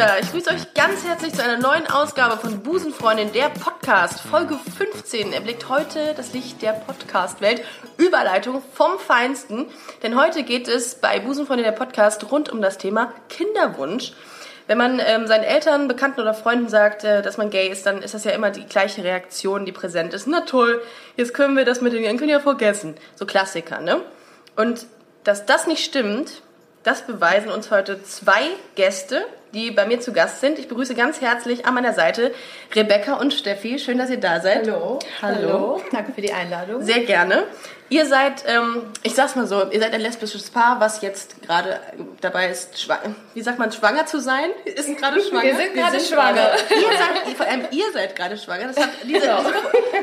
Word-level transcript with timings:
Wieder. 0.00 0.18
Ich 0.18 0.30
grüße 0.30 0.48
euch 0.48 0.72
ganz 0.72 1.04
herzlich 1.04 1.34
zu 1.34 1.44
einer 1.44 1.58
neuen 1.58 1.86
Ausgabe 1.86 2.38
von 2.38 2.62
Busenfreundin, 2.62 3.34
der 3.34 3.50
Podcast. 3.50 4.20
Folge 4.20 4.56
15 4.78 5.34
erblickt 5.34 5.68
heute 5.68 6.14
das 6.16 6.32
Licht 6.32 6.62
der 6.62 6.72
Podcast-Welt. 6.72 7.62
Überleitung 7.98 8.62
vom 8.72 8.98
Feinsten. 8.98 9.66
Denn 10.02 10.18
heute 10.18 10.42
geht 10.42 10.68
es 10.68 10.94
bei 10.94 11.20
Busenfreundin, 11.20 11.64
der 11.64 11.72
Podcast, 11.72 12.30
rund 12.32 12.48
um 12.48 12.62
das 12.62 12.78
Thema 12.78 13.12
Kinderwunsch. 13.28 14.14
Wenn 14.66 14.78
man 14.78 15.02
ähm, 15.04 15.26
seinen 15.26 15.44
Eltern, 15.44 15.86
Bekannten 15.86 16.22
oder 16.22 16.32
Freunden 16.32 16.70
sagt, 16.70 17.04
äh, 17.04 17.20
dass 17.20 17.36
man 17.36 17.50
gay 17.50 17.68
ist, 17.68 17.84
dann 17.84 18.00
ist 18.00 18.14
das 18.14 18.24
ja 18.24 18.30
immer 18.30 18.50
die 18.50 18.64
gleiche 18.64 19.04
Reaktion, 19.04 19.66
die 19.66 19.72
präsent 19.72 20.14
ist. 20.14 20.26
Na 20.26 20.40
toll, 20.42 20.80
jetzt 21.18 21.34
können 21.34 21.58
wir 21.58 21.66
das 21.66 21.82
mit 21.82 21.92
den 21.92 22.04
Enkeln 22.04 22.30
ja 22.30 22.40
vergessen. 22.40 22.94
So 23.16 23.26
Klassiker, 23.26 23.80
ne? 23.80 24.00
Und 24.56 24.86
dass 25.24 25.44
das 25.44 25.66
nicht 25.66 25.84
stimmt, 25.84 26.40
das 26.84 27.02
beweisen 27.02 27.50
uns 27.50 27.70
heute 27.70 28.02
zwei 28.02 28.44
Gäste, 28.76 29.26
die 29.52 29.70
bei 29.70 29.86
mir 29.86 30.00
zu 30.00 30.12
Gast 30.12 30.40
sind. 30.40 30.58
Ich 30.58 30.68
begrüße 30.68 30.94
ganz 30.94 31.20
herzlich 31.20 31.66
an 31.66 31.74
meiner 31.74 31.92
Seite 31.92 32.32
Rebecca 32.74 33.14
und 33.14 33.34
Steffi. 33.34 33.78
Schön, 33.78 33.98
dass 33.98 34.10
ihr 34.10 34.20
da 34.20 34.40
seid. 34.40 34.66
Hallo. 34.70 34.98
Hallo. 35.22 35.82
Danke 35.92 36.12
für 36.12 36.20
die 36.20 36.32
Einladung. 36.32 36.82
Sehr 36.82 37.00
gerne. 37.00 37.44
Ihr 37.88 38.06
seid, 38.06 38.44
ähm, 38.46 38.82
ich 39.02 39.16
sag's 39.16 39.34
mal 39.34 39.48
so, 39.48 39.68
ihr 39.68 39.80
seid 39.80 39.92
ein 39.94 40.00
lesbisches 40.00 40.48
Paar, 40.50 40.78
was 40.78 41.00
jetzt 41.02 41.42
gerade 41.42 41.80
dabei 42.20 42.48
ist, 42.48 42.80
schwanger, 42.80 43.16
wie 43.34 43.42
sagt 43.42 43.58
man, 43.58 43.72
schwanger 43.72 44.06
zu 44.06 44.20
sein? 44.20 44.50
Ist 44.64 44.96
gerade 44.96 45.20
schwanger? 45.20 45.42
Wir 45.42 45.56
sind 45.56 45.74
gerade 45.74 45.98
schwanger. 45.98 46.50
Ihr 46.70 46.96
seid, 46.96 47.36
vor 47.36 47.46
allem 47.46 47.62
ihr 47.72 47.84
seid 47.92 48.14
gerade 48.14 48.38
schwanger. 48.38 48.68
Das 48.68 48.76
hat, 48.76 48.90
diese, 49.02 49.20
Genau. 49.22 49.42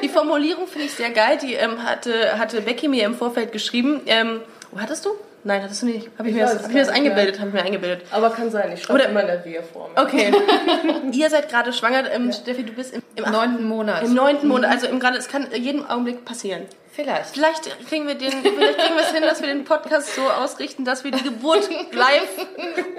die 0.04 0.10
Formulierung 0.10 0.68
finde 0.68 0.88
ich 0.88 0.94
sehr 0.96 1.12
geil. 1.12 1.38
Die 1.42 1.54
ähm, 1.54 1.82
hatte, 1.84 2.38
hatte 2.38 2.60
Becky 2.60 2.90
mir 2.90 3.06
im 3.06 3.16
Vorfeld 3.16 3.54
geschrieben. 3.54 4.02
Ähm, 4.06 4.42
wo 4.72 4.82
hattest 4.82 5.06
du? 5.06 5.12
Nein, 5.48 5.64
hattest 5.64 5.82
du 5.82 5.86
nicht. 5.86 6.10
Habe 6.20 6.28
ich, 6.28 6.36
mir 6.36 6.44
weiß 6.44 6.56
das, 6.56 6.64
hab 6.64 6.70
ich 6.70 6.76
mir 6.76 6.82
das 6.82 6.90
eingebildet? 6.90 7.40
Habe 7.40 7.48
ich 7.48 7.54
mir 7.54 7.62
eingebildet. 7.62 8.02
Aber 8.12 8.32
kann 8.32 8.52
sein, 8.52 8.70
ich 8.74 8.84
schreibe 8.84 9.00
Oder- 9.00 9.10
immer 9.10 9.22
in 9.22 9.28
der 9.28 9.46
Wir-Form. 9.46 9.92
Okay. 9.96 10.34
ihr 11.14 11.30
seid 11.30 11.48
gerade 11.48 11.72
schwanger. 11.72 12.12
Ähm, 12.12 12.34
Steffi, 12.34 12.64
du 12.64 12.74
bist 12.74 12.94
im, 12.94 13.02
Neunten 13.32 13.64
Monat. 13.64 14.04
Im 14.04 14.14
neunten 14.14 14.50
Monat. 14.50 14.70
Also 14.70 14.88
im, 14.88 15.00
gerade, 15.00 15.18
es 15.18 15.30
kann 15.30 15.48
jeden 15.54 15.90
Augenblick 15.90 16.26
passieren. 16.26 16.64
Vielleicht. 16.92 17.30
Vielleicht 17.30 17.88
kriegen 17.88 18.08
wir 18.08 18.16
den, 18.16 18.30
vielleicht 18.30 18.78
kriegen 18.78 18.96
wir 18.96 19.04
es 19.04 19.14
hin, 19.14 19.22
dass 19.22 19.40
wir 19.40 19.48
den 19.48 19.64
Podcast 19.64 20.16
so 20.16 20.24
ausrichten, 20.24 20.84
dass 20.84 21.06
wir 21.06 21.12
die 21.12 21.24
Geburt 21.24 21.70
live 21.94 22.48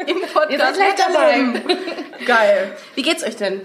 im 0.06 0.20
Podcast 0.32 0.50
Ihr 0.50 0.58
seid 0.58 0.98
dabei. 0.98 1.60
Geil. 2.24 2.72
Wie 2.94 3.02
geht's 3.02 3.24
euch 3.24 3.36
denn? 3.36 3.60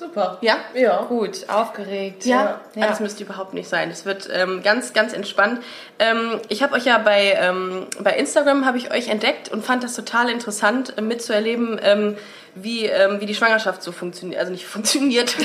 Super. 0.00 0.38
Ja? 0.40 0.56
Ja. 0.72 1.02
Gut, 1.02 1.46
aufgeregt. 1.50 2.24
Ja, 2.24 2.62
ja. 2.74 2.86
das 2.86 3.00
müsste 3.00 3.22
überhaupt 3.22 3.52
nicht 3.52 3.68
sein. 3.68 3.90
Es 3.90 4.06
wird 4.06 4.30
ähm, 4.32 4.62
ganz, 4.62 4.94
ganz 4.94 5.12
entspannt. 5.12 5.62
Ähm, 5.98 6.40
ich 6.48 6.62
habe 6.62 6.74
euch 6.74 6.86
ja 6.86 6.96
bei, 6.96 7.36
ähm, 7.38 7.86
bei 8.02 8.12
Instagram 8.16 8.64
habe 8.64 8.78
ich 8.78 8.90
euch 8.90 9.08
entdeckt 9.08 9.50
und 9.50 9.62
fand 9.62 9.84
das 9.84 9.94
total 9.94 10.30
interessant 10.30 10.96
äh, 10.96 11.02
mitzuerleben, 11.02 11.78
ähm, 11.82 12.16
wie, 12.54 12.86
ähm, 12.86 13.20
wie 13.20 13.26
die 13.26 13.34
Schwangerschaft 13.34 13.82
so 13.82 13.92
funktioniert, 13.92 14.40
also 14.40 14.50
nicht 14.50 14.64
funktioniert. 14.66 15.36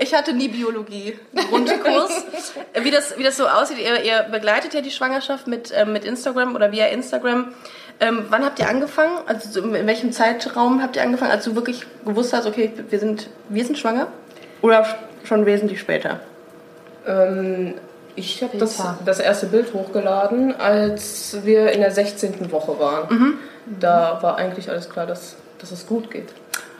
ich 0.00 0.12
hatte 0.12 0.32
nie 0.32 0.48
Biologie 0.48 1.16
Grundkurs. 1.32 2.24
Äh, 2.72 2.82
wie 2.82 2.90
das, 2.90 3.16
wie 3.16 3.22
das 3.22 3.36
so 3.36 3.46
aussieht. 3.46 3.78
Ihr, 3.78 4.02
ihr 4.02 4.22
begleitet 4.24 4.74
ja 4.74 4.80
die 4.80 4.90
Schwangerschaft 4.90 5.46
mit, 5.46 5.72
ähm, 5.72 5.92
mit 5.92 6.04
Instagram 6.04 6.56
oder 6.56 6.72
via 6.72 6.86
Instagram. 6.86 7.54
Ähm, 8.00 8.24
wann 8.30 8.44
habt 8.44 8.58
ihr 8.58 8.68
angefangen? 8.68 9.18
Also 9.26 9.60
so 9.60 9.74
in 9.74 9.86
welchem 9.86 10.10
Zeitraum 10.12 10.82
habt 10.82 10.96
ihr 10.96 11.02
angefangen, 11.02 11.30
als 11.30 11.44
du 11.44 11.54
wirklich 11.54 11.84
gewusst 12.04 12.32
hast, 12.32 12.46
okay, 12.46 12.72
wir 12.88 12.98
sind, 12.98 13.28
wir 13.48 13.64
sind 13.64 13.76
schwanger? 13.78 14.08
Oder 14.62 14.86
schon 15.24 15.44
wesentlich 15.44 15.80
später? 15.80 16.20
Ähm, 17.06 17.74
ich 18.16 18.42
habe 18.42 18.58
das, 18.58 18.82
das 19.04 19.20
erste 19.20 19.46
Bild 19.46 19.72
hochgeladen, 19.72 20.58
als 20.58 21.38
wir 21.44 21.72
in 21.72 21.80
der 21.80 21.90
16. 21.90 22.50
Woche 22.50 22.78
waren. 22.78 23.08
Da 23.78 24.18
war 24.22 24.36
eigentlich 24.36 24.70
alles 24.70 24.88
klar, 24.88 25.06
dass, 25.06 25.36
dass 25.58 25.70
es 25.70 25.86
gut 25.86 26.10
geht. 26.10 26.28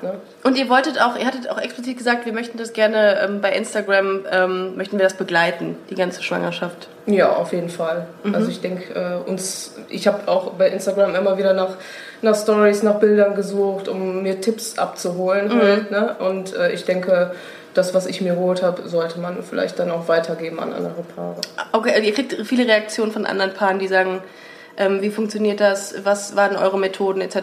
Ne? 0.03 0.15
Und 0.43 0.57
ihr 0.57 0.69
wolltet 0.69 1.01
auch, 1.01 1.17
ihr 1.17 1.27
hattet 1.27 1.49
auch 1.49 1.61
explizit 1.61 1.99
gesagt, 1.99 2.27
wir 2.27 2.33
möchten 2.33 2.59
das 2.59 2.73
gerne 2.73 3.21
ähm, 3.23 3.41
bei 3.41 3.53
Instagram, 3.53 4.25
ähm, 4.31 4.77
möchten 4.77 4.99
wir 4.99 5.05
das 5.05 5.15
begleiten, 5.15 5.77
die 5.91 5.95
ganze 5.95 6.23
Schwangerschaft. 6.23 6.89
Ja, 7.07 7.33
auf 7.35 7.53
jeden 7.53 7.69
Fall. 7.69 8.07
Also 8.33 8.51
ich 8.51 8.61
denke, 8.61 8.95
äh, 8.95 9.29
uns, 9.29 9.75
ich 9.89 10.07
habe 10.07 10.29
auch 10.29 10.53
bei 10.53 10.69
Instagram 10.69 11.15
immer 11.15 11.39
wieder 11.39 11.55
nach, 11.55 11.77
nach 12.23 12.37
Stories, 12.37 12.83
nach 12.83 13.01
Bildern 13.01 13.35
gesucht, 13.35 13.89
um 13.89 14.23
mir 14.23 14.41
Tipps 14.41 14.79
abzuholen 14.79 15.53
halt. 15.53 15.91
Ne? 15.91 16.17
Und 16.19 16.55
äh, 16.55 16.73
ich 16.73 16.85
denke, 16.85 17.33
das, 17.75 17.95
was 17.95 18.07
ich 18.07 18.21
mir 18.21 18.35
geholt 18.35 18.63
habe, 18.63 18.89
sollte 18.89 19.21
man 19.21 19.43
vielleicht 19.43 19.79
dann 19.79 19.91
auch 19.91 20.09
weitergeben 20.09 20.61
an 20.61 20.73
andere 20.73 21.03
Paare. 21.15 21.41
Okay, 21.73 22.05
ihr 22.05 22.13
kriegt 22.13 22.35
viele 22.47 22.67
Reaktionen 22.67 23.13
von 23.13 23.27
anderen 23.27 23.55
Paaren, 23.55 23.79
die 23.79 23.89
sagen, 23.89 24.23
ähm, 24.77 25.03
wie 25.03 25.11
funktioniert 25.11 25.61
das, 25.61 25.95
was 26.05 26.37
waren 26.37 26.57
eure 26.57 26.79
Methoden 26.79 27.21
etc. 27.21 27.37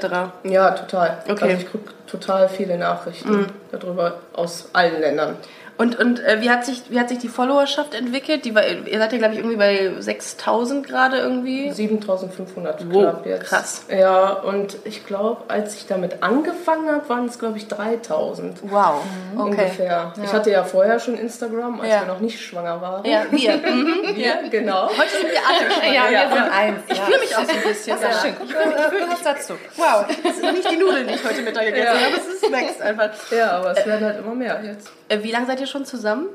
Ja, 0.43 0.71
total. 0.71 1.19
Okay. 1.29 1.43
Also 1.43 1.57
ich 1.57 1.71
kriege 1.71 1.83
total 2.07 2.49
viele 2.49 2.77
Nachrichten 2.77 3.47
darüber 3.71 4.19
aus 4.33 4.69
allen 4.73 5.01
Ländern. 5.01 5.35
Und, 5.77 5.99
und 5.99 6.19
äh, 6.25 6.41
wie, 6.41 6.49
hat 6.49 6.65
sich, 6.65 6.83
wie 6.89 6.99
hat 6.99 7.09
sich 7.09 7.19
die 7.19 7.27
Followerschaft 7.27 7.93
entwickelt? 7.93 8.45
Die 8.45 8.55
war, 8.55 8.65
ihr 8.65 8.97
seid 8.97 9.11
ja, 9.11 9.17
glaube 9.19 9.33
ich, 9.35 9.39
irgendwie 9.39 9.57
bei 9.57 9.91
6000 9.99 10.87
gerade 10.87 11.17
irgendwie. 11.17 11.71
7500 11.71 12.83
Wow, 12.91 13.01
knapp 13.01 13.25
jetzt. 13.27 13.43
krass. 13.45 13.85
Ja, 13.89 14.31
und 14.31 14.75
ich 14.85 15.05
glaube, 15.05 15.43
als 15.49 15.75
ich 15.75 15.85
damit 15.85 16.23
angefangen 16.23 16.89
habe, 16.89 17.07
waren 17.09 17.25
es, 17.27 17.37
glaube 17.37 17.57
ich, 17.57 17.67
3000 17.67 18.59
Wow, 18.63 19.01
okay. 19.35 19.41
ungefähr. 19.41 20.13
Ich 20.23 20.33
hatte 20.33 20.49
ja 20.51 20.63
vorher 20.63 20.99
schon 20.99 21.15
Instagram, 21.17 21.79
als 21.81 21.89
Ja. 21.91 22.01
wir 22.01 22.07
noch 22.07 22.19
nicht 22.21 22.41
schwanger 22.43 22.81
waren. 22.81 23.05
Ja, 23.05 23.23
wir. 23.29 23.57
Mhm. 23.67 24.15
Ja, 24.17 24.35
genau. 24.49 24.87
Heute 24.89 25.09
sind 25.21 25.29
wir 25.31 25.39
alle 25.47 25.71
schwanger. 25.71 25.93
Ja, 25.93 26.09
Ja. 26.09 26.29
wir 26.29 26.37
sind 26.37 26.51
eins. 26.51 26.79
Ich 26.87 26.99
fühle 26.99 27.19
mich 27.19 27.35
auch 27.35 27.43
so 27.45 27.51
ein 27.51 27.61
bisschen. 27.63 27.97
Das 28.01 28.15
ist 28.15 28.23
ja. 28.23 28.29
schön. 28.29 28.33
Ich 28.45 28.51
fühle 28.53 28.75
ich 28.77 28.85
fühl 28.97 29.09
was 29.11 29.21
dazu. 29.23 29.53
Wow, 29.75 30.05
das 30.23 30.37
sind 30.37 30.53
nicht 30.53 30.71
die 30.71 30.77
Nudeln, 30.77 31.07
die 31.07 31.13
ich 31.13 31.23
heute 31.23 31.41
Mittag 31.41 31.65
gegessen 31.65 31.85
Ja. 31.85 32.05
habe, 32.07 32.15
es 32.17 32.27
ist 32.33 32.45
Snacks 32.45 32.81
einfach. 32.81 33.09
Ja, 33.31 33.51
aber 33.51 33.77
es 33.77 33.85
werden 33.85 34.05
halt 34.05 34.19
immer 34.19 34.33
mehr 34.33 34.59
jetzt. 34.63 34.89
Äh, 35.09 35.19
wie 35.23 35.31
lange 35.31 35.45
seid 35.47 35.59
ihr 35.59 35.66
schon 35.67 35.85
zusammen? 35.85 36.27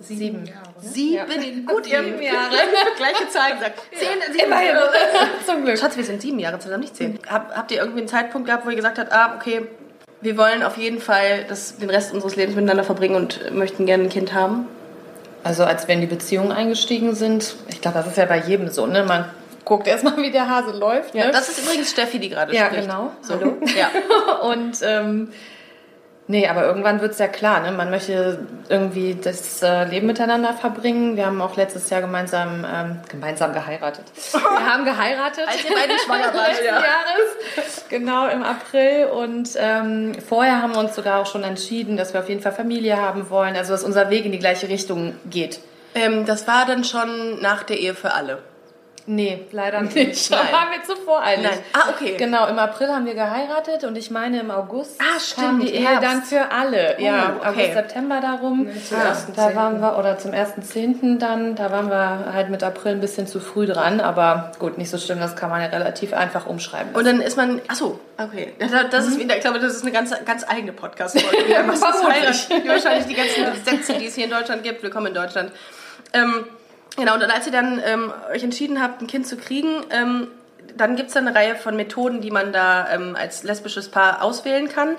Sieben. 0.00 0.44
Sieben. 0.80 1.66
Gut, 1.66 1.86
ihr 1.88 2.04
Sieben 2.04 2.22
Jahre. 2.22 2.54
gleiche 2.96 3.28
Zahl 3.30 3.54
gesagt. 3.54 3.80
Zehn, 3.92 4.08
sieben 4.32 4.44
Immerhin. 4.46 4.68
Jahre. 4.68 4.90
Zum 5.46 5.64
Glück. 5.64 5.76
Schatz, 5.76 5.96
wir 5.96 6.04
sind 6.04 6.22
sieben 6.22 6.38
Jahre 6.38 6.58
zusammen, 6.60 6.82
nicht 6.82 6.94
zehn. 6.96 7.18
Hab, 7.28 7.56
habt 7.56 7.70
ihr 7.72 7.78
irgendwie 7.78 8.00
einen 8.00 8.08
Zeitpunkt 8.08 8.46
gehabt, 8.46 8.64
wo 8.64 8.70
ihr 8.70 8.76
gesagt 8.76 8.98
habt, 8.98 9.10
ah, 9.12 9.34
okay, 9.36 9.62
wir 10.20 10.36
wollen 10.36 10.62
auf 10.62 10.76
jeden 10.76 11.00
Fall 11.00 11.44
das, 11.48 11.78
den 11.78 11.90
Rest 11.90 12.12
unseres 12.12 12.36
Lebens 12.36 12.54
miteinander 12.54 12.84
verbringen 12.84 13.16
und 13.16 13.52
möchten 13.52 13.86
gerne 13.86 14.04
ein 14.04 14.08
Kind 14.08 14.32
haben? 14.34 14.68
Also 15.42 15.64
als 15.64 15.88
wir 15.88 15.94
in 15.96 16.00
die 16.00 16.06
Beziehung 16.06 16.52
eingestiegen 16.52 17.14
sind, 17.16 17.56
ich 17.68 17.80
glaube, 17.80 17.98
das 17.98 18.06
ist 18.06 18.16
ja 18.18 18.24
bei 18.26 18.38
jedem 18.38 18.68
so, 18.68 18.86
ne? 18.86 19.04
Man 19.04 19.28
guckt 19.64 19.86
erstmal, 19.88 20.16
wie 20.18 20.30
der 20.30 20.48
Hase 20.48 20.76
läuft. 20.78 21.14
Ja, 21.14 21.26
ne? 21.26 21.32
das 21.32 21.48
ist 21.48 21.60
übrigens 21.64 21.90
Steffi, 21.90 22.18
die 22.20 22.28
gerade 22.28 22.54
Ja, 22.54 22.66
spricht. 22.66 22.82
genau. 22.82 23.10
So. 23.20 23.34
Hallo. 23.34 23.56
Ja. 23.76 23.90
Und 24.48 24.78
ähm, 24.82 25.32
nee, 26.28 26.46
aber 26.46 26.64
irgendwann 26.64 27.00
wird 27.00 27.12
es 27.12 27.18
ja 27.18 27.26
klar, 27.26 27.60
ne? 27.60 27.72
man 27.72 27.90
möchte 27.90 28.46
irgendwie 28.68 29.16
das 29.16 29.62
äh, 29.62 29.84
Leben 29.84 30.06
miteinander 30.06 30.52
verbringen. 30.52 31.16
Wir 31.16 31.26
haben 31.26 31.40
auch 31.40 31.56
letztes 31.56 31.90
Jahr 31.90 32.00
gemeinsam, 32.00 32.64
ähm, 32.70 33.00
gemeinsam 33.08 33.52
geheiratet. 33.52 34.04
Wir 34.32 34.72
haben 34.72 34.84
geheiratet. 34.84 35.48
Als 35.48 35.64
ihr 35.64 35.74
beide 35.74 35.98
schwanger 35.98 36.34
wart, 36.34 36.48
letzten 36.48 36.64
Jahres, 36.66 37.84
genau 37.88 38.28
im 38.28 38.42
April. 38.42 39.06
Und 39.06 39.50
ähm, 39.56 40.12
vorher 40.26 40.62
haben 40.62 40.74
wir 40.74 40.80
uns 40.80 40.94
sogar 40.94 41.20
auch 41.20 41.26
schon 41.26 41.42
entschieden, 41.42 41.96
dass 41.96 42.12
wir 42.12 42.20
auf 42.20 42.28
jeden 42.28 42.42
Fall 42.42 42.52
Familie 42.52 43.00
haben 43.00 43.30
wollen, 43.30 43.56
also 43.56 43.72
dass 43.72 43.82
unser 43.82 44.10
Weg 44.10 44.24
in 44.24 44.32
die 44.32 44.38
gleiche 44.38 44.68
Richtung 44.68 45.14
geht. 45.28 45.60
Ähm, 45.94 46.26
das 46.26 46.46
war 46.46 46.66
dann 46.66 46.84
schon 46.84 47.40
nach 47.40 47.62
der 47.62 47.78
Ehe 47.78 47.94
für 47.94 48.12
alle. 48.12 48.38
Nee, 49.10 49.46
leider 49.52 49.80
nicht. 49.80 50.30
Nein. 50.30 50.40
Da 50.52 50.52
waren 50.52 50.68
wir 50.70 50.82
zu 50.84 50.94
voreilig. 51.02 51.42
Nein. 51.50 51.58
Ah, 51.72 51.88
okay. 51.88 52.16
Genau, 52.18 52.46
im 52.46 52.58
April 52.58 52.88
haben 52.88 53.06
wir 53.06 53.14
geheiratet 53.14 53.84
und 53.84 53.96
ich 53.96 54.10
meine 54.10 54.38
im 54.40 54.50
August 54.50 55.00
Ah, 55.00 55.18
stimmt, 55.18 55.46
kam 55.46 55.60
die 55.60 55.72
Ehe 55.74 55.98
dann 56.02 56.22
für 56.22 56.50
alle. 56.52 57.00
ja, 57.00 57.36
okay. 57.38 57.48
August, 57.48 57.72
September 57.72 58.20
darum. 58.20 58.68
zum 58.86 58.98
Ah, 58.98 59.12
1.10.. 59.12 59.34
da 59.34 59.54
waren 59.54 59.80
wir, 59.80 59.98
oder 59.98 60.18
zum 60.18 60.32
1.10. 60.32 61.18
dann, 61.18 61.56
da 61.56 61.72
waren 61.72 61.88
wir 61.88 62.34
halt 62.34 62.50
mit 62.50 62.62
April 62.62 62.92
ein 62.92 63.00
bisschen 63.00 63.26
zu 63.26 63.40
früh 63.40 63.64
dran, 63.64 64.00
aber 64.00 64.52
gut, 64.58 64.76
nicht 64.76 64.90
so 64.90 64.98
schlimm, 64.98 65.20
das 65.20 65.36
kann 65.36 65.48
man 65.48 65.62
ja 65.62 65.68
relativ 65.68 66.12
einfach 66.12 66.44
umschreiben. 66.46 66.94
Und 66.94 67.06
dann 67.06 67.22
ist 67.22 67.38
man, 67.38 67.62
ach 67.68 67.76
so, 67.76 67.98
okay. 68.18 68.52
Das, 68.90 69.06
ist 69.06 69.18
wieder, 69.18 69.36
ich 69.36 69.40
glaube, 69.40 69.58
das 69.58 69.72
ist 69.74 69.82
eine 69.84 69.92
ganz, 69.92 70.12
ganz 70.26 70.44
eigene 70.46 70.72
Podcast-Folge. 70.74 71.54
Wahrscheinlich 71.66 73.06
die 73.06 73.14
ganzen 73.14 73.64
Sätze, 73.64 73.94
die 73.94 74.06
es 74.06 74.14
hier 74.16 74.24
in 74.24 74.30
Deutschland 74.30 74.62
gibt. 74.62 74.82
Willkommen 74.82 75.06
in 75.06 75.14
Deutschland. 75.14 75.50
Ähm, 76.12 76.44
genau, 76.96 77.14
und 77.14 77.20
dann, 77.20 77.30
als 77.30 77.46
ihr 77.46 77.52
dann 77.52 77.80
ähm, 77.84 78.12
euch 78.32 78.42
entschieden 78.42 78.82
habt, 78.82 79.00
ein 79.00 79.06
Kind 79.06 79.26
zu 79.26 79.36
kriegen, 79.36 79.84
ähm, 79.90 80.28
dann 80.76 80.96
gibt 80.96 81.10
es 81.10 81.16
eine 81.16 81.34
Reihe 81.34 81.56
von 81.56 81.76
Methoden, 81.76 82.20
die 82.20 82.30
man 82.30 82.52
da 82.52 82.90
ähm, 82.92 83.16
als 83.18 83.42
lesbisches 83.42 83.88
Paar 83.88 84.22
auswählen 84.22 84.68
kann. 84.68 84.96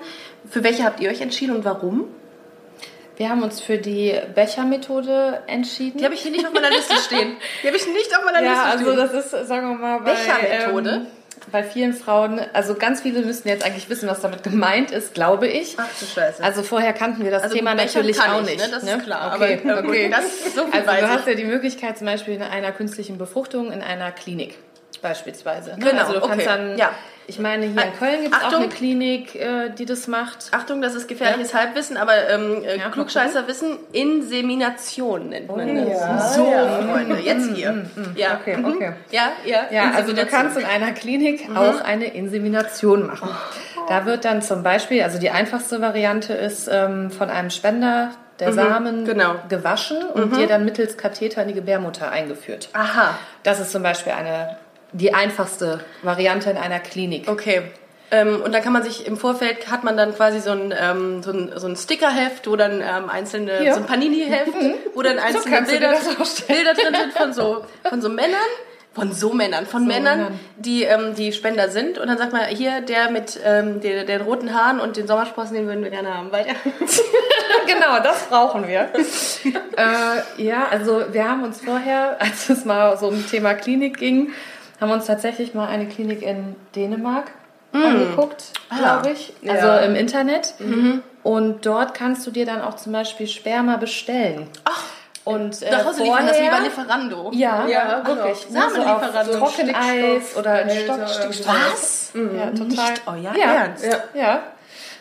Für 0.48 0.62
welche 0.62 0.84
habt 0.84 1.00
ihr 1.00 1.10
euch 1.10 1.20
entschieden 1.20 1.54
und 1.56 1.64
warum? 1.64 2.08
Wir 3.16 3.28
haben 3.28 3.42
uns 3.42 3.60
für 3.60 3.76
die 3.76 4.18
Bechermethode 4.34 5.42
entschieden. 5.46 5.98
Die 5.98 6.04
habe 6.04 6.14
ich 6.14 6.22
hier 6.22 6.30
nicht 6.30 6.46
auf 6.46 6.54
meiner 6.54 6.70
Liste 6.70 6.96
stehen. 6.96 7.36
Die 7.62 7.66
habe 7.66 7.76
ich 7.76 7.86
nicht 7.86 8.16
auf 8.16 8.24
meiner 8.24 8.42
ja, 8.42 8.50
Liste 8.50 8.64
also 8.64 8.84
stehen. 8.84 8.96
das 8.96 9.12
ist, 9.12 9.48
sagen 9.48 9.68
wir 9.68 9.76
mal, 9.76 9.98
bei, 10.00 10.12
Bechermethode? 10.12 11.06
Ähm, 11.46 11.50
bei 11.52 11.62
vielen 11.62 11.92
Frauen, 11.92 12.40
also 12.52 12.74
ganz 12.74 13.00
viele 13.02 13.22
müssten 13.22 13.48
jetzt 13.48 13.64
eigentlich 13.64 13.88
wissen, 13.90 14.08
was 14.08 14.20
damit 14.20 14.42
gemeint 14.42 14.90
ist, 14.90 15.14
glaube 15.14 15.48
ich. 15.48 15.74
Ach 15.78 15.86
du 15.98 16.06
Scheiße. 16.06 16.42
Also 16.42 16.62
vorher 16.62 16.92
kannten 16.92 17.24
wir 17.24 17.30
das 17.30 17.42
Also 17.44 17.54
Thema 17.56 17.74
natürlich 17.74 18.20
auch 18.20 18.40
ich, 18.42 18.46
nicht. 18.46 18.60
ne? 18.60 18.68
Das 18.70 18.82
ist 18.82 19.02
klar, 19.04 19.32
Okay, 19.34 19.60
aber, 19.64 19.78
äh, 19.78 19.82
gut, 19.82 19.90
okay. 19.90 20.10
das- 20.10 20.54
so 20.54 20.66
viel 20.66 20.80
also 20.80 21.06
du 21.06 21.08
hast 21.08 21.26
ja 21.26 21.34
die 21.34 21.44
Möglichkeit 21.44 21.98
zum 21.98 22.06
Beispiel 22.06 22.34
in 22.34 22.42
einer 22.42 22.72
künstlichen 22.72 23.18
Befruchtung 23.18 23.72
in 23.72 23.82
einer 23.82 24.12
Klinik 24.12 24.56
beispielsweise. 25.02 25.70
Ne? 25.70 25.76
Genau, 25.90 26.00
Also 26.02 26.14
du 26.14 26.20
kannst 26.20 26.34
okay. 26.34 26.44
dann, 26.46 26.78
Ja. 26.78 26.90
ich 27.26 27.38
meine, 27.38 27.66
hier 27.66 27.82
in 27.82 27.92
Köln 27.98 28.22
gibt 28.22 28.34
es 28.36 28.42
auch 28.42 28.52
eine 28.58 28.68
Klinik, 28.68 29.34
äh, 29.34 29.70
die 29.70 29.84
das 29.86 30.06
macht. 30.06 30.48
Achtung, 30.52 30.80
das 30.82 30.94
ist 30.94 31.08
gefährliches 31.08 31.54
Halbwissen, 31.54 31.96
aber 31.96 32.28
ähm, 32.28 32.62
äh, 32.64 32.78
Ja, 32.78 32.88
Klugscheißerwissen, 32.90 33.78
Insemination 33.92 35.28
nennt 35.30 35.48
man 35.48 35.68
Oh, 35.78 35.88
das. 35.90 36.00
ja. 36.00 36.18
So, 36.20 36.44
Freunde, 36.44 37.18
jetzt 37.20 37.50
hier. 37.54 37.84
Ja. 38.14 38.38
Okay, 38.40 38.56
Mhm. 38.56 38.64
okay. 38.64 38.92
Ja, 39.10 39.30
ja. 39.44 39.62
Ja, 39.70 39.90
also 39.94 40.12
du 40.12 40.24
kannst 40.26 40.56
in 40.56 40.64
einer 40.64 40.92
Klinik 40.92 41.48
auch 41.54 41.80
eine 41.82 42.06
Insemination 42.06 43.06
machen. 43.06 43.28
Da 43.88 44.06
wird 44.06 44.24
dann 44.24 44.40
zum 44.42 44.62
Beispiel, 44.62 45.02
also 45.02 45.18
die 45.18 45.30
einfachste 45.30 45.80
Variante 45.80 46.32
ist 46.32 46.68
ähm, 46.70 47.10
von 47.10 47.28
einem 47.30 47.50
Spender 47.50 48.10
der 48.38 48.52
Samen 48.54 49.04
genau. 49.04 49.34
gewaschen 49.48 49.98
und 50.14 50.36
dir 50.36 50.46
dann 50.46 50.64
mittels 50.64 50.96
Katheter 50.96 51.42
in 51.42 51.48
die 51.48 51.54
Gebärmutter 51.54 52.10
eingeführt. 52.10 52.68
Aha, 52.72 53.18
Das 53.42 53.60
ist 53.60 53.70
zum 53.72 53.82
Beispiel 53.82 54.12
eine, 54.12 54.56
die 54.92 55.14
einfachste 55.14 55.80
Variante 56.02 56.50
in 56.50 56.56
einer 56.56 56.80
Klinik. 56.80 57.28
okay. 57.28 57.62
Ähm, 58.12 58.42
und 58.42 58.52
dann 58.52 58.62
kann 58.62 58.72
man 58.72 58.82
sich 58.82 59.06
im 59.06 59.16
Vorfeld 59.16 59.70
hat 59.70 59.84
man 59.84 59.96
dann 59.96 60.14
quasi 60.14 60.40
so 60.40 60.50
ein, 60.50 60.74
ähm, 60.76 61.22
so 61.22 61.30
ein, 61.30 61.52
so 61.54 61.68
ein 61.68 61.76
Stickerheft, 61.76 62.48
wo 62.48 62.56
dann 62.56 62.80
ähm, 62.80 63.08
einzelne, 63.08 63.58
Hier. 63.58 63.74
so 63.74 63.80
ein 63.80 63.86
Panini-Heft, 63.86 64.52
wo 64.94 65.02
dann 65.02 65.18
einzelne 65.18 65.62
dir 65.62 65.78
Bilder. 65.78 65.92
Bilder 66.48 66.74
drin 66.74 66.94
sind 67.00 67.12
von 67.12 67.32
so, 67.32 67.64
von 67.88 68.02
so 68.02 68.08
Männern. 68.08 68.34
Von 68.92 69.12
so 69.12 69.32
Männern, 69.32 69.66
von 69.66 69.86
Männern, 69.86 70.18
Männern. 70.18 70.40
die 70.56 70.82
ähm, 70.82 71.14
die 71.14 71.32
Spender 71.32 71.68
sind. 71.68 71.98
Und 71.98 72.08
dann 72.08 72.18
sagt 72.18 72.32
man, 72.32 72.46
hier, 72.46 72.80
der 72.80 73.12
mit 73.12 73.38
ähm, 73.44 73.80
den, 73.80 74.04
den 74.04 74.20
roten 74.22 74.52
Haaren 74.52 74.80
und 74.80 74.96
den 74.96 75.06
Sommersprossen, 75.06 75.54
den 75.54 75.66
würden 75.66 75.84
wir 75.84 75.90
gerne 75.90 76.12
haben. 76.12 76.32
Weiter. 76.32 76.56
genau, 77.68 78.00
das 78.02 78.24
brauchen 78.24 78.66
wir. 78.66 78.90
äh, 79.76 80.42
ja, 80.42 80.66
also 80.68 81.04
wir 81.12 81.28
haben 81.28 81.44
uns 81.44 81.60
vorher, 81.60 82.16
als 82.20 82.48
es 82.48 82.64
mal 82.64 82.98
so 82.98 83.06
um 83.06 83.24
Thema 83.30 83.54
Klinik 83.54 83.96
ging, 83.96 84.32
haben 84.80 84.88
wir 84.88 84.94
uns 84.94 85.06
tatsächlich 85.06 85.54
mal 85.54 85.68
eine 85.68 85.86
Klinik 85.86 86.22
in 86.22 86.56
Dänemark 86.74 87.30
angeguckt, 87.72 88.44
glaube 88.76 89.10
ich. 89.10 89.32
Also 89.48 89.66
Ja. 89.66 89.78
im 89.80 89.94
Internet. 89.94 90.54
Und 91.22 91.66
dort 91.66 91.94
kannst 91.94 92.26
du 92.26 92.30
dir 92.30 92.46
dann 92.46 92.62
auch 92.62 92.76
zum 92.76 92.92
Beispiel 92.92 93.26
Sperma 93.28 93.76
bestellen. 93.76 94.48
Ach, 94.64 94.84
Und 95.24 95.60
äh, 95.62 95.70
nach 95.70 95.84
Hause 95.84 96.02
liefern, 96.02 96.26
das 96.26 96.40
wie 96.40 96.48
bei 96.48 96.60
Lieferando. 96.60 97.30
Ja, 97.34 97.66
Ja, 97.68 98.02
wirklich. 98.06 98.48
genau. 98.48 98.60
Ne, 98.68 99.24
so. 99.24 99.38
Trockeneis 99.38 100.36
oder 100.36 100.62
in 100.62 100.70
Stickstoff- 100.70 101.14
Stockstick. 101.14 101.46
Was? 101.46 102.12
Ja, 102.14 102.46
total. 102.50 102.66
Nicht 102.90 103.02
euer 103.06 103.36
ja. 103.36 103.52
Ernst? 103.54 103.84
Ja. 103.84 103.98
Ja, 104.14 104.40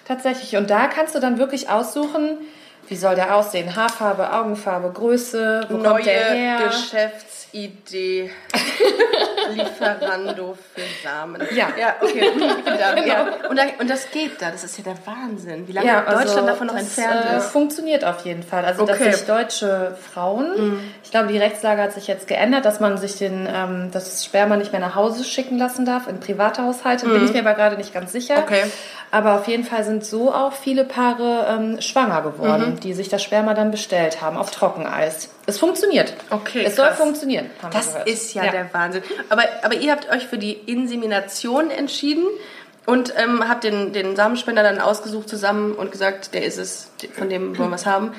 tatsächlich. 0.06 0.58
Und 0.58 0.70
da 0.70 0.88
kannst 0.88 1.16
du 1.16 1.20
dann 1.20 1.40
wirklich 1.40 1.70
aussuchen, 1.70 2.38
wie 2.90 2.96
soll 2.98 3.16
der 3.16 3.36
aussehen? 3.36 3.76
Haarfarbe, 3.76 4.34
Augenfarbe, 4.34 4.92
Größe, 4.92 5.62
wo 5.70 5.78
kommt 5.78 6.06
der 6.06 6.30
Neue 6.30 6.36
her? 6.38 6.58
Geschäftsidee. 6.68 8.30
Lieferando 9.54 10.58
für 10.76 10.82
Samen. 11.08 11.42
Ja. 11.56 11.68
Ja, 11.78 11.96
okay. 12.02 12.24
Ja. 12.80 12.96
ja. 13.06 13.28
Und, 13.50 13.58
da, 13.58 13.64
und 13.80 13.90
das 13.90 14.10
geht 14.12 14.42
da. 14.42 14.52
Das 14.52 14.64
ist 14.64 14.78
ja 14.78 14.84
der 14.84 14.96
Wahnsinn. 15.06 15.68
Wie 15.68 15.72
lange 15.74 15.88
Ja, 15.88 16.04
also 16.06 16.24
Deutschland 16.24 16.48
davon 16.50 16.68
noch 16.68 16.76
entfernt 16.78 17.26
äh, 17.32 17.38
ist. 17.38 17.48
funktioniert 17.52 18.06
auf 18.06 18.26
jeden 18.26 18.44
Fall. 18.44 18.66
Also, 18.66 18.84
Okay. 18.84 18.94
Mhm. 18.94 19.06
dass 19.06 19.18
sich 19.20 19.28
deutsche 19.28 19.98
Frauen, 20.14 20.80
ich 21.04 21.12
glaube, 21.12 21.28
die 21.28 21.38
Rechtslage 21.38 21.82
hat 21.82 21.94
sich 21.94 22.08
jetzt 22.08 22.28
geändert, 22.28 22.66
dass 22.66 22.80
man 22.80 22.98
sich 22.98 23.18
den, 23.18 23.48
ähm, 23.54 23.90
das 23.92 24.24
Sperma 24.26 24.56
nicht 24.56 24.72
mehr 24.72 24.82
nach 24.82 24.96
Hause 24.96 25.24
schicken 25.24 25.58
lassen 25.58 25.86
darf 25.86 26.08
in 26.08 26.20
private 26.20 26.64
Haushalte. 26.64 27.08
Bin 27.08 27.26
ich 27.26 27.34
mir 27.34 27.40
aber 27.42 27.54
gerade 27.54 27.76
nicht 27.78 27.94
ganz 27.94 28.12
sicher. 28.12 28.38
Mhm. 28.38 28.44
Okay. 28.44 28.64
Aber 29.12 29.34
auf 29.36 29.48
jeden 29.48 29.64
Fall 29.64 29.84
sind 29.84 30.06
so 30.06 30.32
auch 30.34 30.54
viele 30.54 30.84
Paare 30.86 31.48
ähm, 31.50 31.82
schwanger 31.82 32.22
geworden, 32.22 32.76
Mhm. 32.76 32.80
die 32.80 32.94
sich 32.94 33.10
das 33.10 33.24
Sperma 33.24 33.54
dann 33.56 33.72
bestellt 33.72 34.22
haben 34.22 34.38
auf 34.38 34.52
Trockeneis. 34.52 35.30
Es 35.48 35.58
funktioniert. 35.58 36.14
Okay, 36.30 36.64
Es 36.64 36.76
soll 36.76 36.88
krass. 36.90 37.00
funktionieren. 37.00 37.50
haben 37.62 37.74
wir 37.74 37.80
Das 37.80 37.96
ist 38.06 38.34
ja, 38.36 38.44
der 38.52 38.72
Wahnsinn. 38.72 39.02
Aber, 39.30 39.39
aber 39.64 39.76
ihr 39.76 39.92
habt 39.92 40.10
euch 40.10 40.28
für 40.28 40.38
die 40.38 40.54
Insemination 40.54 41.70
entschieden 41.70 42.26
und 42.86 43.14
ähm, 43.18 43.48
habt 43.48 43.64
den, 43.64 43.94
den 43.94 44.16
Samenspender 44.16 44.64
dann 44.64 44.80
ausgesucht 44.80 45.30
zusammen 45.30 45.74
und 45.74 45.92
gesagt, 45.92 46.34
der 46.34 46.44
ist 46.44 46.58
es, 46.58 46.92
von 47.14 47.30
dem 47.30 47.58
wollen 47.58 47.70
wir 47.70 47.76
es 47.76 47.86
haben. 47.86 48.14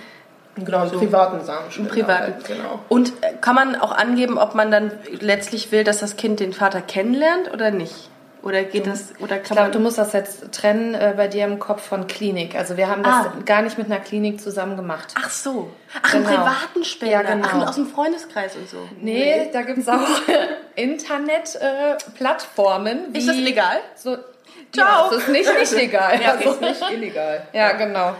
Genau, 0.56 0.82
einen 0.82 0.90
privaten 0.90 1.44
Samenspender. 1.44 1.90
Privaten. 1.90 2.34
Halt, 2.34 2.44
genau. 2.44 2.80
Und 2.88 3.12
äh, 3.20 3.32
kann 3.40 3.54
man 3.54 3.76
auch 3.76 3.92
angeben, 3.92 4.38
ob 4.38 4.54
man 4.54 4.70
dann 4.70 4.92
letztlich 5.20 5.72
will, 5.72 5.84
dass 5.84 6.00
das 6.00 6.16
Kind 6.16 6.40
den 6.40 6.52
Vater 6.52 6.80
kennenlernt 6.80 7.52
oder 7.52 7.70
nicht? 7.70 8.10
Oder 8.42 8.62
geht 8.64 8.86
das, 8.86 9.12
oder 9.18 9.36
Ich 9.36 9.42
glaube, 9.42 9.70
du 9.70 9.78
musst 9.80 9.98
das 9.98 10.14
jetzt 10.14 10.50
trennen 10.52 10.94
äh, 10.94 11.12
bei 11.16 11.28
dir 11.28 11.44
im 11.44 11.58
Kopf 11.58 11.82
von 11.86 12.06
Klinik. 12.06 12.54
Also 12.56 12.78
wir 12.78 12.88
haben 12.88 13.02
das 13.02 13.12
Ah. 13.26 13.32
gar 13.44 13.60
nicht 13.60 13.76
mit 13.76 13.86
einer 13.88 14.00
Klinik 14.00 14.40
zusammen 14.40 14.76
gemacht. 14.76 15.12
Ach 15.16 15.28
so. 15.28 15.68
Ach, 16.02 16.14
einen 16.14 16.24
Genau. 16.24 16.36
privaten 16.36 16.82
Spender. 16.84 17.12
Ja, 17.12 17.20
genau. 17.22 17.46
Ach, 17.50 17.68
aus 17.68 17.74
dem 17.74 17.86
Freundeskreis 17.86 18.56
und 18.56 18.66
so. 18.68 18.88
Nee, 19.00 19.50
da 19.52 19.60
gibt 19.62 19.78
es 19.80 19.88
auch 19.88 19.98
Internet-Plattformen. 20.74 23.14
Ist 23.14 23.28
das 23.28 23.36
legal? 23.36 23.78
So, 23.96 24.16
Ciao. 24.72 25.04
Ja, 25.04 25.08
das 25.10 25.18
ist 25.22 25.28
nicht, 25.28 25.58
nicht 25.58 25.72
legal. 25.72 26.20
Ja, 26.22 26.32
also, 26.32 26.50
Ist 26.52 26.60
nicht 26.60 26.90
illegal. 26.92 27.42
ja, 27.52 27.72
genau. 27.72 28.14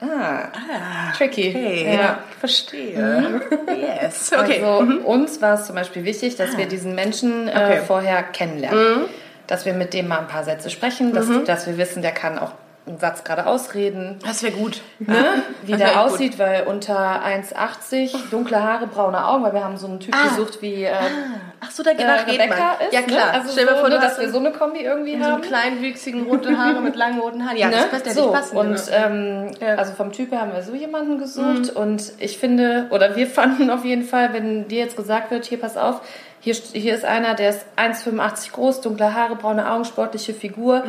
Ah, 0.00 1.12
tricky. 1.16 1.50
Okay, 1.50 1.94
Ja. 1.94 2.18
verstehe. 2.38 3.40
Yes. 3.68 4.32
Okay. 4.36 4.62
Also 4.64 4.78
uns 5.04 5.42
war 5.42 5.54
es 5.54 5.66
zum 5.66 5.74
Beispiel 5.76 6.04
wichtig, 6.04 6.36
dass 6.36 6.56
wir 6.56 6.66
diesen 6.66 6.94
Menschen 6.94 7.48
äh, 7.48 7.50
Okay. 7.52 7.80
vorher 7.86 8.22
kennenlernen. 8.22 9.06
Dass 9.46 9.66
wir 9.66 9.74
mit 9.74 9.92
dem 9.94 10.06
mal 10.08 10.20
ein 10.20 10.28
paar 10.28 10.44
Sätze 10.44 10.70
sprechen, 10.70 11.12
dass, 11.12 11.26
dass 11.44 11.66
wir 11.66 11.76
wissen, 11.76 12.02
der 12.02 12.12
kann 12.12 12.38
auch 12.38 12.52
einen 12.86 12.98
Satz 12.98 13.22
gerade 13.24 13.46
ausreden. 13.46 14.18
das 14.24 14.42
wäre 14.42 14.52
gut. 14.54 14.80
ne? 14.98 15.42
wie 15.62 15.72
der 15.76 16.00
aussieht, 16.02 16.38
weil 16.38 16.64
unter 16.66 17.22
1,80, 17.24 18.30
dunkle 18.30 18.62
Haare, 18.62 18.86
braune 18.86 19.24
Augen, 19.26 19.44
weil 19.44 19.52
wir 19.52 19.62
haben 19.62 19.76
so 19.76 19.86
einen 19.86 20.00
Typ 20.00 20.14
gesucht 20.30 20.62
wie 20.62 20.84
äh, 20.84 20.92
Ach 21.60 21.70
so, 21.70 21.82
da 21.82 21.90
äh, 21.90 22.02
Rebecca 22.02 22.72
ist. 22.86 22.92
Ja 22.92 23.02
klar. 23.02 23.26
Ne? 23.26 23.32
Also 23.34 23.52
Stell 23.52 23.66
dir 23.66 23.74
so, 23.74 23.78
vor, 23.80 23.88
ne, 23.90 23.98
dass 24.00 24.18
wir 24.18 24.30
so 24.30 24.38
eine 24.38 24.50
Kombi 24.50 24.80
irgendwie 24.80 25.12
so 25.18 25.24
einen 25.24 25.32
haben. 25.34 25.42
kleinwüchsigen 25.42 26.26
rote 26.26 26.56
Haare 26.58 26.80
mit 26.80 26.96
langen 26.96 27.20
roten 27.20 27.44
Haaren. 27.44 27.56
Ja, 27.58 27.68
Ne? 27.68 27.74
das 27.76 27.90
könnte 27.90 28.08
ja 28.08 28.14
so, 28.14 28.22
nicht 28.22 28.32
passen. 28.32 28.56
und 28.56 28.80
ähm, 28.92 29.50
Ja. 29.60 29.72
Mhm. 29.74 29.78
also 29.78 29.92
vom 29.92 30.12
Typ 30.12 30.32
her 30.32 30.40
haben 30.40 30.52
wir 30.52 30.62
so 30.62 30.74
jemanden 30.74 31.18
gesucht 31.18 31.70
und 31.76 32.12
ich 32.18 32.38
finde, 32.38 32.86
oder 32.90 33.14
wir 33.14 33.26
fanden 33.28 33.70
auf 33.70 33.84
jeden 33.84 34.04
Fall, 34.04 34.32
wenn 34.32 34.66
dir 34.68 34.78
jetzt 34.78 34.96
gesagt 34.96 35.30
wird, 35.30 35.44
hier 35.44 35.60
pass 35.60 35.76
auf, 35.76 36.00
hier, 36.40 36.54
hier 36.54 36.94
ist 36.94 37.04
einer, 37.04 37.34
der 37.34 37.50
ist 37.50 37.66
1,85 37.76 38.52
groß, 38.52 38.80
dunkle 38.80 39.14
Haare, 39.14 39.36
braune 39.36 39.70
Augen, 39.70 39.84
sportliche 39.84 40.32
Figur. 40.32 40.82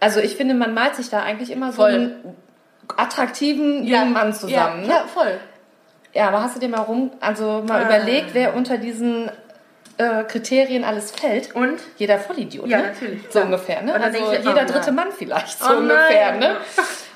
Also 0.00 0.20
ich 0.20 0.36
finde, 0.36 0.54
man 0.54 0.74
malt 0.74 0.94
sich 0.96 1.08
da 1.10 1.22
eigentlich 1.22 1.50
immer 1.50 1.72
so. 1.72 1.82
Voll. 1.82 1.92
einen 1.92 2.36
attraktiven 2.96 3.84
jungen 3.84 4.12
Mann 4.12 4.32
zusammen. 4.32 4.82
Ja, 4.82 4.86
ne? 4.86 4.88
ja, 4.88 5.04
voll. 5.12 5.40
Ja, 6.12 6.28
aber 6.28 6.42
hast 6.42 6.56
du 6.56 6.60
dir 6.60 6.68
mal 6.68 6.80
rum, 6.82 7.10
also 7.20 7.62
mal 7.66 7.82
Ah. 7.82 7.86
überlegt, 7.86 8.28
wer 8.32 8.54
unter 8.54 8.78
diesen 8.78 9.30
äh, 9.98 10.22
Kriterien 10.24 10.84
alles 10.84 11.10
fällt? 11.10 11.54
Und? 11.54 11.78
Jeder 11.98 12.18
Vollidiot, 12.18 12.66
Ja, 12.68 12.78
ne? 12.78 12.82
natürlich, 12.88 13.22
So 13.24 13.30
klar. 13.30 13.44
ungefähr, 13.46 13.82
ne? 13.82 13.94
Also 13.94 14.18
ich, 14.18 14.38
jeder 14.44 14.62
oh 14.68 14.72
dritte. 14.72 14.92
Mann 14.92 15.08
vielleicht, 15.16 15.58
so 15.58 15.72
Oh 15.74 15.78
ungefähr, 15.78 16.30
nein. 16.32 16.38
ne? 16.38 16.56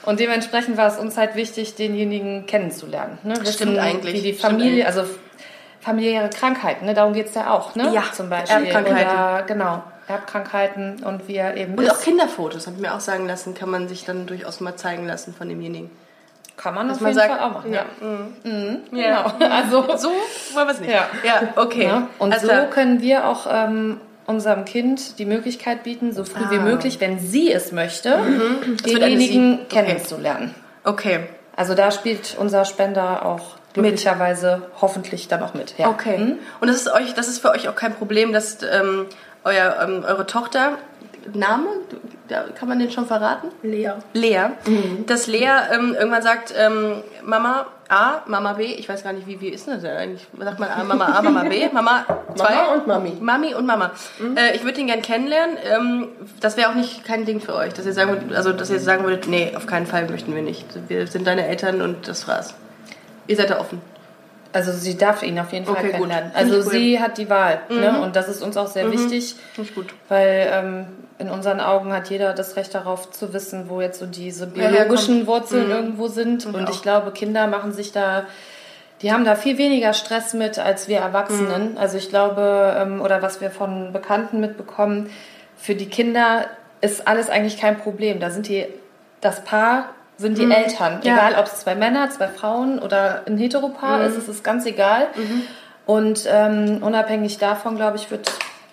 Und 0.07 0.19
dementsprechend 0.19 0.77
war 0.77 0.89
es 0.89 0.99
uns 0.99 1.17
halt 1.17 1.35
wichtig, 1.35 1.75
denjenigen 1.77 2.47
kennenzulernen. 2.47 3.19
Ne? 3.23 3.35
Wissen, 3.41 3.53
Stimmt 3.53 3.79
eigentlich, 3.79 4.15
Wie 4.15 4.23
die 4.23 4.33
Familie, 4.33 4.87
also 4.87 5.05
familiäre 5.81 6.29
Krankheiten, 6.31 6.87
ne? 6.87 6.95
darum 6.95 7.13
geht's 7.13 7.35
ja 7.35 7.51
auch, 7.51 7.75
ne? 7.75 7.91
Ja, 7.95 8.05
Zum 8.13 8.29
Beispiel. 8.31 8.65
Erbkrankheiten. 8.67 9.13
Oder, 9.13 9.45
genau, 9.47 9.83
Erbkrankheiten 10.11 11.03
und 11.05 11.29
wie 11.29 11.37
er 11.37 11.57
eben 11.57 11.75
Und 11.75 11.85
ist. 11.85 11.91
auch 11.91 12.01
Kinderfotos, 12.01 12.67
habe 12.67 12.77
ich 12.77 12.83
mir 12.83 12.95
auch 12.95 13.01
sagen 13.01 13.27
lassen, 13.27 13.55
kann 13.55 13.71
man 13.71 13.89
sich 13.89 14.05
dann 14.05 14.27
durchaus 14.27 14.61
mal 14.61 14.77
zeigen 14.77 15.07
lassen 15.07 15.35
von 15.35 15.49
demjenigen. 15.49 15.91
Kann 16.57 16.75
man 16.75 16.89
Dass 16.89 16.97
auf 16.99 17.03
man 17.03 17.11
jeden 17.13 17.21
sagt, 17.21 17.33
Fall 17.41 17.49
auch 17.49 17.55
machen, 17.55 17.73
ja. 17.73 17.85
ja. 18.03 18.77
Genau, 18.91 19.47
also... 19.51 19.97
So 19.97 20.09
wollen 20.55 20.67
wir 20.69 20.73
es 20.73 20.81
nicht. 20.81 20.91
Ja. 20.93 21.07
ja 21.25 21.43
okay. 21.57 21.87
Ne? 21.87 22.07
Und 22.19 22.33
Also, 22.35 22.49
so 22.49 22.53
können 22.71 23.01
wir 23.01 23.27
auch 23.27 23.47
ähm, 23.51 23.99
unserem 24.27 24.67
Kind 24.67 25.19
die 25.19 25.25
Möglichkeit 25.25 25.85
bieten, 25.85 26.13
so 26.13 26.25
früh 26.25 26.51
wie 26.51 26.59
Ah. 26.59 26.63
möglich, 26.63 27.01
wenn 27.01 27.19
sie 27.19 27.51
es 27.51 27.73
möchte, 27.73 28.15
eine 28.17 28.77
denjenigen. 28.85 29.61
Okay. 29.65 29.85
kennenzulernen. 29.85 30.55
Okay. 30.85 31.21
Also 31.57 31.75
da 31.75 31.91
spielt 31.91 32.37
unser 32.39 32.65
Spender 32.67 33.25
auch 33.25 33.57
glücklicherweise 33.73 34.63
hoffentlich 34.81 35.29
dann 35.29 35.43
auch 35.43 35.55
mit. 35.55 35.75
Ja. 35.79 35.89
Okay. 35.89 36.19
Mhm. 36.19 36.39
Und 36.61 36.69
das 36.69 36.77
ist 36.77 36.93
euch, 36.93 37.15
das 37.15 37.29
ist 37.29 37.39
für 37.41 37.51
euch 37.51 37.69
auch 37.69 37.75
kein 37.75 37.95
Problem, 37.95 38.33
dass 38.33 38.59
ähm, 38.63 39.07
euer, 39.45 39.77
ähm, 39.83 40.05
eure 40.07 40.27
Tochter 40.27 40.79
Name? 41.33 41.69
ja, 42.31 42.45
kann 42.55 42.69
man 42.69 42.79
den 42.79 42.91
schon 42.91 43.07
verraten? 43.07 43.49
Lea. 43.63 43.93
Lea. 44.15 44.51
Dass 45.07 45.27
Lea 45.27 45.51
ähm, 45.73 45.95
irgendwann 45.99 46.23
sagt, 46.23 46.55
ähm, 46.57 47.03
Mama 47.25 47.67
A, 47.89 48.23
Mama 48.27 48.53
B, 48.53 48.65
ich 48.67 48.89
weiß 48.89 49.03
gar 49.03 49.13
nicht, 49.13 49.27
wie, 49.27 49.41
wie 49.41 49.49
ist 49.49 49.67
denn 49.67 49.75
das 49.75 49.83
denn 49.83 49.97
eigentlich? 49.97 50.27
Sagt 50.39 50.61
man 50.61 50.69
A, 50.71 50.85
Mama 50.85 51.07
A, 51.07 51.23
Mama 51.23 51.43
B, 51.43 51.69
Mama 51.73 52.07
2? 52.37 52.45
Mama 52.45 52.73
und 52.73 52.87
Mami. 52.87 53.13
Mami 53.21 53.55
und 53.55 53.67
Mama. 53.67 53.91
Äh, 54.37 54.55
ich 54.55 54.63
würde 54.63 54.81
ihn 54.81 54.87
gern 54.87 55.03
kennenlernen. 55.03 55.57
Ähm, 55.65 56.09
das 56.41 56.57
wäre 56.57 56.71
auch 56.71 56.75
nicht 56.75 57.05
kein 57.05 57.25
Ding 57.25 57.41
für 57.41 57.55
euch, 57.55 57.75
dass 57.75 57.85
ihr 57.85 57.93
sagen 57.93 58.11
würdet, 58.13 58.33
also 58.33 58.53
dass 58.53 58.71
ihr 58.71 58.79
sagen 58.79 59.03
würdet, 59.03 59.27
nee, 59.27 59.53
auf 59.57 59.67
keinen 59.67 59.87
Fall 59.87 60.09
möchten 60.09 60.35
wir 60.35 60.43
nicht. 60.43 60.67
Wir 60.89 61.09
sind 61.09 61.27
deine 61.27 61.47
Eltern 61.47 61.83
und 61.83 62.07
das 62.07 62.29
war's. 62.29 62.55
Ihr 63.27 63.37
seid 63.37 63.51
da 63.51 63.59
offen. 63.59 63.83
Also 64.53 64.73
sie 64.73 64.97
darf 64.99 65.23
ihn 65.23 65.39
auf 65.39 65.53
jeden 65.53 65.65
Fall 65.65 65.75
Okay, 65.77 65.83
gut. 65.87 65.93
kennenlernen. 65.93 66.33
Finde 66.33 66.39
Also 66.57 66.59
ich 66.61 66.67
cool. 66.67 66.73
sie 66.73 67.01
hat 67.01 67.19
die 67.19 67.31
Wahl. 67.31 67.61
Ne? 67.69 68.01
Und 68.03 68.17
das 68.17 68.29
ist 68.29 68.43
uns 68.43 68.57
auch 68.57 68.67
sehr 68.67 68.91
wichtig, 68.91 69.37
Finde 69.55 69.71
ich 69.71 69.75
gut. 69.77 69.95
weil 70.09 70.51
ähm, 70.53 70.87
in 71.19 71.29
unseren 71.31 71.61
Augen 71.61 71.93
hat 71.93 72.11
jeder 72.11 72.33
das 72.33 72.57
Recht 72.57 72.75
darauf 72.75 73.11
zu 73.11 73.33
wissen, 73.33 73.69
wo 73.69 73.81
jetzt 73.81 74.01
so 74.01 74.07
diese 74.07 74.47
biologischen 74.47 75.17
kommt. 75.19 75.27
Wurzeln 75.27 75.71
irgendwo 75.71 76.09
sind. 76.09 76.47
Und 76.47 76.67
auch. 76.67 76.71
ich 76.71 76.83
glaube, 76.83 77.13
Kinder 77.13 77.47
machen 77.47 77.73
sich 77.73 77.93
da, 77.93 78.25
die 79.03 79.13
haben 79.13 79.25
da 79.25 79.35
viel 79.37 79.57
weniger 79.59 79.93
Stress 79.93 80.35
mit 80.35 80.59
als 80.59 80.89
wir 80.89 80.99
Erwachsenen. 80.99 81.79
Also 81.79 81.97
ich 81.99 82.09
glaube, 82.09 82.75
ähm, 82.79 83.01
oder 83.01 83.23
was 83.23 83.41
wir 83.41 83.51
von 83.51 83.93
Bekannten 83.93 84.41
mitbekommen, 84.41 85.11
für 85.57 85.75
die 85.75 85.87
Kinder 85.89 86.47
ist 86.81 87.07
alles 87.07 87.29
eigentlich 87.31 87.59
kein 87.61 87.79
Problem. 87.79 88.19
Da 88.19 88.31
sind 88.31 88.49
die, 88.49 88.67
das 89.21 89.45
Paar 89.45 89.91
sind 90.21 90.39
die 90.39 90.51
Eltern. 90.51 91.01
Ja. 91.03 91.15
Egal, 91.15 91.35
ob 91.41 91.47
es 91.47 91.57
zwei 91.61 91.75
Männer, 91.75 92.11
zwei 92.11 92.29
Frauen 92.29 92.79
oder 92.79 93.23
ein 93.27 93.39
Heteropaar 93.39 94.05
ist, 94.05 94.17
es 94.17 94.29
ist 94.29 94.45
ganz 94.45 94.67
egal. 94.67 95.07
Und 95.87 96.25
ähm, 96.31 96.79
unabhängig 96.83 97.39
davon, 97.39 97.77
glaube 97.77 97.97
ich, 97.97 98.11
wird 98.11 98.31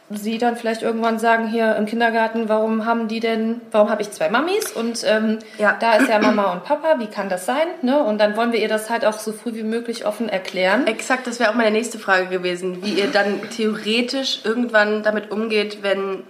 sie 0.10 0.38
dann 0.38 0.56
vielleicht 0.56 0.84
irgendwann 0.84 1.20
sagen, 1.20 1.48
hier 1.48 1.76
im 1.76 1.86
Kindergarten, 1.86 2.48
warum 2.48 2.86
haben 2.86 3.08
die 3.10 3.20
denn, 3.20 3.60
warum 3.72 3.90
habe 3.90 4.02
ich 4.02 4.12
zwei 4.12 4.30
Mamis 4.30 4.72
und 4.72 5.04
ähm, 5.06 5.40
Ja. 5.58 5.76
da 5.80 5.96
ist 5.98 6.08
ja 6.08 6.20
Mama 6.20 6.54
und 6.54 6.64
Papa, 6.64 6.96
wie 7.00 7.08
kann 7.08 7.28
das 7.28 7.46
sein? 7.46 7.68
Ne? 7.82 8.02
Und 8.02 8.20
dann 8.20 8.38
wollen 8.38 8.54
wir 8.54 8.60
ihr 8.62 8.70
das 8.70 8.90
halt 8.90 9.04
auch 9.04 9.20
so 9.20 9.34
früh 9.34 9.54
wie 9.54 9.64
möglich 9.64 10.06
offen 10.06 10.30
erklären. 10.30 10.88
Exakt, 10.88 11.28
das 11.28 11.40
wäre 11.42 11.50
auch 11.50 11.56
meine 11.56 11.72
nächste 11.72 12.00
Frage 12.00 12.28
gewesen, 12.28 12.84
wie 12.84 12.94
ihr 12.94 13.08
dann 13.08 13.42
theoretisch 13.50 14.42
irgendwann 14.46 15.04
damit 15.04 15.30
umgeht, 15.30 15.80
wenn, 15.82 16.24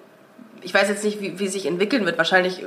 ich 0.63 0.73
weiß 0.73 0.89
jetzt 0.89 1.03
nicht, 1.03 1.21
wie, 1.21 1.37
wie 1.37 1.47
sich 1.47 1.67
entwickeln 1.67 2.03
wird, 2.05 2.17
wahrscheinlich 2.17 2.63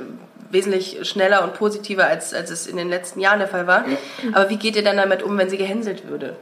wesentlich 0.51 0.99
schneller 1.07 1.43
und 1.43 1.53
positiver, 1.53 2.05
als, 2.05 2.33
als 2.33 2.49
es 2.51 2.67
in 2.67 2.77
den 2.77 2.89
letzten 2.89 3.19
Jahren 3.19 3.39
der 3.39 3.47
Fall 3.47 3.67
war. 3.67 3.85
Aber 4.33 4.49
wie 4.49 4.57
geht 4.57 4.75
ihr 4.75 4.83
dann 4.83 4.97
damit 4.97 5.23
um, 5.23 5.37
wenn 5.37 5.49
sie 5.49 5.57
gehänselt 5.57 6.07
würde? 6.07 6.35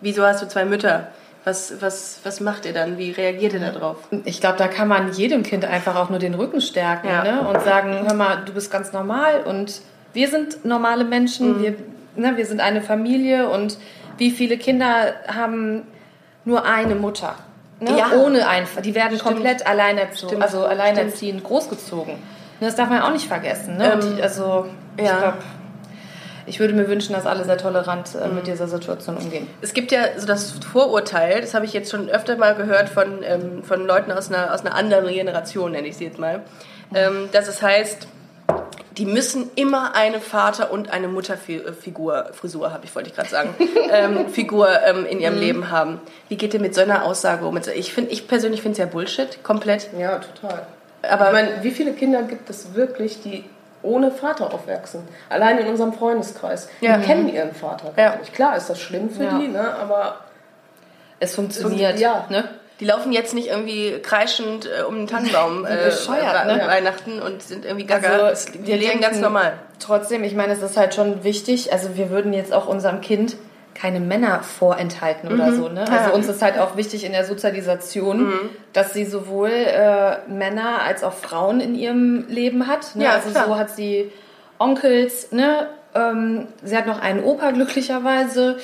Wieso 0.00 0.24
hast 0.24 0.42
du 0.42 0.48
zwei 0.48 0.64
Mütter? 0.64 1.08
Was, 1.44 1.74
was, 1.80 2.18
was 2.24 2.40
macht 2.40 2.66
ihr 2.66 2.72
dann? 2.72 2.98
Wie 2.98 3.12
reagiert 3.12 3.52
ihr 3.52 3.60
darauf? 3.60 3.98
Ich 4.24 4.40
glaube, 4.40 4.58
da 4.58 4.66
kann 4.68 4.88
man 4.88 5.12
jedem 5.12 5.42
Kind 5.44 5.64
einfach 5.64 5.94
auch 5.96 6.10
nur 6.10 6.18
den 6.18 6.34
Rücken 6.34 6.60
stärken 6.60 7.06
Ja. 7.08 7.22
ne? 7.22 7.40
und 7.48 7.62
sagen, 7.62 8.04
hör 8.06 8.14
mal, 8.14 8.42
du 8.44 8.52
bist 8.52 8.70
ganz 8.70 8.92
normal 8.92 9.42
und 9.44 9.80
wir 10.12 10.28
sind 10.28 10.64
normale 10.64 11.04
Mhm. 11.04 11.10
Menschen, 11.10 11.62
wir, 11.62 11.74
ne, 12.16 12.36
wir 12.36 12.46
sind 12.46 12.60
eine 12.60 12.82
Familie 12.82 13.48
und 13.48 13.78
wie 14.18 14.30
viele 14.32 14.58
Kinder 14.58 15.14
haben 15.28 15.82
nur 16.44 16.64
eine 16.64 16.94
Mutter? 16.96 17.36
Ne? 17.78 17.96
Ja. 17.96 18.10
Ohne 18.12 18.48
einfach, 18.48 18.80
die 18.82 18.94
werden 18.94 19.16
komplett 19.18 19.66
alleinerzogen, 19.66 20.28
Stimmt. 20.28 20.42
also 20.42 20.64
alleinerziehend 20.64 21.44
großgezogen. 21.44 22.14
Das 22.60 22.74
darf 22.76 22.88
man 22.88 23.02
auch 23.02 23.12
nicht 23.12 23.28
vergessen. 23.28 23.76
Ne? 23.76 23.92
Ähm, 23.92 24.18
also 24.22 24.66
ich 24.96 25.04
ja. 25.04 25.18
glaube, 25.18 25.38
ich 26.46 26.60
würde 26.60 26.74
mir 26.74 26.88
wünschen, 26.88 27.12
dass 27.12 27.26
alle 27.26 27.44
sehr 27.44 27.58
tolerant 27.58 28.14
äh, 28.14 28.28
mit 28.28 28.46
dieser 28.46 28.68
Situation 28.68 29.16
umgehen. 29.16 29.48
Es 29.60 29.74
gibt 29.74 29.90
ja 29.92 30.00
so 30.16 30.26
das 30.26 30.52
Vorurteil, 30.52 31.40
das 31.40 31.54
habe 31.54 31.64
ich 31.64 31.72
jetzt 31.72 31.90
schon 31.90 32.08
öfter 32.08 32.36
mal 32.36 32.54
gehört 32.54 32.88
von, 32.88 33.22
ähm, 33.22 33.62
von 33.62 33.86
Leuten 33.86 34.12
aus 34.12 34.30
einer, 34.30 34.54
aus 34.54 34.64
einer 34.64 34.74
anderen 34.74 35.08
Generation, 35.08 35.72
nenne 35.72 35.88
ich 35.88 35.96
sie 35.96 36.04
jetzt 36.04 36.18
mal, 36.18 36.42
ähm, 36.94 37.28
dass 37.32 37.48
es 37.48 37.62
heißt, 37.62 38.06
die 38.96 39.04
müssen 39.04 39.50
immer 39.56 39.94
eine 39.94 40.20
Vater- 40.20 40.70
und 40.70 40.90
eine 40.90 41.08
Mutterfigur, 41.08 42.30
Frisur 42.32 42.72
habe 42.72 42.84
ich, 42.84 42.94
wollte 42.94 43.10
ich 43.10 43.16
gerade 43.16 43.28
sagen, 43.28 43.54
ähm, 43.92 44.28
Figur 44.28 44.68
ähm, 44.86 45.04
in 45.04 45.20
ihrem 45.20 45.38
Leben 45.38 45.70
haben. 45.70 46.00
Wie 46.28 46.36
geht 46.36 46.54
ihr 46.54 46.60
mit 46.60 46.74
so 46.74 46.80
einer 46.80 47.04
Aussage 47.04 47.44
um? 47.44 47.58
Ich, 47.74 47.92
find, 47.92 48.10
ich 48.10 48.26
persönlich 48.26 48.62
finde 48.62 48.72
es 48.72 48.78
ja 48.78 48.86
Bullshit, 48.86 49.42
komplett. 49.42 49.90
Ja, 49.98 50.20
total. 50.20 50.66
Aber- 51.02 51.26
ich 51.26 51.32
meine, 51.32 51.62
wie 51.62 51.70
viele 51.70 51.92
Kinder 51.92 52.22
gibt 52.22 52.48
es 52.50 52.74
wirklich, 52.74 53.22
die 53.22 53.44
ohne 53.82 54.10
Vater 54.10 54.52
aufwachsen? 54.52 55.02
Allein 55.28 55.58
in 55.58 55.66
unserem 55.68 55.92
Freundeskreis. 55.92 56.68
Ja. 56.80 56.96
Die 56.98 57.04
kennen 57.04 57.28
ihren 57.28 57.54
Vater 57.54 57.92
gar 57.94 58.14
Ja. 58.14 58.16
nicht. 58.18 58.32
Klar 58.34 58.56
ist 58.56 58.68
das 58.68 58.80
schlimm 58.80 59.10
für 59.10 59.24
Ja. 59.24 59.38
die, 59.38 59.48
ne? 59.48 59.74
aber 59.80 60.20
Es 61.20 61.34
funktioniert. 61.34 61.98
Ja. 61.98 62.26
Ne? 62.28 62.44
Die 62.80 62.84
laufen 62.84 63.10
jetzt 63.10 63.32
nicht 63.32 63.48
irgendwie 63.48 63.98
kreischend 64.02 64.66
äh, 64.66 64.82
um 64.82 64.96
den 64.96 65.06
Tannenbaum 65.06 65.64
äh, 65.66 65.86
bescheuert, 65.86 66.46
ne? 66.46 66.62
Weihnachten 66.66 67.22
und 67.22 67.42
sind 67.42 67.64
irgendwie 67.64 67.86
gaga. 67.86 68.08
Also, 68.26 68.52
die 68.52 68.66
wir 68.66 68.76
leben 68.76 69.00
ganz 69.00 69.18
normal. 69.18 69.54
Trotzdem, 69.78 70.24
ich 70.24 70.34
meine, 70.34 70.52
es 70.52 70.60
ist 70.60 70.76
halt 70.76 70.94
schon 70.94 71.24
wichtig. 71.24 71.72
Also 71.72 71.96
wir 71.96 72.10
würden 72.10 72.34
jetzt 72.34 72.52
auch 72.52 72.66
unserem 72.66 73.00
Kind 73.00 73.36
keine 73.76 74.00
Männer 74.00 74.42
vorenthalten 74.42 75.32
oder 75.32 75.52
so. 75.52 75.68
Ne? 75.68 75.84
Also 75.90 76.14
uns 76.14 76.26
ist 76.28 76.40
halt 76.42 76.58
auch 76.58 76.76
wichtig 76.76 77.04
in 77.04 77.12
der 77.12 77.24
Sozialisation, 77.24 78.32
dass 78.72 78.92
sie 78.94 79.04
sowohl 79.04 79.50
äh, 79.50 80.16
Männer 80.28 80.80
als 80.82 81.04
auch 81.04 81.12
Frauen 81.12 81.60
in 81.60 81.74
ihrem 81.74 82.26
Leben 82.28 82.66
hat. 82.66 82.96
Ne? 82.96 83.04
Ja, 83.04 83.10
also 83.12 83.30
klar. 83.30 83.44
so 83.46 83.56
hat 83.56 83.70
sie 83.70 84.10
Onkels, 84.58 85.30
ne? 85.32 85.68
Ähm, 85.94 86.48
sie 86.62 86.76
hat 86.76 86.86
noch 86.86 87.00
einen 87.00 87.22
Opa 87.22 87.50
glücklicherweise. 87.52 88.56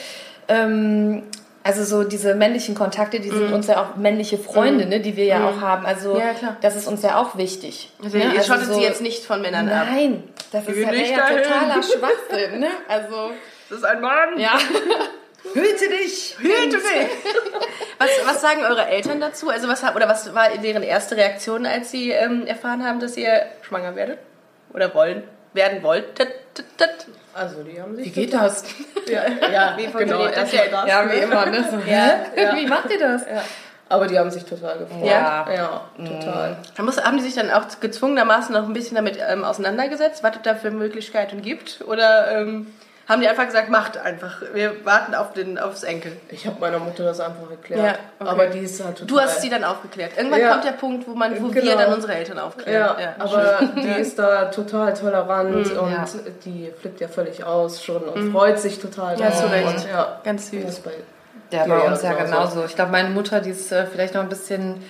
Ähm, 0.48 1.22
also 1.64 1.84
so 1.84 2.02
diese 2.02 2.34
männlichen 2.34 2.74
Kontakte, 2.74 3.20
die 3.20 3.28
sind 3.30 3.52
uns 3.52 3.68
ja 3.68 3.80
auch 3.82 3.96
männliche 3.96 4.36
Freunde, 4.36 4.86
ne, 4.86 4.98
die 4.98 5.16
wir 5.16 5.26
ja 5.26 5.48
auch 5.48 5.60
haben. 5.60 5.86
Also 5.86 6.18
Ja, 6.18 6.32
das 6.60 6.74
ist 6.74 6.88
uns 6.88 7.02
ja 7.02 7.20
auch 7.20 7.36
wichtig. 7.36 7.92
Also 8.02 8.18
ne? 8.18 8.24
ihr 8.24 8.30
Also 8.40 8.52
schottet 8.52 8.66
so- 8.66 8.74
sie 8.74 8.82
jetzt 8.82 9.00
nicht 9.00 9.24
von 9.24 9.40
Männern 9.42 9.68
ab. 9.68 9.86
Nein, 9.88 10.24
das 10.50 10.66
ist 10.66 10.76
ja, 10.78 10.92
ja 10.92 11.28
totaler 11.28 11.82
Schwachsinn, 11.82 12.60
ne? 12.60 12.66
Also, 12.88 13.30
Das 13.72 13.78
ist 13.78 13.86
ein 13.86 14.02
Mann. 14.02 14.38
ja. 14.38 14.58
Hüte 15.54 15.88
dich! 15.88 16.36
Hüte 16.38 16.76
dich! 16.76 17.08
Was, 17.98 18.10
was 18.26 18.40
sagen 18.42 18.64
eure 18.64 18.86
Eltern 18.86 19.18
dazu? 19.18 19.48
Also 19.48 19.66
was 19.66 19.82
oder 19.82 20.08
was 20.08 20.34
war 20.34 20.50
deren 20.58 20.82
erste 20.82 21.16
Reaktion, 21.16 21.64
als 21.64 21.90
sie 21.90 22.10
ähm, 22.10 22.46
erfahren 22.46 22.84
haben, 22.84 23.00
dass 23.00 23.16
ihr 23.16 23.46
schwanger 23.62 23.96
werdet? 23.96 24.18
Oder 24.74 24.94
wollen? 24.94 25.22
Werden 25.54 25.82
wollt? 25.82 26.04
Also 27.32 27.62
die 27.62 27.80
haben 27.80 27.96
sich. 27.96 28.04
Wie 28.04 28.10
geht 28.10 28.34
das? 28.34 28.64
Ja, 29.06 29.22
ja 29.50 29.74
Wie 29.78 29.86
genau. 29.86 30.26
das 30.28 30.52
jetzt? 30.52 30.70
das, 30.70 30.86
Ja, 30.86 31.04
ne? 31.04 31.12
wie 31.12 31.16
immer, 31.16 31.46
ne? 31.46 31.64
So, 31.70 31.76
Ja, 31.90 32.26
hä? 32.34 32.56
Wie 32.56 32.66
macht 32.66 32.90
ihr 32.90 32.98
das? 32.98 33.22
Ja. 33.22 33.42
Aber 33.88 34.06
die 34.06 34.18
haben 34.18 34.30
sich 34.30 34.44
total 34.44 34.80
gefreut. 34.80 35.06
Ja. 35.06 35.46
ja 35.50 35.90
total. 35.96 36.58
Da 36.76 36.82
muss, 36.82 37.02
haben 37.02 37.16
die 37.16 37.22
sich 37.22 37.34
dann 37.34 37.50
auch 37.50 37.64
gezwungenermaßen 37.80 38.54
noch 38.54 38.64
ein 38.64 38.74
bisschen 38.74 38.96
damit 38.96 39.18
ähm, 39.26 39.44
auseinandergesetzt, 39.44 40.22
was 40.22 40.36
es 40.36 40.42
da 40.42 40.54
für 40.56 40.70
Möglichkeiten 40.70 41.40
gibt? 41.40 41.82
Oder 41.86 42.32
ähm, 42.32 42.66
haben 43.08 43.20
die 43.20 43.28
einfach 43.28 43.46
gesagt, 43.46 43.68
macht 43.68 43.98
einfach, 43.98 44.40
wir 44.54 44.84
warten 44.84 45.14
auf 45.14 45.32
den, 45.32 45.58
aufs 45.58 45.82
Enkel? 45.82 46.12
Ich 46.28 46.46
habe 46.46 46.60
meiner 46.60 46.78
Mutter 46.78 47.04
das 47.04 47.18
einfach 47.20 47.50
erklärt. 47.50 47.80
Ja, 47.80 47.92
okay. 48.20 48.30
Aber 48.30 48.46
die 48.46 48.60
ist 48.60 48.82
halt 48.82 48.98
total. 48.98 49.06
Du 49.08 49.20
hast 49.20 49.42
sie 49.42 49.50
dann 49.50 49.64
aufgeklärt. 49.64 50.12
Irgendwann 50.16 50.40
Ja. 50.40 50.50
kommt 50.52 50.64
der 50.64 50.72
Punkt, 50.72 51.08
wo, 51.08 51.14
man, 51.14 51.32
wo 51.42 51.52
wir 51.52 51.62
Genau. 51.62 51.76
dann 51.76 51.92
unsere 51.94 52.14
Eltern 52.14 52.38
aufklären. 52.38 52.96
Ja, 52.98 53.14
aber 53.18 53.60
die 53.76 54.00
ist 54.00 54.18
da 54.18 54.44
total 54.46 54.94
tolerant 54.94 55.54
und 55.54 55.90
Ja. 55.92 56.04
die 56.44 56.72
flippt 56.80 57.00
ja 57.00 57.08
völlig 57.08 57.44
aus 57.44 57.82
schon 57.82 58.02
und 58.02 58.32
freut 58.32 58.58
sich 58.60 58.78
total. 58.78 59.18
Ja, 59.18 59.32
zu. 59.32 59.46
Recht. 59.50 59.66
Und, 59.66 59.88
ja, 59.88 60.20
Ganz 60.24 60.50
süß. 60.50 60.62
das 60.64 60.74
ist 60.74 60.84
bei 60.84 60.92
Ja, 61.50 61.66
Ja, 61.66 61.74
bei 61.76 61.84
ja, 61.84 61.90
uns 61.90 62.02
ja 62.02 62.12
genauso. 62.12 62.30
genauso. 62.32 62.64
Ich 62.64 62.74
glaube, 62.76 62.92
meine 62.92 63.10
Mutter, 63.10 63.40
die 63.40 63.50
ist 63.50 63.70
äh, 63.72 63.84
vielleicht 63.86 64.14
noch 64.14 64.22
ein 64.22 64.28
bisschen 64.30 64.82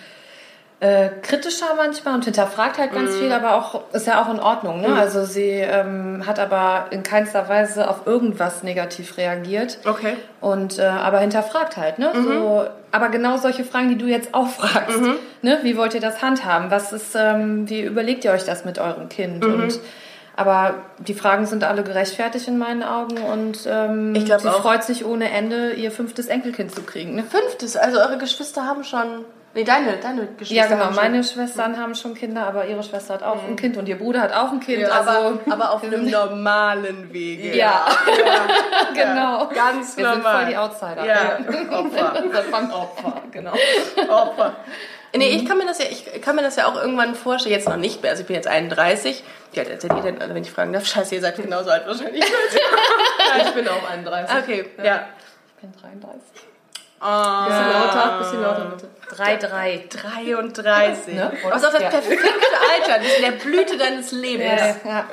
äh, 0.82 1.10
kritischer 1.22 1.74
manchmal 1.76 2.14
und 2.16 2.24
hinterfragt 2.24 2.76
halt 2.76 2.92
ganz 2.92 3.14
viel, 3.14 3.30
aber 3.30 3.54
auch 3.54 3.82
ist 3.92 4.08
ja 4.08 4.20
auch 4.20 4.28
in 4.34 4.40
Ordnung. 4.40 4.80
Ne? 4.80 4.88
Also 4.98 5.24
sie 5.24 5.50
ähm, 5.50 6.24
hat 6.26 6.40
aber 6.40 6.86
in 6.90 7.04
keinster 7.04 7.48
Weise 7.48 7.88
auf 7.88 8.04
irgendwas 8.04 8.64
negativ 8.64 9.16
reagiert. 9.16 9.78
Okay. 9.86 10.16
Und 10.40 10.80
äh, 10.80 10.82
aber 10.82 11.20
hinterfragt 11.20 11.76
halt, 11.76 12.00
ne? 12.00 12.10
So, 12.14 12.64
aber 12.90 13.10
genau 13.10 13.36
solche 13.36 13.62
Fragen, 13.62 13.90
die 13.90 13.96
du 13.98 14.06
jetzt 14.06 14.34
auch 14.34 14.48
fragst. 14.48 15.00
Ne? 15.42 15.60
Wie 15.62 15.76
wollt 15.76 15.94
ihr 15.94 16.00
das 16.00 16.20
handhaben? 16.20 16.72
Was 16.72 16.92
ist, 16.92 17.14
ähm, 17.14 17.70
wie 17.70 17.82
überlegt 17.82 18.24
ihr 18.24 18.32
euch 18.32 18.44
das 18.44 18.64
mit 18.64 18.80
eurem 18.80 19.08
Kind? 19.08 19.44
Und 19.44 19.78
aber 20.34 20.74
die 20.98 21.14
Fragen 21.14 21.46
sind 21.46 21.62
alle 21.62 21.84
gerechtfertigt 21.84 22.48
in 22.48 22.58
meinen 22.58 22.82
Augen 22.82 23.18
und 23.18 23.68
ähm, 23.68 24.14
Ich 24.16 24.24
glaub 24.24 24.40
sie 24.40 24.48
auch. 24.48 24.62
freut 24.62 24.82
sich 24.82 25.04
ohne 25.04 25.30
Ende, 25.30 25.74
ihr 25.74 25.92
fünftes 25.92 26.26
Enkelkind 26.26 26.74
zu 26.74 26.82
kriegen. 26.82 27.14
Ne? 27.14 27.22
Fünftes, 27.22 27.76
also 27.76 28.00
eure 28.00 28.18
Geschwister 28.18 28.66
haben 28.66 28.82
schon. 28.82 29.24
Nee, 29.54 29.64
deine, 29.64 29.98
deine 29.98 30.26
Geschwister. 30.28 30.54
Ja, 30.54 30.66
genau. 30.66 30.84
haben 30.86 30.94
schon- 30.94 31.02
Meine 31.04 31.22
Schwestern 31.24 31.78
haben 31.78 31.94
schon 31.94 32.14
Kinder, 32.14 32.46
aber 32.46 32.64
ihre 32.66 32.82
Schwester 32.82 33.14
hat 33.14 33.22
auch 33.22 33.36
ein 33.46 33.54
Kind 33.56 33.76
und 33.76 33.86
ihr 33.86 33.98
Bruder 33.98 34.22
hat 34.22 34.32
auch 34.32 34.50
ein 34.50 34.60
Kind. 34.60 34.80
Ja, 34.80 34.88
also, 34.88 35.10
aber, 35.10 35.38
aber 35.50 35.70
auf 35.72 35.82
einem 35.84 36.08
normalen 36.10 37.12
Wege. 37.12 37.54
ja, 37.56 37.84
genau. 38.94 39.48
Ganz 39.48 39.96
Wir 39.96 40.06
sind 40.06 40.16
normal. 40.22 40.36
voll 40.42 40.50
die 40.50 40.56
Outsider. 40.56 41.04
Ja, 41.04 41.38
Opfer. 41.70 42.72
Opfer, 42.74 43.22
genau. 43.30 43.52
Opfer. 44.08 44.56
Nee, 45.14 45.28
ich 45.36 45.46
kann 45.46 45.58
mir 45.58 45.66
das 45.66 45.78
ja, 45.78 45.84
ich 45.90 46.22
kann 46.22 46.34
mir 46.36 46.42
das 46.42 46.56
ja 46.56 46.66
auch 46.66 46.74
irgendwann 46.80 47.14
vorstellen, 47.14 47.54
jetzt 47.54 47.68
noch 47.68 47.76
nicht 47.76 48.00
mehr, 48.00 48.12
also 48.12 48.22
ich 48.22 48.26
bin 48.26 48.36
jetzt 48.36 48.48
31. 48.48 49.22
Wie 49.52 49.60
alt 49.60 49.82
seid 49.82 49.92
ihr 49.94 50.00
denn, 50.02 50.22
also 50.22 50.34
wenn 50.34 50.42
ich 50.42 50.50
fragen 50.50 50.72
darf? 50.72 50.86
Scheiße, 50.86 51.14
ihr 51.16 51.20
seid 51.20 51.36
genauso 51.36 51.68
alt 51.70 51.86
wahrscheinlich. 51.86 52.24
Ja, 53.38 53.44
ich 53.46 53.50
bin 53.54 53.66
auch 53.68 53.90
31. 53.90 54.36
Okay, 54.42 54.64
ja. 54.82 55.06
Ich 55.56 55.60
bin 55.62 55.72
33. 55.80 56.20
Bisschen 56.32 57.72
lauter, 57.72 58.18
bisschen 58.18 58.42
lauter 58.42 58.64
bitte. 58.66 58.88
3-3. 59.12 59.88
33. 59.88 61.14
Ne? 61.14 61.32
Aber 61.44 61.56
es 61.56 61.62
ist 61.62 61.68
auch 61.68 61.72
das 61.72 61.82
Ja. 61.82 61.88
perfekte 61.90 62.24
Alter, 62.26 62.98
das 62.98 63.06
ist 63.06 63.16
in 63.18 63.24
der 63.24 63.32
Blüte 63.32 63.76
deines 63.76 64.12
Lebens. 64.12 64.60
Ja. 64.84 65.04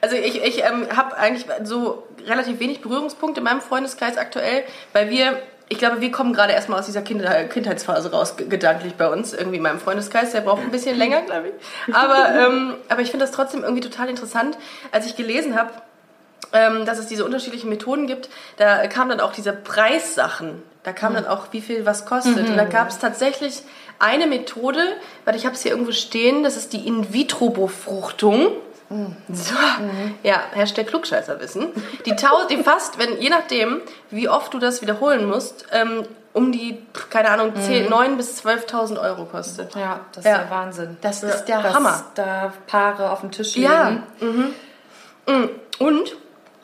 Also 0.00 0.16
ich, 0.16 0.42
ich 0.42 0.62
ähm, 0.64 0.86
habe 0.94 1.16
eigentlich 1.16 1.46
so 1.64 2.06
relativ 2.26 2.60
wenig 2.60 2.80
Berührungspunkte 2.80 3.40
in 3.40 3.44
meinem 3.44 3.60
Freundeskreis 3.60 4.18
aktuell, 4.18 4.64
weil 4.92 5.10
wir, 5.10 5.40
ich 5.68 5.78
glaube, 5.78 6.00
wir 6.00 6.12
kommen 6.12 6.32
gerade 6.32 6.52
erstmal 6.52 6.78
aus 6.78 6.86
dieser 6.86 7.02
kind 7.02 7.24
Kindheitsphase 7.50 8.12
raus, 8.12 8.36
ge- 8.36 8.46
gedanklich 8.46 8.94
bei 8.94 9.08
uns, 9.08 9.32
irgendwie 9.32 9.56
in 9.56 9.62
meinem 9.62 9.80
Freundeskreis. 9.80 10.32
Der 10.32 10.42
braucht 10.42 10.62
ein 10.62 10.70
bisschen 10.70 10.96
länger, 10.98 11.22
glaube 11.22 11.48
ich. 11.48 11.94
Aber, 11.94 12.28
ähm, 12.38 12.74
aber 12.88 13.00
ich 13.00 13.10
finde 13.10 13.24
das 13.26 13.34
trotzdem 13.34 13.62
irgendwie 13.62 13.82
total 13.82 14.08
interessant. 14.08 14.58
Als 14.92 15.06
ich 15.06 15.16
gelesen 15.16 15.56
habe, 15.58 15.70
dass 16.52 16.98
es 16.98 17.06
diese 17.06 17.24
unterschiedlichen 17.24 17.68
Methoden 17.68 18.06
gibt, 18.06 18.28
da 18.56 18.86
kamen 18.86 19.10
dann 19.10 19.20
auch 19.20 19.32
diese 19.32 19.52
Preissachen. 19.52 20.62
Da 20.84 20.92
kam 20.92 21.14
dann 21.14 21.26
auch, 21.26 21.46
wie 21.50 21.60
viel 21.60 21.84
was 21.84 22.06
kostet. 22.06 22.48
Und 22.48 22.56
da 22.56 22.64
gab 22.64 22.88
es 22.90 22.98
tatsächlich 22.98 23.62
eine 23.98 24.26
Methode, 24.26 24.80
weil 25.24 25.34
ich 25.34 25.44
habe 25.44 25.54
es 25.56 25.62
hier 25.62 25.72
irgendwo 25.72 25.90
stehen, 25.92 26.42
das 26.44 26.56
ist 26.56 26.72
die 26.72 26.86
In-vitro-Befruchtung. 26.86 28.48
So, 29.32 29.54
ja, 30.22 30.40
Hashtag 30.52 30.86
Klugscheißerwissen. 30.86 31.72
Die, 32.06 32.14
die 32.14 32.62
fast, 32.62 32.98
wenn, 33.00 33.20
je 33.20 33.30
nachdem, 33.30 33.80
wie 34.10 34.28
oft 34.28 34.54
du 34.54 34.60
das 34.60 34.80
wiederholen 34.80 35.26
musst, 35.26 35.66
ähm, 35.72 36.04
um 36.32 36.52
die, 36.52 36.78
keine 37.10 37.30
Ahnung, 37.30 37.52
10, 37.56 37.88
9.000 37.90 38.16
bis 38.16 38.44
12.000 38.44 39.00
Euro 39.00 39.24
kostet. 39.24 39.74
Ja, 39.74 40.00
das 40.12 40.24
ist 40.24 40.30
Ja. 40.30 40.38
der 40.38 40.50
Wahnsinn. 40.50 40.96
Das 41.00 41.22
ist 41.24 41.46
der 41.46 41.62
Dass 41.62 41.74
Hammer. 41.74 42.04
da 42.14 42.52
Paare 42.68 43.10
auf 43.10 43.22
dem 43.22 43.32
Tisch 43.32 43.56
Ja. 43.56 43.88
liegen. 43.88 44.54
Und 45.78 46.16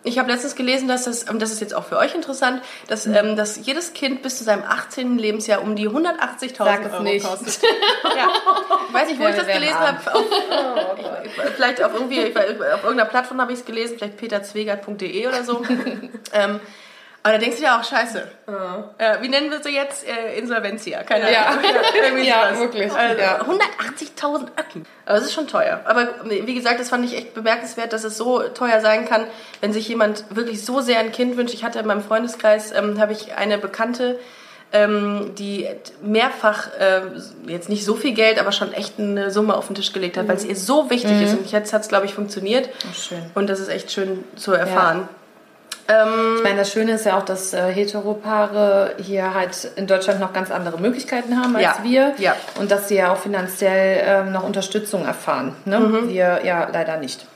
ich 0.04 0.18
habe 0.18 0.30
letztens 0.30 0.56
gelesen, 0.56 0.88
dass 0.88 1.04
das, 1.04 1.24
und 1.24 1.40
das 1.40 1.52
ist 1.52 1.60
jetzt 1.60 1.74
auch 1.74 1.84
für 1.84 1.96
euch 1.96 2.14
interessant, 2.14 2.62
dass, 2.88 3.06
Mhm. 3.06 3.14
ähm, 3.14 3.36
dass 3.36 3.64
jedes 3.64 3.92
Kind 3.92 4.22
bis 4.22 4.38
zu 4.38 4.44
seinem 4.44 4.64
18. 4.64 5.18
Lebensjahr 5.18 5.62
um 5.62 5.76
die 5.76 5.88
180.000 5.88 6.56
Sag 6.64 6.84
es 6.86 6.92
Euro 6.92 7.02
nicht. 7.02 7.24
kostet. 7.26 7.62
ja. 8.16 8.28
Ich 8.88 8.94
weiß 8.94 9.08
nicht, 9.08 9.18
wo 9.20 9.24
Ja, 9.24 9.30
ich 9.30 9.36
das 9.36 9.46
gelesen 9.46 9.78
habe. 9.78 9.98
Ich, 11.24 11.54
vielleicht 11.54 11.82
auf 11.82 11.94
irgendwie, 11.94 12.20
auf 12.26 12.82
irgendeiner 12.84 13.04
Plattform 13.06 13.40
habe 13.40 13.52
ich 13.52 13.60
es 13.60 13.64
gelesen, 13.64 13.96
vielleicht 13.96 14.16
peterzwegert.de 14.16 15.26
oder 15.28 15.44
so. 15.44 15.62
ähm, 16.32 16.60
aber 17.22 17.34
da 17.34 17.38
denkst 17.38 17.58
du 17.58 17.62
ja 17.62 17.78
auch, 17.78 17.84
scheiße. 17.84 18.22
Äh, 18.98 19.20
wie 19.20 19.28
nennen 19.28 19.50
wir 19.50 19.62
sie 19.62 19.70
jetzt? 19.74 20.06
Äh, 20.06 20.38
Insolventia. 20.38 21.02
Keine 21.04 21.32
Ja. 21.32 21.46
Ahnung. 21.46 21.62
irgendwie 21.94 22.26
Ja, 22.28 22.48
sowas. 22.48 22.60
wirklich. 22.60 22.92
Also, 22.92 23.20
Ja. 23.20 23.40
180.000 23.42 24.48
Öcken. 24.58 24.86
Aber 25.06 25.18
es 25.18 25.24
ist 25.24 25.32
schon 25.34 25.46
teuer. 25.48 25.80
Aber 25.84 26.08
wie 26.24 26.54
gesagt, 26.54 26.80
das 26.80 26.88
fand 26.88 27.04
ich 27.04 27.16
echt 27.16 27.34
bemerkenswert, 27.34 27.92
dass 27.92 28.04
es 28.04 28.16
so 28.16 28.40
teuer 28.48 28.80
sein 28.80 29.04
kann, 29.08 29.26
wenn 29.60 29.72
sich 29.72 29.88
jemand 29.88 30.24
wirklich 30.30 30.64
so 30.64 30.80
sehr 30.80 30.98
ein 31.00 31.12
Kind 31.12 31.36
wünscht. 31.36 31.54
Ich 31.54 31.64
hatte 31.64 31.78
in 31.78 31.86
meinem 31.86 32.02
Freundeskreis, 32.02 32.72
ähm, 32.72 33.00
habe 33.00 33.12
ich 33.12 33.34
eine 33.36 33.58
Bekannte, 33.58 34.18
ähm, 34.74 35.34
die 35.36 35.68
mehrfach, 36.02 36.68
äh, 36.78 37.02
jetzt 37.46 37.68
nicht 37.68 37.84
so 37.84 37.94
viel 37.94 38.14
Geld, 38.14 38.38
aber 38.40 38.52
schon 38.52 38.72
echt 38.72 38.98
eine 38.98 39.30
Summe 39.30 39.54
auf 39.54 39.66
den 39.66 39.74
Tisch 39.76 39.92
gelegt 39.92 40.16
hat, 40.16 40.28
weil 40.28 40.36
es 40.36 40.44
ihr 40.44 40.56
so 40.56 40.88
wichtig 40.88 41.20
ist. 41.22 41.34
Und 41.34 41.50
jetzt 41.52 41.72
hat 41.74 41.82
es, 41.82 41.88
glaube 41.88 42.06
ich, 42.06 42.14
funktioniert. 42.14 42.68
Oh, 42.88 42.94
schön. 42.94 43.22
Und 43.34 43.48
das 43.50 43.60
ist 43.60 43.68
echt 43.68 43.92
schön 43.92 44.24
zu 44.34 44.52
erfahren. 44.52 45.08
Ich 45.86 46.42
meine, 46.42 46.56
das 46.58 46.72
Schöne 46.72 46.92
ist 46.92 47.04
ja 47.06 47.18
auch, 47.18 47.24
dass 47.24 47.52
äh, 47.52 47.70
Heteropaare 47.70 48.94
hier 48.98 49.34
halt 49.34 49.70
in 49.76 49.86
Deutschland 49.86 50.20
noch 50.20 50.32
ganz 50.32 50.50
andere 50.50 50.80
Möglichkeiten 50.80 51.38
haben 51.38 51.54
als 51.56 51.64
Ja. 51.64 51.76
wir. 51.82 52.14
Ja. 52.18 52.36
Und 52.58 52.70
dass 52.70 52.88
sie 52.88 52.96
ja 52.96 53.12
auch 53.12 53.18
finanziell 53.18 54.02
ähm, 54.06 54.32
noch 54.32 54.44
Unterstützung 54.44 55.04
erfahren. 55.04 55.54
Ne? 55.64 55.80
Mhm. 55.80 56.08
Wir 56.08 56.40
ja 56.44 56.68
leider 56.72 56.96
nicht. 56.96 57.26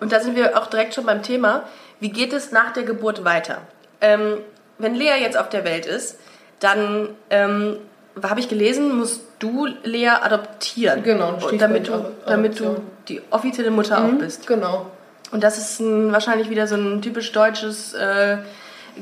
Und 0.00 0.12
da 0.12 0.20
sind 0.20 0.34
wir 0.36 0.58
auch 0.58 0.66
direkt 0.66 0.94
schon 0.94 1.06
beim 1.06 1.22
Thema. 1.22 1.62
Wie 2.00 2.10
geht 2.10 2.32
es 2.32 2.50
nach 2.50 2.72
der 2.72 2.82
Geburt 2.82 3.24
weiter? 3.24 3.58
Ähm, 4.00 4.38
wenn 4.78 4.94
Lea 4.94 5.20
jetzt 5.20 5.38
auf 5.38 5.48
der 5.48 5.64
Welt 5.64 5.86
ist, 5.86 6.18
dann 6.58 7.10
ähm, 7.30 7.76
habe 8.22 8.40
ich 8.40 8.48
gelesen, 8.48 8.96
musst 8.96 9.20
du 9.38 9.68
Lea 9.84 10.08
adoptieren. 10.08 11.02
Genau, 11.02 11.38
damit 11.58 11.88
du, 11.88 12.04
damit 12.26 12.58
du 12.58 12.82
die 13.08 13.22
offizielle 13.30 13.70
Mutter 13.70 14.04
auch 14.04 14.18
bist. 14.18 14.46
Genau. 14.46 14.86
Und 15.32 15.42
das 15.44 15.58
ist 15.58 15.80
ein, 15.80 16.12
wahrscheinlich 16.12 16.50
wieder 16.50 16.66
so 16.66 16.74
ein 16.76 17.02
typisch 17.02 17.30
deutsches 17.32 17.94
äh, 17.94 18.38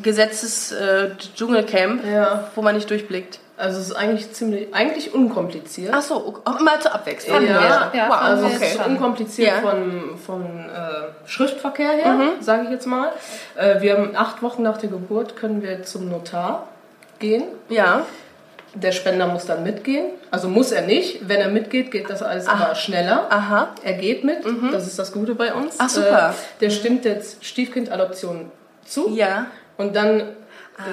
Gesetzes 0.02 0.72
äh, 0.72 1.10
Ja. 2.12 2.50
wo 2.54 2.62
man 2.62 2.74
nicht 2.74 2.90
durchblickt. 2.90 3.40
Also 3.56 3.80
es 3.80 3.88
ist 3.88 3.96
eigentlich 3.96 4.32
ziemlich, 4.32 4.72
eigentlich 4.72 5.12
unkompliziert. 5.14 5.92
Ach 5.92 6.02
so, 6.02 6.36
auch 6.44 6.60
immer 6.60 6.78
zur 6.78 6.94
Abwechslung. 6.94 7.44
Ja, 7.44 7.90
Ja, 7.92 8.08
wow, 8.08 8.16
also 8.20 8.48
fanden 8.48 8.62
es 8.62 8.86
unkompliziert 8.86 9.48
Ja. 9.48 9.60
von, 9.60 10.16
von 10.24 10.42
äh, 10.44 11.28
Schriftverkehr 11.28 11.90
her, 11.90 12.16
sage 12.40 12.64
ich 12.64 12.70
jetzt 12.70 12.86
mal. 12.86 13.10
Äh, 13.56 13.80
wir 13.80 13.94
haben 13.96 14.10
acht 14.14 14.42
Wochen 14.42 14.62
nach 14.62 14.76
der 14.76 14.90
Geburt 14.90 15.34
können 15.34 15.62
wir 15.62 15.82
zum 15.82 16.08
Notar 16.08 16.68
gehen. 17.18 17.44
ja. 17.68 18.02
Der 18.74 18.92
Spender 18.92 19.26
muss 19.26 19.46
dann 19.46 19.62
mitgehen. 19.64 20.06
Also 20.30 20.48
muss 20.48 20.72
er 20.72 20.82
nicht. 20.82 21.26
Wenn 21.28 21.40
er 21.40 21.48
mitgeht, 21.48 21.90
geht 21.90 22.08
das 22.10 22.22
alles 22.22 22.46
aber 22.46 22.74
schneller. 22.74 23.26
Aha. 23.30 23.68
Er 23.82 23.94
geht 23.94 24.24
mit. 24.24 24.38
Das 24.72 24.86
ist 24.86 24.98
das 24.98 25.12
Gute 25.12 25.34
bei 25.34 25.52
uns. 25.54 25.74
Ach, 25.78 25.88
super. 25.88 26.30
Äh, 26.30 26.60
der 26.60 26.70
stimmt 26.70 27.04
jetzt 27.04 27.44
Stiefkind-Adoption 27.44 28.50
zu. 28.84 29.08
Ja. 29.14 29.46
Und 29.76 29.96
dann 29.96 30.22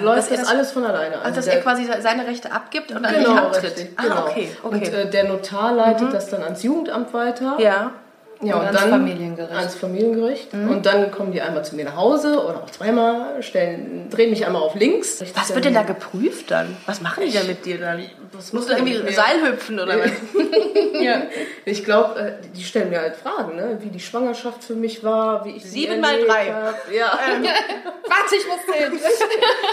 läuft 0.01 0.17
dass 0.17 0.31
er 0.31 0.37
das 0.37 0.45
das- 0.47 0.55
alles 0.55 0.71
von 0.71 0.85
alleine. 0.85 1.19
Also, 1.21 1.35
dass 1.35 1.45
der- 1.45 1.55
er 1.55 1.61
quasi 1.61 1.87
seine 2.01 2.25
Rechte 2.25 2.51
abgibt 2.51 2.91
und 2.91 3.03
dann 3.03 3.13
Genau, 3.13 3.33
nicht 3.33 3.41
abtritt. 3.43 3.63
richtig, 3.77 3.89
Ah, 3.97 4.01
genau. 4.03 4.21
okay, 4.25 4.49
okay. 4.63 4.75
Und 4.75 4.93
äh, 4.93 5.09
der 5.09 5.23
Notar 5.25 5.73
leitet 5.73 6.13
das 6.13 6.29
dann 6.29 6.43
ans 6.43 6.63
Jugendamt 6.63 7.13
weiter. 7.13 7.57
ja. 7.59 7.91
Ja, 8.45 8.55
Und 8.55 8.61
und, 8.61 8.67
ans 8.67 8.79
dann 8.81 8.89
Familiengericht. 8.91 9.51
Ans 9.55 9.75
Familiengericht. 9.75 10.53
Und 10.53 10.85
dann 10.85 11.11
kommen 11.11 11.31
die 11.31 11.41
einmal 11.41 11.65
zu 11.65 11.75
mir 11.75 11.85
nach 11.85 11.95
Hause 11.95 12.43
oder 12.43 12.63
auch 12.63 12.69
zweimal, 12.69 13.41
stellen, 13.41 14.07
drehen 14.09 14.29
mich 14.29 14.45
einmal 14.45 14.61
auf 14.61 14.75
links. 14.75 15.23
Was 15.35 15.53
wird 15.53 15.65
denn 15.65 15.73
da 15.73 15.83
geprüft 15.83 16.51
dann? 16.51 16.75
Was 16.85 17.01
machen 17.01 17.23
die 17.25 17.31
denn 17.31 17.47
mit 17.47 17.65
dir 17.65 17.79
dann? 17.79 18.03
Was 18.31 18.53
Musst 18.53 18.69
du 18.69 18.73
irgendwie? 18.73 19.11
Seil 19.13 19.41
hüpfen 19.43 19.79
oder 19.79 19.99
was? 19.99 20.11
Ja. 21.01 21.23
Ich 21.65 21.83
glaube, 21.83 22.19
äh, 22.19 22.31
die 22.55 22.63
stellen 22.63 22.89
mir 22.91 22.99
halt 23.01 23.15
Fragen, 23.15 23.55
ne? 23.55 23.77
wie 23.81 23.89
die 23.89 23.99
Schwangerschaft 23.99 24.63
für 24.63 24.75
mich 24.75 25.03
war, 25.03 25.43
wie 25.43 25.51
ich 25.57 25.63
sie 25.63 25.69
Sieben 25.69 25.99
mal 25.99 26.15
drei. 26.25 26.45
hab. 26.53 26.75
Ja. 26.93 27.17
Warte, 28.07 28.35
ich 28.37 28.47
muss 28.47 28.59
zählen. 28.75 28.91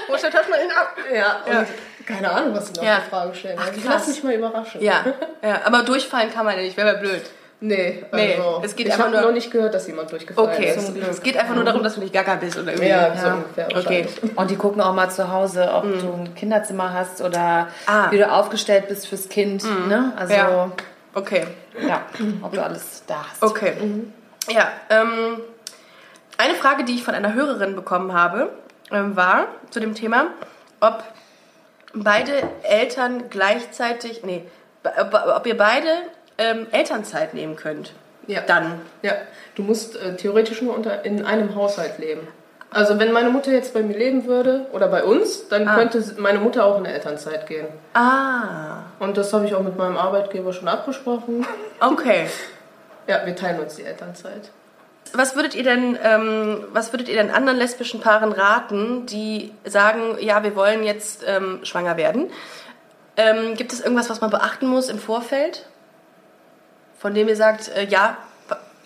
Wo 0.09 0.17
steht 0.17 0.33
das 0.35 0.49
mal 0.49 0.59
hin 0.59 0.71
ab? 0.71 0.97
ja. 1.15 1.43
Und 1.61 1.67
keine 2.07 2.31
Ahnung, 2.31 2.55
was 2.55 2.69
sie 2.69 2.73
noch 2.75 2.83
Ja. 2.83 2.97
für 3.01 3.11
Fragen 3.11 3.35
stellen. 3.35 3.59
Ach, 3.61 3.67
Also 3.69 3.79
ich 3.79 3.85
lasse 3.85 4.11
mich 4.11 4.25
mal 4.25 4.35
überraschen. 4.35 4.83
Ja, 4.83 5.05
ja, 5.43 5.61
aber 5.65 5.83
durchfallen 5.83 6.33
kann 6.33 6.45
man 6.47 6.57
ja 6.57 6.63
nicht, 6.63 6.77
wäre 6.77 6.89
ja 6.89 6.95
blöd. 6.95 7.23
Nee, 7.65 8.05
Nee, 8.13 8.35
also, 8.37 8.61
es 8.65 8.75
geht 8.75 8.89
ich 8.89 8.93
einfach 8.93 9.05
habe 9.07 9.17
nur- 9.17 9.27
noch 9.27 9.33
nicht 9.33 9.53
gehört, 9.53 9.73
dass 9.73 9.87
jemand 9.87 10.11
durchgefallen 10.11 10.51
Okay, 10.51 10.75
ist. 10.75 10.97
es 10.97 11.23
geht 11.23 11.37
einfach 11.37 11.55
nur 11.55 11.63
darum, 11.63 11.85
dass 11.85 11.95
du 11.95 12.01
nicht 12.01 12.13
gaga 12.13 12.35
bist 12.35 12.59
oder 12.59 12.73
irgendwie. 12.73 12.89
Ja, 12.89 13.17
so 13.17 13.27
Ja. 13.29 13.35
ungefähr 13.35 13.69
Okay. 13.79 14.07
Und 14.35 14.51
die 14.51 14.57
gucken 14.57 14.83
auch 14.83 14.93
mal 14.93 15.09
zu 15.11 15.31
Hause, 15.31 15.71
ob 15.73 15.85
du 15.85 16.13
ein 16.13 16.35
Kinderzimmer 16.35 16.93
hast 16.93 17.21
oder 17.23 17.69
Ah. 17.87 18.11
wie 18.11 18.19
du 18.19 18.29
aufgestellt 18.29 18.89
bist 18.89 19.07
fürs 19.07 19.29
Kind. 19.29 19.63
Ne? 19.89 20.13
Also, 20.17 20.33
Ja. 20.35 20.51
ja. 20.51 20.71
Okay, 21.15 21.47
ob 22.43 22.53
du 22.53 22.63
alles 22.65 23.05
da 23.07 23.25
hast. 23.31 23.43
okay. 23.45 23.75
Ja, 24.49 24.69
ähm, 24.91 25.39
eine 26.39 26.55
Frage, 26.55 26.83
die 26.83 26.95
ich 26.97 27.05
von 27.05 27.15
einer 27.15 27.33
Hörerin 27.35 27.77
bekommen 27.77 28.13
habe, 28.13 28.51
ähm, 28.91 29.15
war 29.15 29.47
zu 29.71 29.79
dem 29.79 29.95
Thema, 29.95 30.29
ob 30.81 31.05
beide 31.95 32.33
Eltern 32.65 33.25
gleichzeitig, 33.31 34.25
nee, 34.25 34.43
ob, 34.83 35.15
ob 35.37 35.47
ihr 35.47 35.57
beide 35.57 35.87
ähm, 36.43 36.67
Elternzeit 36.73 37.35
nehmen 37.35 37.57
könnt. 37.57 37.93
Ja. 38.27 38.41
Dann. 38.43 38.81
Ja, 39.03 39.13
du 39.55 39.63
musst 39.63 39.97
äh, 39.97 40.17
theoretisch 40.17 40.63
nur 40.63 40.75
unter, 40.77 41.05
in 41.05 41.25
einem 41.25 41.55
Haushalt 41.55 41.99
leben. 41.99 42.27
Also 42.71 42.99
wenn 42.99 43.13
meine 43.13 43.29
Mutter 43.31 43.51
jetzt 43.53 43.75
bei 43.75 43.83
mir 43.83 43.97
leben 43.99 44.25
würde 44.27 44.67
oder 44.73 44.89
bei 44.89 45.05
uns, 45.05 45.49
dann 45.49 45.69
Ah. 45.69 45.75
könnte 45.75 46.03
meine 46.19 46.39
Mutter 46.39 46.65
auch 46.65 46.79
in 46.79 46.85
der 46.85 46.95
Elternzeit 46.95 47.47
gehen. 47.47 47.67
Ah, 47.93 48.85
Und 48.99 49.17
das 49.19 49.33
habe 49.35 49.45
ich 49.45 49.55
auch 49.55 49.63
mit 49.63 49.77
meinem 49.77 49.97
Arbeitgeber 49.99 50.53
schon 50.53 50.69
abgesprochen. 50.69 51.47
okay. 51.81 52.27
Ja, 53.09 53.27
wir 53.27 53.35
teilen 53.35 53.59
uns 53.61 53.75
die 53.75 53.83
Elternzeit. 53.83 54.51
Was 55.13 55.35
würdet 55.35 55.57
ihr 55.57 55.65
denn, 55.65 55.99
ähm, 56.05 56.65
was 56.73 56.93
würdet 56.93 57.09
ihr 57.09 57.17
denn 57.17 57.33
anderen 57.33 57.59
lesbischen 57.59 57.99
Paaren 58.01 58.31
raten, 58.31 59.07
die 59.07 59.53
sagen, 59.65 60.17
ja, 60.21 60.45
wir 60.45 60.55
wollen 60.55 60.85
jetzt 60.85 61.25
ähm, 61.27 61.59
schwanger 61.65 61.97
werden? 61.97 62.31
Ähm, 63.17 63.55
gibt 63.57 63.73
es 63.73 63.81
irgendwas, 63.81 64.09
was 64.09 64.21
man 64.21 64.31
beachten 64.31 64.67
muss 64.69 64.89
im 64.89 65.01
Vorfeld? 65.01 65.67
Von 67.03 67.15
dem 67.15 67.27
ihr 67.27 67.35
sagt, 67.35 67.69
äh, 67.77 67.85
ja, 67.85 68.17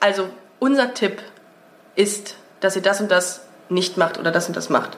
also 0.01 0.31
unser 0.59 0.95
Tipp 0.95 1.21
ist, 1.97 2.37
dass 2.61 2.75
ihr 2.75 2.81
das 2.81 3.03
und 3.03 3.11
das 3.11 3.43
nicht 3.69 3.99
macht 3.99 4.19
oder 4.19 4.31
das 4.31 4.49
und 4.49 4.57
das 4.57 4.71
macht. 4.71 4.97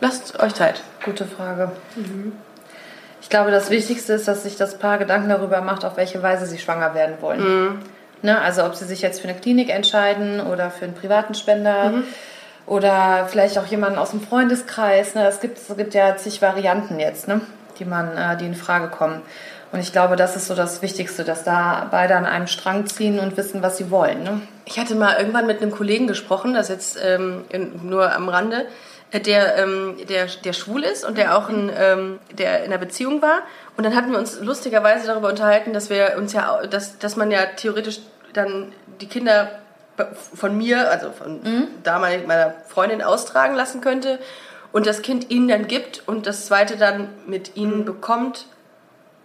Lasst 0.00 0.40
euch 0.40 0.52
Zeit. 0.52 0.82
Gute 1.04 1.26
Frage. 1.26 1.70
Ich 3.22 3.28
glaube, 3.28 3.52
das 3.52 3.70
Wichtigste 3.70 4.14
ist, 4.14 4.26
dass 4.26 4.42
sich 4.42 4.56
das 4.56 4.78
Paar 4.78 4.98
Gedanken 4.98 5.28
darüber 5.28 5.60
macht, 5.60 5.84
auf 5.84 5.96
welche 5.96 6.20
Weise 6.24 6.44
sie 6.46 6.58
schwanger 6.58 6.94
werden 6.94 7.18
wollen. 7.20 7.82
Ne, 8.22 8.40
also 8.40 8.64
ob 8.64 8.74
sie 8.74 8.86
sich 8.86 9.00
jetzt 9.00 9.20
für 9.20 9.28
eine 9.28 9.38
Klinik 9.38 9.70
entscheiden 9.70 10.40
oder 10.40 10.70
für 10.72 10.86
einen 10.86 10.94
privaten 10.94 11.34
Spender 11.34 12.02
oder 12.66 13.28
vielleicht 13.30 13.58
auch 13.58 13.66
jemanden 13.66 13.98
aus 13.98 14.10
dem 14.10 14.20
Freundeskreis. 14.20 15.14
Ne? 15.14 15.24
Es, 15.24 15.38
gibt, 15.38 15.58
es 15.58 15.76
gibt 15.76 15.94
ja 15.94 16.16
zig 16.16 16.42
Varianten 16.42 16.98
jetzt, 16.98 17.28
ne? 17.28 17.42
die, 17.78 17.84
man, 17.84 18.16
äh, 18.16 18.36
die 18.36 18.46
in 18.46 18.56
Frage 18.56 18.88
kommen. 18.88 19.22
Und 19.72 19.80
ich 19.80 19.92
glaube, 19.92 20.16
das 20.16 20.34
ist 20.34 20.48
so 20.48 20.54
das 20.54 20.82
Wichtigste, 20.82 21.22
dass 21.22 21.44
da 21.44 21.86
beide 21.90 22.16
an 22.16 22.26
einem 22.26 22.48
Strang 22.48 22.86
ziehen 22.86 23.20
und 23.20 23.36
wissen, 23.36 23.62
was 23.62 23.76
sie 23.76 23.90
wollen. 23.90 24.24
Ne? 24.24 24.40
Ich 24.64 24.78
hatte 24.78 24.96
mal 24.96 25.16
irgendwann 25.16 25.46
mit 25.46 25.62
einem 25.62 25.70
Kollegen 25.70 26.08
gesprochen, 26.08 26.54
das 26.54 26.68
jetzt 26.68 26.98
ähm, 27.02 27.44
in, 27.50 27.88
nur 27.88 28.12
am 28.12 28.28
Rande, 28.28 28.66
äh, 29.12 29.20
der, 29.20 29.56
ähm, 29.58 29.96
der, 30.08 30.26
der 30.26 30.52
schwul 30.54 30.82
ist 30.82 31.04
und 31.04 31.16
der 31.18 31.36
auch 31.36 31.48
ein, 31.48 31.70
ähm, 31.76 32.18
der 32.32 32.64
in 32.64 32.72
einer 32.72 32.78
Beziehung 32.78 33.22
war. 33.22 33.42
Und 33.76 33.84
dann 33.84 33.94
hatten 33.94 34.10
wir 34.10 34.18
uns 34.18 34.40
lustigerweise 34.40 35.06
darüber 35.06 35.28
unterhalten, 35.28 35.72
dass 35.72 35.88
wir 35.88 36.14
uns 36.18 36.32
ja, 36.32 36.66
dass, 36.66 36.98
dass 36.98 37.14
man 37.16 37.30
ja 37.30 37.46
theoretisch 37.56 38.00
dann 38.32 38.72
die 39.00 39.06
Kinder 39.06 39.50
von 40.34 40.56
mir, 40.56 40.90
also 40.90 41.10
von 41.10 41.40
damalig 41.82 42.26
meiner 42.26 42.54
Freundin 42.68 43.02
austragen 43.02 43.54
lassen 43.54 43.80
könnte 43.80 44.18
und 44.72 44.86
das 44.86 45.02
Kind 45.02 45.30
ihnen 45.30 45.48
dann 45.48 45.66
gibt 45.66 46.02
und 46.06 46.26
das 46.26 46.46
zweite 46.46 46.76
dann 46.76 47.08
mit 47.26 47.56
ihnen 47.56 47.84
bekommt. 47.84 48.46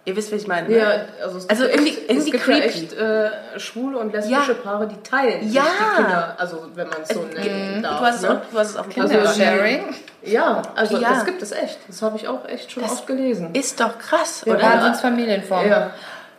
Ihr 0.08 0.16
wisst, 0.16 0.32
was 0.32 0.42
ich 0.44 0.48
meine. 0.48 0.70
ne? 0.70 0.78
Ja, 0.78 0.92
also, 1.24 1.40
es 1.40 1.50
Also 1.50 1.64
gibt 1.64 1.76
irgendwie- 1.76 1.90
echt, 1.92 2.10
irgendwie 2.10 2.18
es 2.20 2.26
gibt 2.32 2.44
creepy. 2.44 2.60
ja 2.60 2.66
echt 2.66 2.94
äh, 2.94 3.60
schwule 3.60 3.98
und 3.98 4.14
lesbische 4.14 4.52
Ja. 4.52 4.58
Paare, 4.64 4.88
die 4.88 5.02
teilen 5.02 5.52
Ja. 5.52 5.64
sich 5.64 5.72
die 5.72 5.96
Kinder, 6.04 6.36
also 6.38 6.66
wenn 6.76 6.88
man 6.90 6.98
es 7.02 7.10
so 7.10 7.24
nennen 7.24 7.82
darf. 7.82 8.00
Du 8.00 8.06
hast, 8.06 8.16
es 8.18 8.22
ne? 8.22 8.30
auch, 8.30 8.52
du 8.52 8.60
hast 8.60 8.70
es 8.70 8.78
auch 8.78 8.86
Also, 8.86 9.02
Kinder. 9.02 9.28
Sharing. 9.34 9.96
Ja, 10.22 10.62
also 10.76 10.98
Ja. 10.98 11.10
das 11.10 11.26
gibt 11.26 11.42
es 11.42 11.52
echt. 11.52 11.80
Das 11.88 12.02
habe 12.04 12.18
ich 12.18 12.28
auch 12.28 12.48
echt 12.48 12.72
schon 12.72 12.84
Das 12.84 12.92
oft 12.92 13.08
gelesen. 13.08 13.54
Ist 13.56 13.80
doch 13.80 13.98
krass, 13.98 14.44
Ja, 14.46 14.54
oder? 14.54 14.62
Wahnsinnsfamilienform. 14.64 15.68
Ja. 15.68 15.92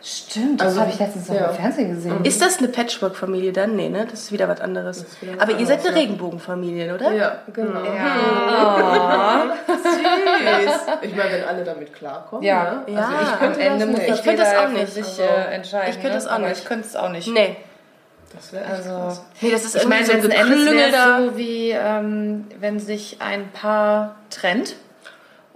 Stimmt, 0.09 0.61
das 0.61 0.67
Also, 0.67 0.79
habe 0.79 0.89
ich 0.91 0.99
letztens 0.99 1.27
noch 1.27 1.35
ja. 1.35 1.47
im 1.47 1.55
Fernsehen 1.55 1.93
gesehen. 1.93 2.23
Ist 2.23 2.41
das 2.41 2.59
eine 2.59 2.69
Patchwork-Familie 2.69 3.51
dann? 3.51 3.75
Nee, 3.75 3.89
ne? 3.89 4.07
Das 4.09 4.21
ist 4.21 4.31
wieder 4.31 4.47
was 4.47 4.61
anderes. 4.61 5.05
wieder 5.19 5.33
was 5.35 5.41
Aber 5.41 5.51
ihr 5.51 5.65
seid 5.65 5.79
anderes, 5.79 5.85
eine 5.87 5.95
ja. 5.97 6.01
Regenbogenfamilie, 6.01 6.95
oder? 6.95 7.11
Ja, 7.11 7.41
genau. 7.51 7.81
Süß. 9.67 10.81
Ich 11.01 11.13
meine, 11.13 11.31
wenn 11.33 11.43
alle 11.43 11.63
damit 11.65 11.93
klarkommen. 11.93 12.41
Ja. 12.45 12.83
ne? 12.87 12.93
Ja. 12.93 12.99
Also 13.01 13.11
ich 13.21 13.27
Am 13.27 13.39
könnte 13.39 13.59
Ende 13.59 13.79
das 13.79 13.87
muss 13.89 13.99
nicht. 13.99 14.15
Ich 14.15 14.23
könnte 14.23 14.43
das 14.43 14.55
auch 14.55 14.69
nicht. 14.69 14.93
sich 14.93 15.05
Also, 15.05 15.21
äh, 15.23 15.53
entscheiden. 15.55 15.89
ich 15.89 16.01
könnte 16.01 16.15
das 16.15 16.27
auch 16.27 16.37
nicht. 16.37 16.57
Ich 16.57 16.65
könnte 16.65 16.87
es 16.87 16.95
auch 16.95 17.09
nicht. 17.09 17.27
Nee. 17.27 17.57
Das 18.33 18.53
wäre 18.53 18.65
Also, 18.65 18.89
krass. 18.89 19.23
Nee, 19.41 19.51
das 19.51 19.65
ist 19.65 19.75
ich 19.75 19.81
irgendwie 19.81 19.97
meine, 20.07 20.21
so 20.21 20.29
ein 20.29 20.31
Endes 20.31 20.71
wäre 20.73 21.31
so 21.31 21.37
wie, 21.37 21.71
ähm, 21.71 22.45
wenn 22.61 22.79
sich 22.79 23.17
ein 23.19 23.51
Paar 23.51 24.15
trennt 24.29 24.75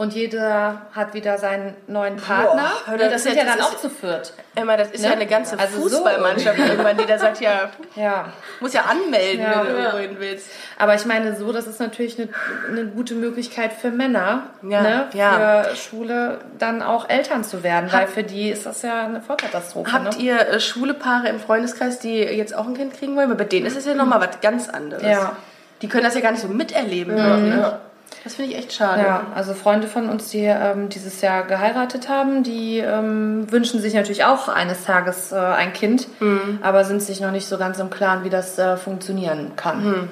und 0.01 0.13
jeder 0.13 0.81
hat 0.93 1.13
wieder 1.13 1.37
seinen 1.37 1.75
neuen 1.87 2.15
Partner. 2.17 2.71
hör 2.85 2.93
Ne, 2.97 3.03
das 3.03 3.11
das 3.13 3.23
sind 3.23 3.35
ja 3.35 3.43
das 3.43 3.51
dann 3.53 3.59
ist- 3.59 3.65
auch 3.67 3.77
zu 3.77 3.89
viert. 3.89 4.33
Emma, 4.55 4.75
das 4.75 4.89
ist 4.91 5.01
Ne? 5.01 5.07
ja 5.09 5.13
eine 5.13 5.27
ganze 5.27 5.59
Also 5.59 5.75
so. 5.77 5.81
Fußballmannschaft 5.89 6.57
irgendwann, 6.57 6.97
die 6.97 7.05
da 7.05 7.17
sagt, 7.19 7.39
ja, 7.39 7.69
Ja. 7.95 8.25
muss 8.59 8.73
ja 8.73 8.81
anmelden, 8.89 9.41
Ja. 9.45 9.63
wenn 9.63 9.73
du 9.73 9.79
irgendwo 9.79 9.97
hin 9.99 10.15
willst. 10.19 10.49
Aber 10.79 10.95
ich 10.95 11.05
meine, 11.05 11.35
so, 11.35 11.51
das 11.53 11.67
ist 11.67 11.79
natürlich 11.79 12.19
eine, 12.19 12.29
eine 12.67 12.85
gute 12.87 13.13
Möglichkeit 13.13 13.73
für 13.73 13.91
Männer, 13.91 14.47
Ja, 14.67 14.81
ne, 14.81 15.07
ja. 15.13 15.63
für 15.69 15.75
Schwule 15.75 16.39
dann 16.57 16.81
auch 16.81 17.07
Eltern 17.07 17.43
zu 17.43 17.61
werden, 17.63 17.91
weil 17.93 18.07
für 18.07 18.23
die 18.23 18.49
ist 18.49 18.65
das 18.65 18.81
ja 18.81 19.05
eine 19.05 19.21
Vollkatastrophe. 19.21 19.91
Habt 19.93 20.17
ne? 20.17 20.23
ihr 20.23 20.39
äh, 20.39 20.59
schwule 20.59 20.95
Paare 20.95 21.29
im 21.29 21.39
Freundeskreis, 21.39 21.99
die 21.99 22.17
jetzt 22.17 22.55
auch 22.55 22.65
ein 22.67 22.73
Kind 22.73 22.97
kriegen 22.97 23.15
wollen? 23.15 23.29
Weil 23.29 23.37
bei 23.37 23.43
denen 23.45 23.67
ist 23.67 23.77
es 23.77 23.85
ja 23.85 23.93
nochmal 23.93 24.19
was 24.19 24.41
ganz 24.41 24.67
anderes. 24.67 25.03
Ja. 25.03 25.35
Die 25.83 25.87
können 25.87 26.03
das 26.03 26.15
ja 26.15 26.21
gar 26.21 26.31
nicht 26.31 26.41
so 26.41 26.47
miterleben. 26.47 27.17
Ja, 27.17 27.37
ne? 27.37 27.79
Das 28.23 28.35
finde 28.35 28.51
ich 28.51 28.57
echt 28.57 28.73
schade. 28.73 29.01
Ja, 29.01 29.27
also 29.33 29.53
Freunde 29.55 29.87
von 29.87 30.07
uns, 30.07 30.29
die 30.29 30.43
ähm, 30.45 30.89
dieses 30.89 31.21
Jahr 31.21 31.43
geheiratet 31.43 32.07
haben, 32.07 32.43
die 32.43 32.77
ähm, 32.77 33.51
wünschen 33.51 33.81
sich 33.81 33.95
natürlich 33.95 34.23
auch 34.25 34.47
eines 34.47 34.83
Tages 34.83 35.31
äh, 35.31 35.37
ein 35.37 35.73
Kind, 35.73 36.07
Mhm. 36.19 36.59
aber 36.61 36.83
sind 36.85 37.01
sich 37.01 37.19
noch 37.19 37.31
nicht 37.31 37.47
so 37.47 37.57
ganz 37.57 37.79
im 37.79 37.89
Klaren, 37.89 38.23
wie 38.23 38.29
das 38.29 38.59
äh, 38.59 38.77
funktionieren 38.77 39.53
kann. 39.55 39.83
Mhm. 39.83 40.09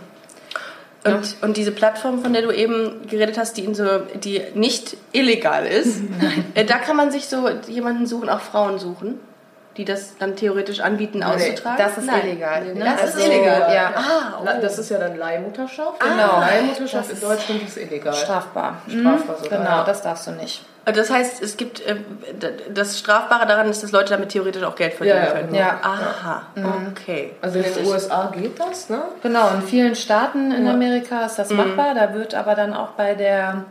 Und, 1.06 1.36
und 1.42 1.56
diese 1.56 1.72
Plattform, 1.72 2.22
von 2.22 2.34
der 2.34 2.42
du 2.42 2.52
eben 2.52 3.08
geredet 3.08 3.38
hast, 3.38 3.56
die, 3.58 3.74
so, 3.74 3.86
die 4.22 4.42
nicht 4.54 4.98
illegal 5.12 5.66
ist, 5.66 6.02
äh, 6.56 6.66
da 6.66 6.78
kann 6.78 6.98
man 6.98 7.12
sich 7.12 7.28
so 7.28 7.48
jemanden 7.68 8.06
suchen, 8.06 8.28
auch 8.28 8.42
Frauen 8.42 8.80
suchen, 8.80 9.20
die 9.80 9.86
das 9.86 10.18
dann 10.18 10.36
theoretisch 10.36 10.82
anbieten, 10.82 11.24
auszutragen. 11.24 11.78
Das 11.78 11.98
ist 11.98 12.06
Nein. 12.06 12.28
illegal. 12.28 12.66
Ne? 12.74 12.84
Das 12.84 13.10
ist 13.12 13.16
Also, 13.16 13.32
illegal. 13.32 13.74
Ja, 13.74 13.94
Ah, 13.96 14.44
La- 14.44 14.54
Das 14.60 14.78
ist 14.78 14.90
ja 14.92 14.98
dann 15.00 15.16
Leihmutterschaft. 15.18 16.02
Genau. 16.02 16.40
Leihmutterschaft 16.42 17.10
Das 17.10 17.22
in 17.22 17.28
Deutschland 17.30 17.64
ist 17.64 17.78
illegal. 17.78 18.14
strafbar. 18.14 18.82
Strafbar 18.90 19.38
sogar, 19.42 19.60
Genau, 19.60 19.84
das 19.86 20.02
darfst 20.02 20.28
du 20.28 20.32
nicht. 20.32 20.66
Das 20.84 21.10
heißt, 21.10 21.42
es 21.42 21.56
gibt 21.56 21.80
äh, 21.86 21.96
das 22.74 23.00
Strafbare 23.00 23.46
daran 23.48 23.70
ist, 23.70 23.84
dass 23.84 23.92
Leute 23.94 24.10
damit 24.12 24.30
theoretisch 24.30 24.64
auch 24.64 24.76
Geld 24.76 24.96
verdienen 24.96 25.18
Ja, 25.24 25.32
können. 25.32 25.56
Ja. 25.56 25.80
Aha, 25.82 26.42
okay. 26.92 27.32
Also 27.42 27.60
in 27.60 27.74
den 27.74 27.86
USA 27.86 28.32
geht 28.36 28.60
das, 28.60 28.90
ne? 28.90 29.02
Genau, 29.24 29.50
in 29.56 29.62
vielen 29.62 29.96
Staaten 29.96 30.52
in. 30.52 30.68
Amerika 30.68 31.26
ist 31.26 31.34
Mhm. 31.38 31.42
das 31.42 31.50
machbar. 31.52 31.94
Da 31.96 32.14
wird 32.14 32.36
aber 32.36 32.56
dann 32.56 32.74
auch 32.74 32.90
bei 32.90 33.14
der, 33.14 33.64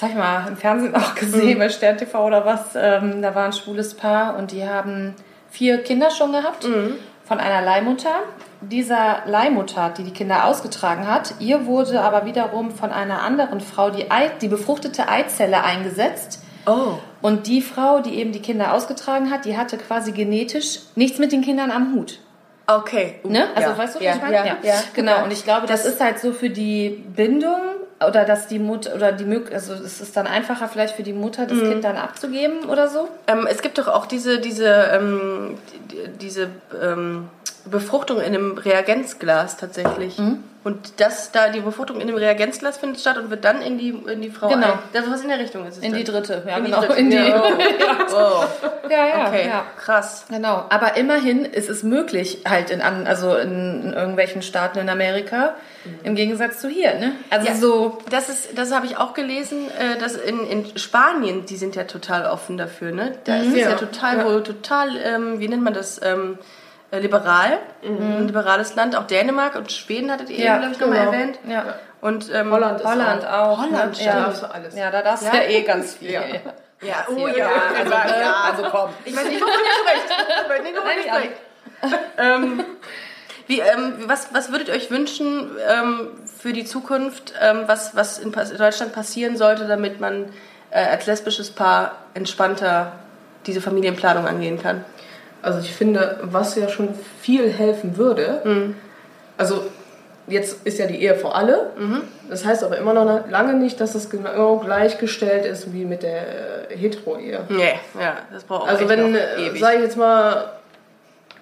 sag 0.00 0.10
ich 0.10 0.16
mal, 0.16 0.46
im 0.46 0.56
Fernsehen 0.56 0.94
auch 0.94 1.14
gesehen, 1.14 1.56
Mhm. 1.56 1.58
bei 1.58 1.68
Stern 1.68 1.96
TV 1.98 2.24
oder 2.24 2.44
was, 2.44 2.74
ähm, 2.76 3.20
da 3.20 3.34
war 3.34 3.46
ein 3.46 3.52
schwules 3.52 3.94
Paar 3.94 4.36
und 4.36 4.52
die 4.52 4.64
haben 4.66 5.14
vier 5.50 5.82
Kinder 5.82 6.10
schon 6.10 6.30
gehabt 6.32 6.66
Mhm. 6.68 6.94
von 7.24 7.40
einer 7.40 7.62
Leihmutter. 7.62 8.14
Dieser 8.60 9.22
Leihmutter, 9.26 9.90
die 9.96 10.04
die 10.04 10.12
Kinder 10.12 10.44
ausgetragen 10.44 11.06
hat, 11.08 11.34
ihr 11.40 11.66
wurde 11.66 12.00
aber 12.00 12.24
wiederum 12.26 12.70
von 12.70 12.92
einer 12.92 13.22
anderen 13.22 13.60
Frau 13.60 13.90
die, 13.90 14.10
Ei, 14.10 14.30
die 14.40 14.48
befruchtete 14.48 15.08
Eizelle 15.08 15.62
eingesetzt. 15.64 16.42
Oh. 16.66 16.98
Und 17.22 17.46
die 17.46 17.62
Frau, 17.62 18.00
die 18.00 18.16
eben 18.18 18.30
die 18.32 18.42
Kinder 18.42 18.74
ausgetragen 18.74 19.30
hat, 19.30 19.44
die 19.46 19.56
hatte 19.56 19.78
quasi 19.78 20.12
genetisch 20.12 20.80
nichts 20.96 21.18
mit 21.18 21.32
den 21.32 21.42
Kindern 21.42 21.70
am 21.70 21.94
Hut. 21.94 22.18
Okay. 22.66 23.20
Uh, 23.24 23.30
Ne? 23.30 23.46
Also 23.54 23.70
ja. 23.70 23.78
weißt 23.78 23.94
du, 23.94 23.98
was 24.00 24.04
ja. 24.04 24.14
ich 24.16 24.20
meine? 24.22 24.34
Ja. 24.36 24.56
ja. 24.62 24.74
Genau, 24.94 25.24
und 25.24 25.32
ich 25.32 25.42
glaube, 25.44 25.66
das, 25.66 25.82
Das- 25.84 25.94
ist 25.94 26.00
halt 26.00 26.18
so 26.20 26.32
für 26.32 26.50
die 26.50 26.90
Bindung 27.16 27.60
oder 28.06 28.24
dass 28.24 28.46
die 28.46 28.58
Mutter 28.58 28.94
oder 28.94 29.12
die 29.12 29.24
Mög 29.24 29.52
also 29.52 29.72
es 29.74 30.00
ist 30.00 30.16
dann 30.16 30.26
einfacher 30.26 30.68
vielleicht 30.68 30.94
für 30.96 31.02
die 31.02 31.12
Mutter 31.12 31.46
das 31.46 31.58
Mhm. 31.58 31.70
Kind 31.70 31.84
dann 31.84 31.96
abzugeben 31.96 32.68
oder 32.68 32.88
so. 32.88 33.08
Ähm, 33.26 33.46
es 33.50 33.60
gibt 33.62 33.78
doch 33.78 33.88
auch 33.88 34.06
diese, 34.06 34.38
diese, 34.40 34.66
ähm, 34.92 35.58
die- 35.90 36.08
diese 36.20 36.48
ähm, 36.82 37.28
Befruchtung 37.64 38.18
in 38.18 38.26
einem 38.34 38.56
Reagenzglas 38.56 39.56
tatsächlich. 39.56 40.18
Mhm. 40.18 40.42
Und 40.64 41.00
das 41.00 41.32
da, 41.32 41.48
die 41.48 41.60
Befruchtung 41.60 42.00
in 42.00 42.06
dem 42.08 42.16
Reagenzglas 42.16 42.78
findet 42.78 43.00
statt 43.00 43.16
und 43.16 43.30
wird 43.30 43.44
dann 43.44 43.62
in 43.62 43.78
die, 43.78 43.90
in 43.90 44.20
die 44.20 44.30
Frau 44.30 44.48
Genau. 44.48 44.66
ein. 44.66 44.78
Das 44.92 45.08
was 45.10 45.22
in 45.22 45.28
der 45.28 45.38
Richtung 45.38 45.66
ist 45.66 45.78
es 45.78 45.82
In 45.82 45.94
die 45.94 46.04
dann. 46.04 46.14
dritte, 46.16 46.42
ja 46.46 46.56
In 46.58 46.64
die 46.64 46.70
genau. 46.70 46.82
dritte. 46.82 47.00
In 47.00 47.10
die, 47.10 47.16
Ja. 47.16 47.42
Oh. 48.12 48.44
ja, 48.90 49.06
ja, 49.06 49.26
Okay, 49.28 49.46
ja. 49.48 49.64
krass. 49.78 50.24
Genau, 50.28 50.64
aber 50.68 50.96
immerhin 50.96 51.44
ist 51.44 51.68
es 51.70 51.82
möglich, 51.82 52.42
halt 52.46 52.70
in, 52.70 52.80
an, 52.82 53.06
also 53.06 53.34
in, 53.36 53.82
in 53.84 53.92
irgendwelchen 53.92 54.42
Staaten 54.42 54.78
in 54.78 54.88
Amerika, 54.90 55.54
im 56.04 56.14
Gegensatz 56.14 56.60
zu 56.60 56.68
hier, 56.68 56.94
ne? 56.94 57.12
Also 57.30 57.46
Ja. 57.48 57.54
so, 57.54 57.98
Das 58.10 58.28
ist, 58.28 58.56
das 58.58 58.72
habe 58.72 58.86
ich 58.86 58.96
auch 58.96 59.14
gelesen, 59.14 59.68
äh, 59.70 59.98
dass 59.98 60.14
in, 60.16 60.46
in 60.46 60.78
Spanien, 60.78 61.46
die 61.46 61.56
sind 61.56 61.76
ja 61.76 61.84
total 61.84 62.26
offen 62.26 62.56
dafür, 62.58 62.92
ne? 62.92 63.18
Da 63.24 63.36
ist 63.38 63.48
es 63.48 63.54
ja, 63.60 63.70
Ja. 63.70 63.76
total, 63.76 64.18
Ja. 64.18 64.24
wohl 64.26 64.42
total, 64.42 64.96
ähm, 64.96 65.40
wie 65.40 65.48
nennt 65.48 65.62
man 65.62 65.74
das, 65.74 66.00
ähm, 66.02 66.38
äh, 66.90 66.98
liberal, 67.00 67.58
ein 67.84 68.26
liberales 68.26 68.74
Land, 68.74 68.96
auch 68.96 69.06
Dänemark 69.06 69.56
und 69.56 69.70
Schweden 69.72 70.10
hattet 70.10 70.30
ihr 70.30 70.38
Ja, 70.44 70.52
eben, 70.54 70.60
glaube 70.60 70.74
ich, 70.74 70.80
nochmal 70.80 70.98
genau. 71.00 71.12
erwähnt. 71.12 71.38
ja. 71.48 71.64
Und 72.00 72.32
ähm, 72.32 72.52
Holland 72.52 72.80
ist 72.80 72.86
Holland 72.86 73.26
auch. 73.26 73.58
Holland, 73.58 73.88
ne? 73.88 73.94
stimmt. 73.94 74.06
ja. 74.06 74.20
darfst 74.20 74.42
du 74.42 74.46
alles. 74.54 74.76
Ja, 74.76 74.90
da 74.92 75.02
darfst 75.02 75.24
du 75.24 75.36
Ja? 75.36 75.42
ja 75.42 75.48
eh 75.48 75.62
ganz 75.62 75.94
viel. 75.96 76.12
Ja. 76.12 76.20
Ja, 76.80 77.04
oh 77.10 77.26
ja, 77.26 77.48
also, 77.76 77.90
ja, 77.92 78.04
ne? 78.04 78.20
ja. 78.20 78.34
also 78.52 78.62
komm. 78.70 78.90
Ich 79.04 79.16
weiß 79.16 79.24
nicht, 79.24 79.40
wovon 79.40 79.52
ihr 79.52 79.74
sprecht. 79.80 80.24
Ich 80.44 80.48
weiß 80.48 80.62
nicht, 80.62 80.76
wovon 80.76 80.90
ihr 81.04 81.12
Nein, 81.12 81.28
sprecht. 81.82 82.02
ähm, 82.18 82.64
wie, 83.48 83.58
ähm, 83.60 83.94
was, 84.06 84.28
was 84.32 84.52
würdet 84.52 84.68
ihr 84.68 84.74
euch 84.74 84.90
wünschen 84.90 85.50
ähm, 85.68 86.08
für 86.40 86.52
die 86.52 86.64
Zukunft, 86.64 87.32
ähm, 87.40 87.62
was, 87.66 87.96
was 87.96 88.18
in 88.18 88.30
Deutschland 88.32 88.92
passieren 88.92 89.36
sollte, 89.36 89.66
damit 89.66 90.00
man 90.00 90.26
äh, 90.70 90.84
als 90.84 91.06
lesbisches 91.06 91.50
Paar 91.50 91.96
entspannter 92.14 92.92
diese 93.46 93.60
Familienplanung 93.60 94.26
angehen 94.26 94.60
kann? 94.62 94.84
Also 95.42 95.60
ich 95.60 95.72
finde, 95.74 96.18
was 96.22 96.54
ja 96.56 96.68
schon 96.68 96.90
viel 97.20 97.50
helfen 97.50 97.96
würde, 97.96 98.42
Mhm. 98.44 98.74
also 99.36 99.64
jetzt 100.26 100.66
ist 100.66 100.78
ja 100.78 100.86
die 100.86 101.00
Ehe 101.02 101.14
für 101.14 101.34
alle, 101.34 101.70
Mhm. 101.78 102.02
das 102.28 102.44
heißt 102.44 102.62
aber 102.64 102.76
immer 102.76 102.92
noch 102.92 103.30
lange 103.30 103.54
nicht, 103.54 103.80
dass 103.80 103.94
es 103.94 104.10
genau 104.10 104.58
gleichgestellt 104.58 105.46
ist 105.46 105.72
wie 105.72 105.86
mit 105.86 106.02
der 106.02 106.70
äh, 106.70 106.76
Hetero-Ehe. 106.76 107.40
Nee, 107.48 107.80
ja, 107.98 108.16
das 108.30 108.44
braucht 108.44 108.64
auch 108.64 108.68
Also 108.68 108.88
wenn, 108.90 109.14
äh, 109.14 109.46
ewig. 109.46 109.60
sag 109.60 109.76
ich 109.76 109.80
jetzt 109.80 109.96
mal, 109.96 110.50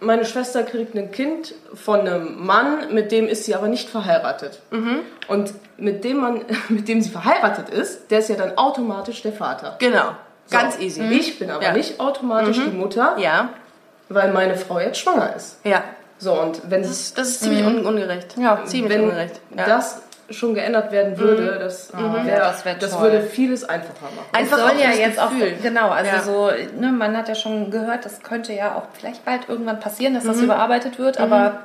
meine 0.01 0.25
Schwester 0.25 0.63
kriegt 0.63 0.95
ein 0.95 1.11
Kind 1.11 1.55
von 1.75 2.01
einem 2.01 2.45
Mann, 2.45 2.93
mit 2.93 3.13
dem 3.13 3.27
ist 3.29 3.45
sie 3.45 3.55
aber 3.55 3.69
nicht 3.69 3.89
verheiratet. 3.89 4.61
Mhm. 4.71 5.01
Und 5.29 5.53
mit 5.79 6.05
dem 6.05 6.19
Mann, 6.19 6.43
mit 6.69 6.89
dem 6.89 7.01
sie 7.03 7.11
verheiratet 7.11 7.69
ist, 7.71 8.11
der 8.11 8.19
ist 8.21 8.29
ja 8.29 8.37
dann 8.37 8.57
automatisch 8.59 9.23
der 9.23 9.33
Vater. 9.33 9.77
Genau, 9.79 10.11
So. 10.47 10.57
ganz 10.59 10.79
easy. 10.79 11.03
Ich 11.03 11.39
bin 11.39 11.51
aber 11.51 11.63
Ja. 11.63 11.71
Mhm. 11.71 11.77
nicht 11.77 12.01
automatisch 12.01 12.57
die 12.59 12.77
Mutter, 12.77 13.17
Ja, 13.19 13.51
weil 14.09 14.33
meine 14.33 14.57
Frau 14.57 14.79
jetzt 14.81 14.99
schwanger 14.99 15.35
ist. 15.37 15.59
ja. 15.65 15.83
So, 16.19 16.33
und 16.33 16.63
wenn 16.71 16.81
Das 16.81 16.91
ist, 16.93 17.19
das 17.19 17.29
ist 17.29 17.41
ziemlich 17.43 17.63
un 17.63 17.85
ungerecht. 17.85 18.39
Ja, 18.39 18.65
ziemlich 18.65 18.91
wenn 18.91 19.03
ungerecht. 19.05 19.39
Ja. 19.55 19.67
das 19.67 20.01
schon 20.31 20.55
geändert 20.55 20.91
werden 20.93 21.17
würde, 21.19 21.59
das, 21.61 21.93
wär, 21.93 22.39
das 22.39 22.65
wär 22.65 22.75
das 22.75 22.91
toll. 22.93 23.03
würde 23.03 23.23
vieles 23.23 23.65
einfacher 23.65 24.07
machen. 24.07 24.27
Einfach 24.33 24.59
es 24.59 24.63
soll 24.65 24.81
ja 24.81 24.89
das 24.89 24.99
jetzt 24.99 25.21
Gefühl. 25.21 25.55
auch, 25.59 25.63
genau, 25.63 25.89
also 25.91 26.11
Ja. 26.11 26.21
so, 26.23 26.51
ne, 26.81 26.93
man 26.93 27.17
hat 27.17 27.29
ja 27.29 27.35
schon 27.35 27.71
gehört, 27.71 28.05
das 28.05 28.23
könnte 28.23 28.53
ja 28.53 28.75
auch 28.75 28.83
vielleicht 28.99 29.25
bald 29.25 29.49
irgendwann 29.49 29.79
passieren, 29.81 30.15
dass 30.15 30.25
Mhm. 30.25 30.29
das 30.29 30.41
überarbeitet 30.43 30.99
wird, 30.99 31.19
aber 31.19 31.61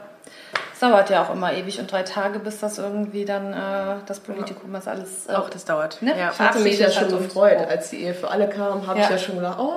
es 0.54 0.61
dauert 0.82 1.10
ja 1.10 1.24
auch 1.24 1.32
immer 1.34 1.54
ewig 1.54 1.80
und 1.80 1.91
drei 1.91 2.04
Tage, 2.04 2.39
bis 2.39 2.60
das 2.60 2.78
irgendwie 2.78 3.24
dann 3.26 3.54
äh, 3.54 3.96
das 4.06 4.20
Politikum 4.20 4.74
das 4.74 4.88
alles 4.88 5.28
äh, 5.30 5.34
auch 5.34 5.50
das 5.50 5.63
dauert. 5.65 6.02
Ne? 6.02 6.13
Ja. 6.17 6.32
Ich 6.34 6.39
hatte 6.39 6.60
mich 6.60 6.80
ja 6.80 6.89
verabschiedet 6.89 6.94
schon 6.94 7.04
hat 7.06 7.13
und- 7.13 7.28
gefreut, 7.28 7.70
als 7.70 7.89
die 7.91 8.04
Ehe 8.04 8.13
für 8.13 8.30
alle 8.30 8.50
kam, 8.50 8.86
habe 8.88 9.00
Ja. 9.00 9.06
ich 9.06 9.12
ja 9.12 9.17
schon 9.17 9.36
gedacht, 9.36 9.58
oh, 9.60 9.72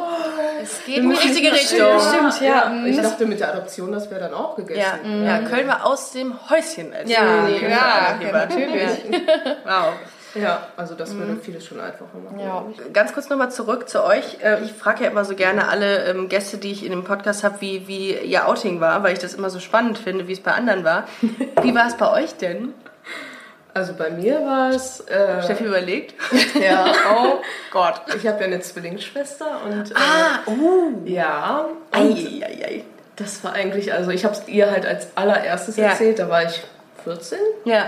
Es 0.62 0.84
geht 0.84 0.96
in 0.98 1.10
die 1.10 1.16
richtige 1.16 1.52
Richtung. 1.52 1.78
Ja, 1.78 2.00
stimmt, 2.00 2.40
ja. 2.40 2.46
ja. 2.64 2.68
Mhm. 2.70 2.86
Ich 2.86 3.00
dachte, 3.00 3.26
mit 3.26 3.38
der 3.40 3.50
Adoption, 3.52 3.92
das 3.92 4.10
wäre 4.10 4.20
dann 4.20 4.34
auch 4.34 4.56
gegessen. 4.56 5.24
Ja, 5.24 5.38
ja, 5.40 5.46
Köln 5.46 5.68
war 5.68 5.84
aus 5.86 6.12
dem 6.12 6.34
Häuschen. 6.50 6.92
Als 6.94 7.10
Ja, 7.10 7.46
die- 7.46 7.58
die 7.58 7.64
ja, 7.66 7.78
Arbeitgeber. 8.08 8.38
natürlich. 8.38 8.90
Wow. 9.64 9.92
Ja, 10.34 10.66
also 10.76 10.94
das 10.94 11.14
würde 11.14 11.36
vieles 11.36 11.64
schon 11.66 11.80
einfacher 11.80 12.18
machen. 12.24 12.40
Ja. 12.40 12.64
Ganz 12.92 13.12
kurz 13.12 13.28
nochmal 13.28 13.50
zurück 13.50 13.88
zu 13.88 14.02
euch. 14.04 14.38
Äh, 14.42 14.62
Ich 14.64 14.72
frage 14.72 15.04
ja 15.04 15.10
immer 15.10 15.24
so 15.24 15.34
gerne 15.34 15.68
alle 15.68 16.04
ähm, 16.06 16.28
Gäste, 16.28 16.56
die 16.58 16.72
ich 16.72 16.84
in 16.84 16.90
dem 16.90 17.04
Podcast 17.04 17.44
habe, 17.44 17.60
wie, 17.60 17.86
wie 17.86 18.14
ihr 18.14 18.48
Outing 18.48 18.80
war, 18.80 19.02
weil 19.02 19.12
ich 19.12 19.18
das 19.20 19.34
immer 19.34 19.50
so 19.50 19.60
spannend 19.60 19.98
finde, 19.98 20.26
wie 20.28 20.32
es 20.32 20.40
bei 20.40 20.52
anderen 20.52 20.84
war. 20.84 21.04
Wie 21.62 21.74
war 21.74 21.86
es 21.86 21.96
bei 21.96 22.10
euch 22.10 22.34
denn? 22.36 22.74
Also 23.72 23.92
bei 23.94 24.10
mir 24.10 24.40
war 24.46 24.70
es. 24.70 25.00
Äh, 25.00 25.42
Steffi 25.42 25.64
überlegt. 25.64 26.14
ja, 26.60 26.86
Oh 27.12 27.40
Gott. 27.72 28.02
ich 28.16 28.26
habe 28.26 28.38
ja 28.40 28.46
eine 28.46 28.60
Zwillingsschwester 28.60 29.46
und. 29.64 29.90
Äh, 29.90 29.94
Ah, 29.96 30.38
oh. 30.46 30.92
Ja, 31.04 31.66
und 31.92 32.16
Eieiei. 32.16 32.84
das 33.16 33.42
war 33.42 33.52
eigentlich, 33.54 33.92
also 33.92 34.10
ich 34.10 34.24
habe 34.24 34.34
es 34.34 34.46
ihr 34.46 34.70
halt 34.70 34.86
als 34.86 35.08
allererstes 35.16 35.76
Ja. 35.76 35.86
erzählt, 35.88 36.18
da 36.20 36.28
war 36.28 36.44
ich 36.44 36.62
14. 37.02 37.38
Ja. 37.64 37.86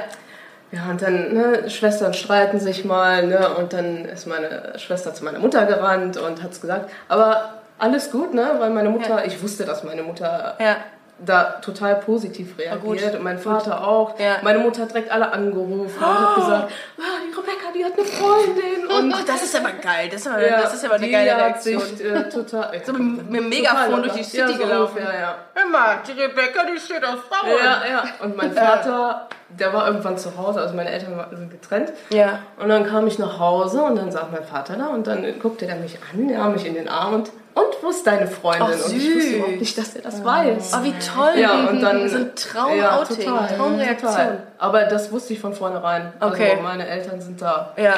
Ja, 0.73 0.91
und 0.91 1.01
dann, 1.01 1.33
ne, 1.33 1.71
Schwestern 1.71 2.13
streiten 2.13 2.59
sich 2.59 2.85
mal, 2.85 3.27
ne, 3.27 3.51
und 3.57 3.73
dann 3.73 4.05
ist 4.05 4.27
meine 4.27 4.73
Schwester 4.79 5.15
zu 5.15 5.25
meiner 5.25 5.39
Mutter 5.39 5.65
gerannt 5.65 6.17
und 6.17 6.43
hat's 6.43 6.61
gesagt. 6.61 6.91
Aber 7.09 7.55
alles 7.79 8.11
gut, 8.11 8.35
ne, 8.35 8.53
weil 8.59 8.71
meine 8.71 8.89
Mutter, 8.91 9.25
ich 9.25 9.41
wusste, 9.43 9.65
dass 9.65 9.85
meine 9.85 10.03
Mutter 10.03 10.57
Ja. 10.59 10.77
da 11.19 11.45
total 11.63 11.97
positiv 11.97 12.57
gut, 12.57 12.65
reagiert 12.67 13.15
und 13.15 13.23
mein 13.23 13.39
Vater 13.39 13.87
auch. 13.87 14.19
Ja. 14.19 14.39
Meine 14.43 14.59
Mutter 14.59 14.83
hat 14.83 14.91
direkt 14.91 15.11
alle 15.11 15.31
angerufen 15.33 15.97
und 15.99 16.21
hat 16.21 16.35
gesagt, 16.35 16.73
ah, 16.99 17.03
die 17.27 17.35
Rebecca, 17.35 17.73
die 17.75 17.85
hat 17.85 17.93
eine 17.95 18.05
Freundin. 18.05 18.87
Und 18.87 19.15
Ach, 19.15 19.25
das 19.25 19.43
ist 19.45 19.57
aber 19.57 19.73
geil. 19.73 20.09
Das 20.11 20.23
ist 20.23 20.27
aber, 20.27 20.41
das 20.43 20.75
ist 20.75 20.85
aber 20.85 20.95
eine 20.95 21.07
die 21.07 21.13
geile 21.13 21.37
Reaktion. 21.37 21.81
Sich, 21.81 22.05
äh, 22.05 22.29
total, 22.29 22.73
So 22.85 22.93
mit, 22.93 23.31
mit 23.31 23.41
dem 23.41 23.49
Megafon 23.49 24.03
durch 24.03 24.15
die 24.15 24.25
City 24.25 24.39
ja, 24.41 24.49
so 24.49 24.59
gelaufen. 24.59 24.97
ungefähr, 24.99 25.21
ja. 25.21 25.35
Hör 25.55 25.67
mal, 25.71 25.97
die 26.07 26.13
Rebecca, 26.21 26.65
die 26.65 26.79
steht 26.79 27.05
auf 27.05 27.25
Frauen. 27.31 27.51
Ja, 27.63 27.83
ja. 27.89 28.05
Und 28.23 28.37
mein 28.37 28.53
Vater, 28.53 29.29
der 29.49 29.73
war 29.73 29.87
irgendwann 29.87 30.19
zu 30.19 30.37
Hause, 30.37 30.61
also 30.61 30.75
meine 30.75 30.91
Eltern 30.91 31.17
waren- 31.17 31.37
sind 31.37 31.51
getrennt. 31.51 31.93
Ja. 32.11 32.41
Und 32.61 32.69
dann 32.69 32.85
kam 32.87 33.07
ich 33.07 33.19
nach 33.19 33.39
Hause 33.39 33.83
und 33.83 33.97
dann 33.97 34.11
saß 34.11 34.25
mein 34.33 34.45
Vater 34.45 34.77
da 34.77 34.89
und 34.89 35.07
dann 35.07 35.25
guckte 35.41 35.67
er 35.67 35.77
mich 35.77 35.99
an, 36.13 36.29
er 36.29 36.45
mich 36.49 36.67
in 36.67 36.75
den 36.75 36.89
Arm 36.89 37.15
und, 37.15 37.31
und 37.55 37.67
wo 37.83 37.91
ist 37.91 38.07
deine 38.07 38.27
Freundin? 38.27 38.63
Ach, 38.65 38.69
und 38.87 38.93
ich 38.97 39.07
wusste 39.07 39.21
süß. 39.21 39.33
überhaupt 39.33 39.61
nicht, 39.61 39.79
dass 39.79 39.97
er 39.97 40.03
das 40.03 40.25
weiß. 40.25 40.73
Oh, 40.75 40.85
wie 40.85 40.93
toll. 40.99 41.41
Ja, 41.41 41.69
und 41.69 41.81
dann. 41.81 42.09
So 42.09 42.17
ein 42.17 42.33
Traumouting, 42.35 43.25
Ja, 43.27 43.47
Traumreaktion. 43.57 44.11
total. 44.13 44.43
Aber 44.59 44.85
das 44.85 45.11
wusste 45.13 45.33
ich 45.33 45.41
von 45.41 45.55
vornherein. 45.55 46.13
Okay. 46.21 46.51
Also 46.51 46.63
meine 46.63 46.87
Eltern 46.87 47.21
sind 47.21 47.41
da. 47.41 47.73
Ja. 47.77 47.95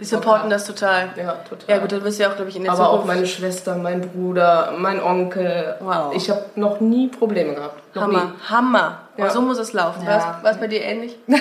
Die 0.00 0.04
supporten 0.04 0.50
das 0.50 0.64
total. 0.66 1.10
Ja, 1.16 1.34
total. 1.48 1.68
Ja 1.68 1.78
gut, 1.78 1.92
dann 1.92 2.02
wirst 2.02 2.18
du 2.18 2.24
ja 2.24 2.30
auch, 2.30 2.34
glaube 2.36 2.50
ich, 2.50 2.56
in 2.56 2.64
der 2.64 2.72
Aber 2.72 2.88
auch 2.88 2.92
Zukunft... 3.00 3.14
meine 3.14 3.26
Schwester, 3.26 3.76
mein 3.76 4.00
Bruder, 4.00 4.72
mein 4.76 5.00
Onkel. 5.00 5.76
Wow. 5.80 6.12
Ich 6.16 6.28
habe 6.30 6.42
noch 6.56 6.80
nie 6.80 7.06
Probleme 7.08 7.54
gehabt. 7.54 7.94
Noch 7.94 8.02
Hammer, 8.02 8.32
Hammer. 8.50 8.98
Oh, 9.16 9.22
Ja. 9.22 9.30
so 9.30 9.40
muss 9.40 9.58
es 9.58 9.72
laufen. 9.72 10.04
Ja. 10.04 10.40
War 10.42 10.50
es 10.50 10.56
bei 10.58 10.66
dir 10.66 10.82
ähnlich? 10.82 11.16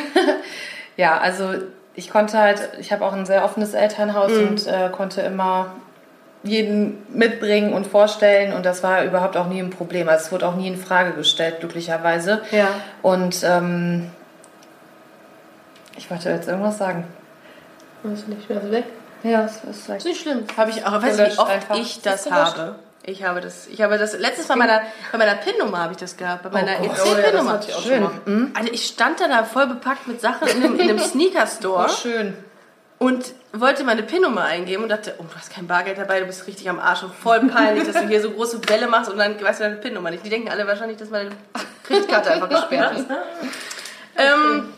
Ja, 0.96 1.18
also 1.18 1.50
ich 1.96 2.12
konnte 2.12 2.38
halt, 2.38 2.70
ich 2.80 2.92
habe 2.94 3.04
auch 3.04 3.14
ein 3.14 3.26
sehr 3.26 3.44
offenes 3.44 3.74
Elternhaus 3.74 4.32
Mhm. 4.32 4.48
und 4.50 4.68
äh, 4.68 4.90
konnte 4.92 5.22
immer 5.22 5.68
jeden 6.44 7.04
mitbringen 7.10 7.74
und 7.74 7.88
vorstellen 7.88 8.54
und 8.54 8.64
das 8.64 8.84
war 8.84 9.04
überhaupt 9.04 9.36
auch 9.36 9.48
nie 9.48 9.60
ein 9.60 9.72
Problem. 9.72 10.08
Also 10.08 10.26
es 10.26 10.32
wurde 10.32 10.48
auch 10.48 10.56
nie 10.56 10.68
in 10.68 10.78
Frage 10.78 11.14
gestellt, 11.14 11.62
glücklicherweise. 11.62 12.42
Ja. 12.52 12.68
Und 13.02 13.42
ähm, 13.44 14.12
ich 15.98 16.12
wollte 16.12 16.30
jetzt 16.30 16.48
irgendwas 16.48 16.78
sagen. 16.78 17.06
Weiß 18.04 18.20
ich 18.20 18.28
nicht, 18.28 18.50
wer 18.50 18.62
ist 18.62 18.72
weg? 18.72 18.86
Ja, 19.24 19.46
es 19.46 19.64
ist 19.64 19.86
vielleicht. 19.86 20.00
Ist 20.00 20.06
nicht 20.06 20.22
schlimm. 20.22 20.44
Habe 20.58 20.72
ich 20.72 20.86
auch. 20.86 21.02
Weißt 21.02 21.20
du, 21.20 21.26
wie 21.26 21.38
oft 21.38 21.50
einfach. 21.50 21.78
ich 21.78 22.02
das 22.02 22.30
habe? 22.30 22.76
Ich 23.06 23.24
habe 23.24 23.42
das. 23.42 23.68
Ich 23.68 23.82
habe 23.82 23.98
das. 23.98 24.18
Letztes 24.18 24.48
Mal 24.48 24.56
bei 24.56 24.66
meiner, 24.66 24.82
bei 25.12 25.18
meiner 25.18 25.36
PIN-Nummer 25.36 25.80
habe 25.80 25.94
ich 25.94 25.98
das 25.98 26.16
gehabt. 26.18 26.44
Bei 26.44 26.50
meiner 26.50 26.78
Gott. 26.78 26.98
EC 26.98 27.06
Oh 27.06 27.18
ja, 27.18 27.32
das 27.32 27.82
schon 27.84 28.02
mal. 28.02 28.52
Also 28.54 28.72
ich 28.72 28.86
stand 28.86 29.20
da, 29.20 29.28
da 29.28 29.44
voll 29.44 29.68
bepackt 29.68 30.08
mit 30.08 30.22
Sachen 30.22 30.48
in 30.48 30.58
einem, 30.58 30.76
in 30.76 30.90
einem 30.90 31.00
Sneaker-Store 31.00 31.90
schön. 31.90 32.34
und 33.00 33.34
wollte 33.52 33.84
meine 33.84 34.04
PIN-Nummer 34.04 34.44
eingeben 34.44 34.84
und 34.84 34.90
dachte, 34.90 35.16
oh, 35.20 35.24
du 35.24 35.36
hast 35.36 35.52
kein 35.54 35.68
Bargeld 35.68 35.98
dabei, 35.98 36.20
du 36.22 36.26
bist 36.26 36.48
richtig 36.48 36.70
am 36.70 36.80
Arsch 36.80 37.04
und 37.04 37.14
voll 37.14 37.42
peinlich, 37.48 37.86
dass 37.86 38.02
du 38.02 38.08
hier 38.08 38.22
so 38.22 38.32
große 38.32 38.60
Bälle 38.60 38.88
machst 38.88 39.12
und 39.12 39.18
dann 39.18 39.40
weißt 39.42 39.60
du 39.60 39.66
deine 39.66 39.76
PIN-Nummer 39.78 40.12
nicht. 40.12 40.26
Die 40.26 40.30
denken 40.30 40.50
alle 40.50 40.66
wahrscheinlich, 40.66 40.98
dass 40.98 41.10
meine 41.10 41.30
Kreditkarte 41.84 42.32
einfach 42.32 42.50
gesperrt 42.50 42.98
ist. 42.98 43.08
Ähm, 44.16 44.72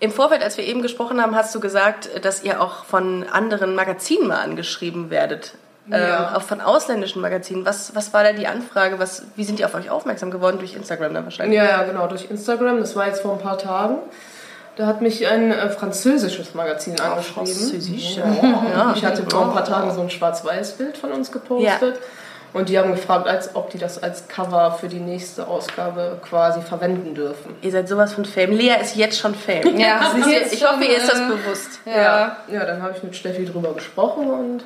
Im 0.00 0.10
Vorfeld, 0.10 0.42
als 0.42 0.56
wir 0.56 0.64
eben 0.64 0.80
gesprochen 0.80 1.20
haben, 1.20 1.36
hast 1.36 1.54
du 1.54 1.60
gesagt, 1.60 2.24
dass 2.24 2.42
ihr 2.42 2.62
auch 2.62 2.84
von 2.84 3.26
anderen 3.30 3.74
Magazinen 3.74 4.28
mal 4.28 4.40
angeschrieben 4.40 5.10
werdet. 5.10 5.52
Ja. 5.88 6.30
Ähm, 6.30 6.36
auch 6.36 6.42
von 6.42 6.60
ausländischen 6.60 7.20
Magazinen. 7.20 7.66
Was, 7.66 7.94
was 7.94 8.12
war 8.14 8.24
da 8.24 8.32
die 8.32 8.46
Anfrage? 8.46 8.98
Was, 8.98 9.24
wie 9.36 9.44
sind 9.44 9.58
die 9.58 9.64
auf 9.64 9.74
euch 9.74 9.90
aufmerksam 9.90 10.30
geworden? 10.30 10.58
Durch 10.58 10.74
Instagram 10.74 11.14
dann 11.14 11.24
wahrscheinlich. 11.24 11.56
Ja, 11.56 11.64
ja, 11.64 11.82
genau, 11.82 12.06
durch 12.06 12.30
Instagram. 12.30 12.78
Das 12.78 12.96
war 12.96 13.06
jetzt 13.08 13.20
vor 13.20 13.32
ein 13.32 13.40
paar 13.40 13.58
Tagen. 13.58 13.98
Da 14.76 14.86
hat 14.86 15.02
mich 15.02 15.26
ein 15.26 15.52
äh, 15.52 15.68
französisches 15.68 16.54
Magazin 16.54 16.98
angeschrieben. 16.98 17.46
Französisch. 17.46 18.16
Ja. 18.16 18.94
Ich 18.96 19.04
hatte 19.04 19.24
vor 19.28 19.46
ein 19.46 19.52
paar 19.52 19.64
Tagen 19.64 19.92
so 19.92 20.00
ein 20.00 20.08
Schwarz-Weiß-Bild 20.08 20.96
von 20.96 21.12
uns 21.12 21.30
gepostet. 21.30 21.98
Und 22.52 22.68
die 22.68 22.78
haben 22.78 22.90
gefragt, 22.90 23.28
als 23.28 23.54
ob 23.54 23.70
die 23.70 23.78
das 23.78 24.02
als 24.02 24.26
Cover 24.26 24.72
für 24.80 24.88
die 24.88 24.98
nächste 24.98 25.46
Ausgabe 25.46 26.18
quasi 26.22 26.60
verwenden 26.62 27.14
dürfen. 27.14 27.54
Ihr 27.62 27.70
seid 27.70 27.88
sowas 27.88 28.12
von 28.12 28.24
Fame. 28.24 28.52
Lea 28.52 28.74
ist 28.80 28.96
jetzt 28.96 29.18
schon 29.18 29.34
Fame. 29.34 29.76
Ja, 29.78 30.12
ist, 30.16 30.26
ist 30.26 30.52
ich 30.54 30.64
hoffe, 30.68 30.84
ihr 30.84 30.96
ist 30.96 31.08
das 31.10 31.20
äh, 31.20 31.26
bewusst. 31.26 31.80
Ja. 31.84 32.36
Ja, 32.48 32.64
dann 32.64 32.82
habe 32.82 32.94
ich 32.96 33.02
mit 33.02 33.14
Steffi 33.14 33.44
drüber 33.44 33.72
gesprochen 33.74 34.28
und 34.30 34.64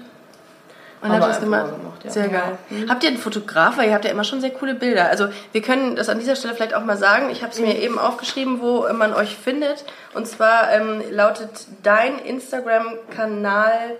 Und 1.02 1.12
habt 1.12 1.22
das 1.24 1.40
gemacht? 1.40 1.66
gemacht, 1.76 2.04
ja. 2.04 2.10
Sehr 2.10 2.28
geil. 2.28 2.58
Habt 2.88 3.02
ihr 3.04 3.10
einen 3.10 3.18
Fotograf? 3.18 3.76
Weil 3.76 3.88
ihr 3.88 3.94
habt 3.94 4.06
ja 4.06 4.10
immer 4.10 4.24
schon 4.24 4.40
sehr 4.40 4.50
coole 4.50 4.74
Bilder. 4.74 5.10
Also 5.10 5.28
wir 5.52 5.60
können 5.60 5.96
das 5.96 6.08
an 6.08 6.18
dieser 6.18 6.36
Stelle 6.36 6.54
vielleicht 6.54 6.72
auch 6.74 6.84
mal 6.84 6.96
sagen. 6.96 7.28
Ich 7.30 7.42
habe 7.42 7.52
es 7.52 7.60
mir 7.60 7.78
eben 7.78 7.98
aufgeschrieben, 7.98 8.62
wo 8.62 8.90
man 8.94 9.12
euch 9.12 9.36
findet. 9.36 9.84
Und 10.14 10.26
zwar 10.26 10.72
ähm, 10.72 11.02
lautet 11.10 11.50
dein 11.82 12.18
Instagram-Kanal 12.18 13.96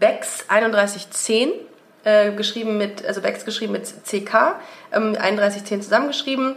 Bex3110. 0.00 1.52
Äh, 2.04 2.30
geschrieben 2.32 2.78
mit, 2.78 3.04
also 3.04 3.20
Bex 3.20 3.44
geschrieben 3.44 3.72
mit 3.72 3.84
CK, 3.86 4.54
ähm, 4.92 5.14
3110 5.14 5.82
zusammengeschrieben. 5.82 6.56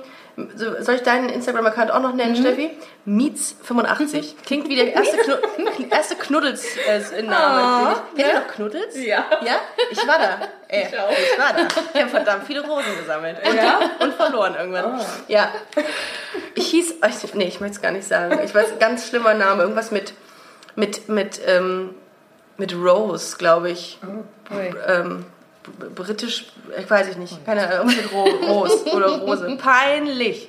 So, 0.56 0.82
soll 0.82 0.96
ich 0.96 1.02
deinen 1.02 1.30
Instagram-Account 1.30 1.92
auch 1.92 2.00
noch 2.00 2.14
nennen, 2.14 2.36
Steffi? 2.36 2.72
Meets85. 3.08 4.36
Klingt 4.46 4.70
wie 4.70 4.76
der 4.76 4.94
erste, 4.94 5.18
Knu 5.18 5.36
erste 5.90 6.16
Knuddels-Name. 6.16 7.96
Kennt 8.16 8.28
ihr 8.28 8.40
noch 8.40 8.48
Knuddels? 8.48 8.96
Ja. 8.96 9.26
Ja? 9.44 9.56
Ich 9.90 10.08
war 10.08 10.20
da. 10.20 10.40
Ey, 10.68 10.88
ich, 10.88 11.40
war 11.40 11.54
da. 11.54 11.68
Ich 11.94 12.00
habe 12.00 12.10
verdammt 12.10 12.46
viele 12.46 12.62
Rosen 12.62 12.98
gesammelt. 13.00 13.38
Ja? 13.56 13.80
Und 14.00 14.14
verloren 14.14 14.56
irgendwann. 14.58 15.02
Ja. 15.28 15.52
Ich 16.54 16.68
hieß, 16.68 16.96
ich, 17.24 17.34
nee, 17.34 17.46
ich 17.46 17.60
möchte 17.60 17.76
es 17.76 17.82
gar 17.82 17.92
nicht 17.92 18.08
sagen. 18.08 18.40
Ich 18.46 18.54
weiß, 18.56 18.80
ganz 18.80 19.10
schlimmer 19.10 19.34
Name. 19.34 19.64
Irgendwas 19.64 19.92
mit, 19.92 20.14
mit, 20.76 21.10
mit, 21.10 21.42
ähm, 21.46 21.96
mit 22.62 22.76
Rose, 22.76 23.36
glaube 23.38 23.72
ich. 23.72 23.98
Ui. 24.56 24.74
Ähm, 24.88 25.26
britisch, 25.96 26.46
ich 26.80 26.90
weiß 26.90 27.08
ich 27.10 27.18
nicht. 27.18 27.44
Keine 27.46 27.68
Ahnung, 27.68 27.88
mit 27.88 28.12
Ro 28.14 28.24
Rose 28.24 28.86
oder 28.94 29.08
Rose. 29.20 29.58
Peinlich. 29.62 30.48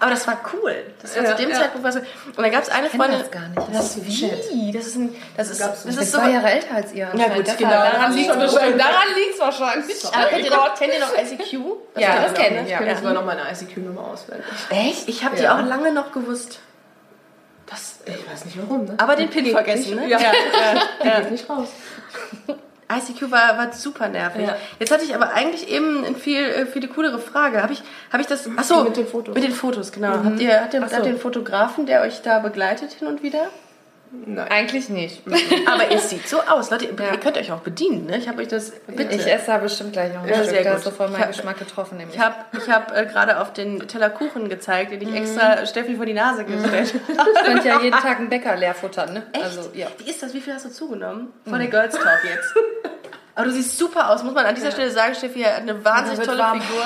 Aber 0.00 0.10
das 0.10 0.26
war 0.26 0.40
cool. 0.52 0.74
Das 1.00 1.14
war 1.16 1.22
Ja, 1.22 1.30
zu 1.30 1.42
dem 1.42 1.50
ja. 1.50 1.56
Zeitpunkt 1.56 1.86
was. 1.86 1.94
Und 1.96 2.04
dann 2.36 2.50
gab 2.50 2.62
es 2.62 2.68
eine 2.70 2.90
Freundin. 2.90 3.20
das 3.20 3.30
gar 3.30 3.46
nicht. 3.48 3.60
Das 3.72 3.96
ist 3.96 4.04
wie? 4.04 4.72
Das 4.72 4.86
ist 4.88 4.96
ein. 4.96 5.14
Das 5.36 5.50
ist, 5.50 5.60
das 5.60 5.84
ist 5.84 6.10
so. 6.12 6.18
war 6.18 6.28
Jahre 6.28 6.50
älter 6.50 6.74
als 6.74 6.92
ihr. 6.92 7.08
Ja, 7.14 7.28
gut, 7.28 7.56
genau. 7.56 7.70
Daran 7.70 8.12
liegt 8.14 8.30
es 9.34 9.38
wahrscheinlich. 9.38 10.04
Aber 10.12 10.26
kennt 10.26 10.44
ihr, 10.44 10.50
noch, 10.50 10.74
kennt 10.74 10.92
ihr 10.94 11.00
noch 11.00 11.14
ICQ? 11.16 11.52
Ja, 11.96 12.22
das 12.22 12.32
ihr 12.32 12.38
kenn 12.38 12.56
noch, 12.56 12.62
ich, 12.64 12.70
ja. 12.70 12.80
ich 12.80 12.86
kenne 12.86 12.96
sogar 12.98 13.12
noch 13.12 13.24
meine 13.24 13.42
ICQ-Nummer 13.42 14.00
auswendig. 14.08 14.46
Echt? 14.70 15.08
Ich 15.08 15.24
habe 15.24 15.36
die 15.36 15.42
Ja. 15.44 15.56
auch 15.56 15.64
lange 15.64 15.92
noch 15.92 16.10
gewusst. 16.10 16.58
Das, 17.72 18.00
ich 18.04 18.30
weiß 18.30 18.44
nicht 18.44 18.58
warum, 18.58 18.84
ne? 18.84 18.94
Aber 18.98 19.16
den 19.16 19.30
Pin 19.30 19.46
vergessen, 19.46 19.96
ne? 19.96 20.06
Ja. 20.06 20.20
ja. 20.20 20.32
Die 21.02 21.22
geht 21.22 21.30
nicht 21.30 21.48
raus. 21.48 21.68
ICQ 22.92 23.30
war, 23.30 23.56
war 23.56 23.72
super 23.72 24.08
nervig. 24.08 24.46
Ja. 24.46 24.56
Jetzt 24.78 24.92
hatte 24.92 25.04
ich 25.04 25.14
aber 25.14 25.32
eigentlich 25.32 25.68
eben 25.70 26.04
eine 26.04 26.14
viel, 26.14 26.42
äh, 26.42 26.66
viel 26.66 26.86
coolere 26.88 27.18
Frage. 27.18 27.62
Habe 27.62 27.72
ich, 27.72 27.82
hab 28.12 28.20
ich 28.20 28.26
das. 28.26 28.46
Achso, 28.56 28.84
Mit 28.84 28.98
den 28.98 29.06
Fotos. 29.06 29.34
Mit 29.34 29.42
den 29.42 29.52
Fotos, 29.52 29.92
genau. 29.92 30.22
Habt 30.22 30.40
ihr, 30.40 30.60
habt 30.60 30.74
ihr 30.74 30.80
so. 30.80 30.96
habt 30.96 31.06
ihr 31.06 31.12
einen 31.12 31.18
Fotografen, 31.18 31.86
der 31.86 32.02
euch 32.02 32.20
da 32.20 32.40
begleitet 32.40 32.92
hin 32.92 33.08
und 33.08 33.22
wieder? 33.22 33.48
Nein. 34.26 34.46
Eigentlich 34.50 34.88
nicht. 34.90 35.22
Aber 35.66 35.90
es 35.90 36.10
sieht 36.10 36.28
so 36.28 36.40
aus. 36.42 36.70
Leute, 36.70 36.84
ihr, 36.84 36.90
ihr 36.90 37.18
könnt 37.18 37.38
euch 37.38 37.50
auch 37.50 37.60
bedienen, 37.60 38.06
ne? 38.06 38.18
Ich 38.18 38.28
habe 38.28 38.42
euch 38.42 38.48
das. 38.48 38.70
Bitte. 38.86 39.14
Ich 39.14 39.26
esse 39.26 39.46
da 39.46 39.58
bestimmt 39.58 39.92
gleich 39.94 40.12
noch 40.12 40.22
ein 40.22 40.28
Ja, 40.28 40.44
Stück. 40.44 40.62
Da 40.62 40.74
ist 40.74 40.84
so 40.84 40.90
voll 40.90 41.06
Ich 41.06 41.12
mein 41.12 41.22
hab- 41.22 41.28
Geschmack 41.28 41.58
getroffen. 41.58 41.96
Nämlich. 41.96 42.16
Ich 42.16 42.22
habe 42.22 42.34
ich 42.56 42.68
hab, 42.70 42.96
äh, 42.96 43.06
gerade 43.06 43.40
auf 43.40 43.52
den 43.52 43.88
Teller 43.88 44.10
Kuchen 44.10 44.48
gezeigt, 44.48 44.92
den 44.92 45.00
ich 45.02 45.14
extra 45.14 45.64
Steffi 45.66 45.96
vor 45.96 46.04
die 46.06 46.12
Nase 46.14 46.44
gestellt 46.44 46.94
habe. 47.18 47.30
Ich 47.34 47.42
könnte 47.44 47.68
ja 47.68 47.80
jeden 47.80 47.98
Tag 47.98 48.18
einen 48.18 48.28
Bäcker 48.28 48.54
leer 48.56 48.74
futtern, 48.74 49.14
ne? 49.14 49.22
Echt? 49.32 49.44
Also, 49.44 49.70
ja. 49.74 49.86
Wie 49.98 50.10
ist 50.10 50.22
das? 50.22 50.34
Wie 50.34 50.40
viel 50.40 50.54
hast 50.54 50.66
du 50.66 50.70
zugenommen? 50.70 51.32
Vor 51.48 51.58
der 51.58 51.68
Girls 51.68 51.94
Talk 51.94 52.20
jetzt. 52.24 52.54
Aber 53.34 53.46
du 53.46 53.52
siehst 53.52 53.78
super 53.78 54.10
aus, 54.10 54.22
muss 54.22 54.34
man 54.34 54.44
an 54.44 54.54
dieser 54.54 54.72
Stelle 54.72 54.90
sagen. 54.90 55.14
Steffi 55.14 55.40
hat 55.40 55.56
eine 55.62 55.82
wahnsinnig 55.82 56.18
wird 56.18 56.28
tolle 56.28 56.38
warm. 56.38 56.60
Figur. 56.60 56.82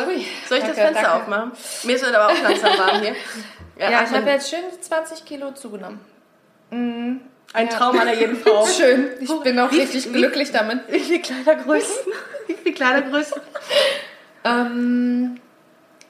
Soll 0.49 0.59
ich 0.59 0.65
das 0.65 0.77
danke, 0.77 0.81
Fenster 0.81 1.03
danke. 1.03 1.13
aufmachen? 1.13 1.53
Mir 1.83 1.97
ist 1.97 2.05
aber 2.05 2.27
auch 2.27 2.43
langsam 2.43 2.79
warm 2.79 3.01
hier. 3.01 3.15
Ja, 3.79 3.89
ich 3.91 3.97
ach, 3.97 4.13
habe 4.13 4.31
jetzt 4.31 4.49
schön 4.49 4.61
20 4.81 5.25
Kilo 5.25 5.51
zugenommen. 5.53 5.99
Ein 7.53 7.69
Traum 7.71 7.99
einer 7.99 8.13
jeden 8.15 8.37
Frau. 8.37 8.67
Schön. 8.79 9.09
Ich 9.21 9.31
bin 9.41 9.59
auch 9.59 9.71
Wie- 9.71 9.81
richtig 9.81 10.07
wie- 10.09 10.13
glücklich 10.19 10.53
damit. 10.53 10.81
Wie 10.89 11.01
viele 11.01 11.21
Kleidergrößen? 11.21 11.97
Wie 12.47 12.55
viele 12.55 12.75
Kleidergrößen? 12.75 13.41
Ähm, 14.45 15.41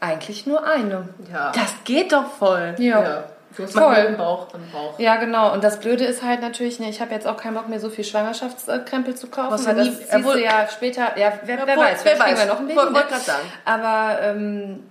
eigentlich 0.01 0.47
nur 0.47 0.67
eine. 0.67 1.09
Ja. 1.33 1.53
Das 1.53 1.75
geht 1.85 2.13
doch 2.13 2.31
voll. 2.37 2.75
Ja. 2.79 3.03
ja. 3.03 3.25
Du 3.57 3.63
hast 3.63 3.73
Voll. 3.73 3.85
einen 3.95 4.19
Bauch 4.19 4.53
am 4.53 4.61
Bauch. 4.71 4.99
Ja, 4.99 5.17
genau. 5.17 5.55
Und 5.55 5.65
das 5.65 5.81
Blöde 5.81 6.05
ist 6.05 6.23
halt 6.23 6.43
natürlich, 6.43 6.79
ne, 6.79 6.91
ich 6.91 7.01
habe 7.01 7.15
jetzt 7.15 7.27
auch 7.27 7.39
keinen 7.39 7.55
Bock 7.55 7.71
mehr, 7.71 7.81
so 7.81 7.89
viel 7.89 8.05
Schwangerschaftskrempel 8.05 9.15
zu 9.15 9.29
kaufen. 9.29 9.51
Was 9.53 9.65
weil 9.65 9.77
du 9.77 9.81
das 9.87 9.89
nie- 9.89 10.05
siehst 10.05 10.27
du 10.35 10.39
ja 10.45 10.69
später, 10.69 11.17
ja, 11.19 11.33
wer, 11.43 11.57
wer 11.57 11.63
Obwohl, 11.63 11.85
weiß, 11.87 12.01
wer 12.05 12.19
weiß. 12.19 12.39
wir 12.39 12.47
noch 12.47 12.59
ein 12.61 12.67
Baby. 12.67 12.79
Wollte- 12.79 12.93
ne? 12.93 13.05
grad 13.09 13.23
sagen. 13.23 13.47
Aber 13.65 14.19
ähm, 14.21 14.83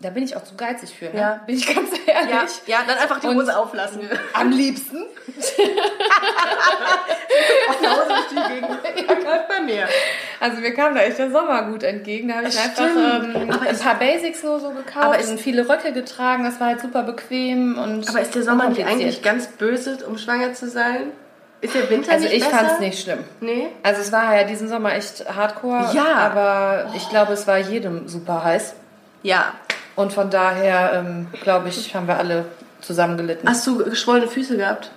da 0.00 0.10
bin 0.10 0.22
ich 0.22 0.36
auch 0.36 0.44
zu 0.44 0.54
geizig 0.56 0.94
für, 0.96 1.06
ne? 1.06 1.18
Ja. 1.20 1.40
bin 1.46 1.56
ich 1.56 1.66
ganz 1.74 1.90
ehrlich. 2.06 2.30
Ja, 2.66 2.78
ja, 2.78 2.78
dann 2.86 2.98
einfach 2.98 3.18
die 3.20 3.26
Und- 3.26 3.36
Hose 3.36 3.56
auflassen. 3.58 4.08
Am 4.32 4.50
liebsten. 4.50 4.98
Auf 7.68 7.78
der 7.80 7.90
Hose 7.90 8.06
durch 8.08 8.28
die 8.30 8.54
Gegend. 8.54 8.78
Ja, 9.08 9.14
gerade 9.14 9.44
bei 9.48 9.60
mir. 9.60 9.88
Also 10.40 10.60
mir 10.60 10.72
kam 10.74 10.94
da 10.94 11.00
echt 11.02 11.18
der 11.18 11.30
Sommer 11.30 11.62
gut 11.64 11.82
entgegen. 11.82 12.28
Da 12.28 12.36
habe 12.36 12.48
ich 12.48 12.54
Das 12.54 12.64
einfach 12.64 12.88
stimmt. 12.90 13.34
ähm, 13.36 13.50
Aber 13.50 13.66
ein 13.68 13.78
paar 13.78 13.94
Basics 13.96 14.42
nur 14.42 14.60
so 14.60 14.70
gekauft 14.70 15.04
Aber 15.04 15.18
ist- 15.18 15.30
und 15.30 15.40
viele 15.40 15.68
Röcke 15.68 15.92
getragen. 15.92 16.44
Das 16.44 16.60
war 16.60 16.68
halt 16.68 16.80
super 16.80 17.02
bequem 17.02 17.76
und 17.78 18.08
Aber 18.08 18.20
ist 18.20 18.34
der 18.34 18.42
Sommer 18.42 18.68
nicht 18.68 18.84
eigentlich 18.86 19.22
ganz 19.22 19.48
böse, 19.48 19.98
um 20.06 20.16
schwanger 20.18 20.54
zu 20.54 20.68
sein? 20.68 21.12
Ist 21.60 21.74
der 21.74 21.90
Winter 21.90 22.12
Also 22.12 22.24
nicht 22.28 22.36
ich 22.36 22.44
fand 22.44 22.70
es 22.70 22.78
nicht 22.78 23.02
schlimm. 23.02 23.24
Nee? 23.40 23.66
Also 23.82 24.00
es 24.00 24.12
war 24.12 24.36
ja 24.36 24.44
diesen 24.44 24.68
Sommer 24.68 24.94
echt 24.94 25.24
hardcore. 25.34 25.90
Ja. 25.92 26.14
Aber 26.18 26.92
ich 26.94 27.08
glaube, 27.10 27.32
es 27.32 27.46
war 27.48 27.58
jedem 27.58 28.06
super 28.08 28.44
heiß. 28.44 28.74
Ja. 29.24 29.52
Und 29.98 30.12
von 30.12 30.30
daher, 30.30 30.92
ähm, 30.94 31.26
glaube 31.42 31.70
ich, 31.70 31.92
haben 31.92 32.06
wir 32.06 32.18
alle 32.18 32.44
zusammen 32.80 33.16
gelitten. 33.16 33.48
Hast 33.48 33.66
du 33.66 33.78
geschwollene 33.82 34.28
Füße 34.28 34.56
gehabt? 34.56 34.92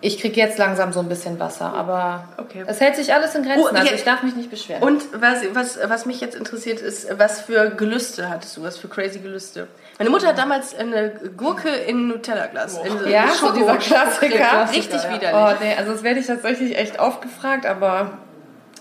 Ich 0.00 0.18
kriege 0.18 0.40
jetzt 0.40 0.58
langsam 0.58 0.92
so 0.92 0.98
ein 0.98 1.08
bisschen 1.08 1.38
Wasser, 1.38 1.72
aber 1.72 2.24
Okay. 2.36 2.64
es 2.66 2.80
hält 2.80 2.96
sich 2.96 3.14
alles 3.14 3.36
in 3.36 3.44
Grenzen. 3.44 3.62
Oh, 3.62 3.66
also 3.68 3.86
ja. 3.86 3.92
ich 3.94 4.02
darf 4.02 4.24
mich 4.24 4.34
nicht 4.34 4.50
beschweren. 4.50 4.82
Und 4.82 5.04
was, 5.12 5.42
was, 5.52 5.78
was 5.88 6.06
mich 6.06 6.20
jetzt 6.20 6.34
interessiert 6.34 6.80
ist, 6.80 7.06
was 7.20 7.42
für 7.42 7.70
Gelüste 7.70 8.28
hattest 8.28 8.56
du? 8.56 8.64
Was 8.64 8.78
für 8.78 8.88
crazy 8.88 9.20
Gelüste? 9.20 9.68
Meine 9.98 10.10
Mutter 10.10 10.26
hat 10.26 10.38
damals 10.38 10.74
eine 10.74 11.10
Gurke 11.36 11.68
in 11.68 12.08
Nutella-Glas. 12.08 12.78
in 12.78 13.08
ja, 13.12 13.28
so 13.28 13.52
dieser 13.52 13.76
Klassiker. 13.76 14.68
Richtig 14.72 15.04
ja. 15.04 15.14
widerlich. 15.14 15.56
Oh 15.60 15.64
nee, 15.64 15.76
also 15.78 15.92
das 15.92 16.02
werde 16.02 16.18
ich 16.18 16.26
tatsächlich 16.26 16.76
echt 16.76 16.98
oft 16.98 17.22
gefragt, 17.22 17.64
aber 17.64 18.18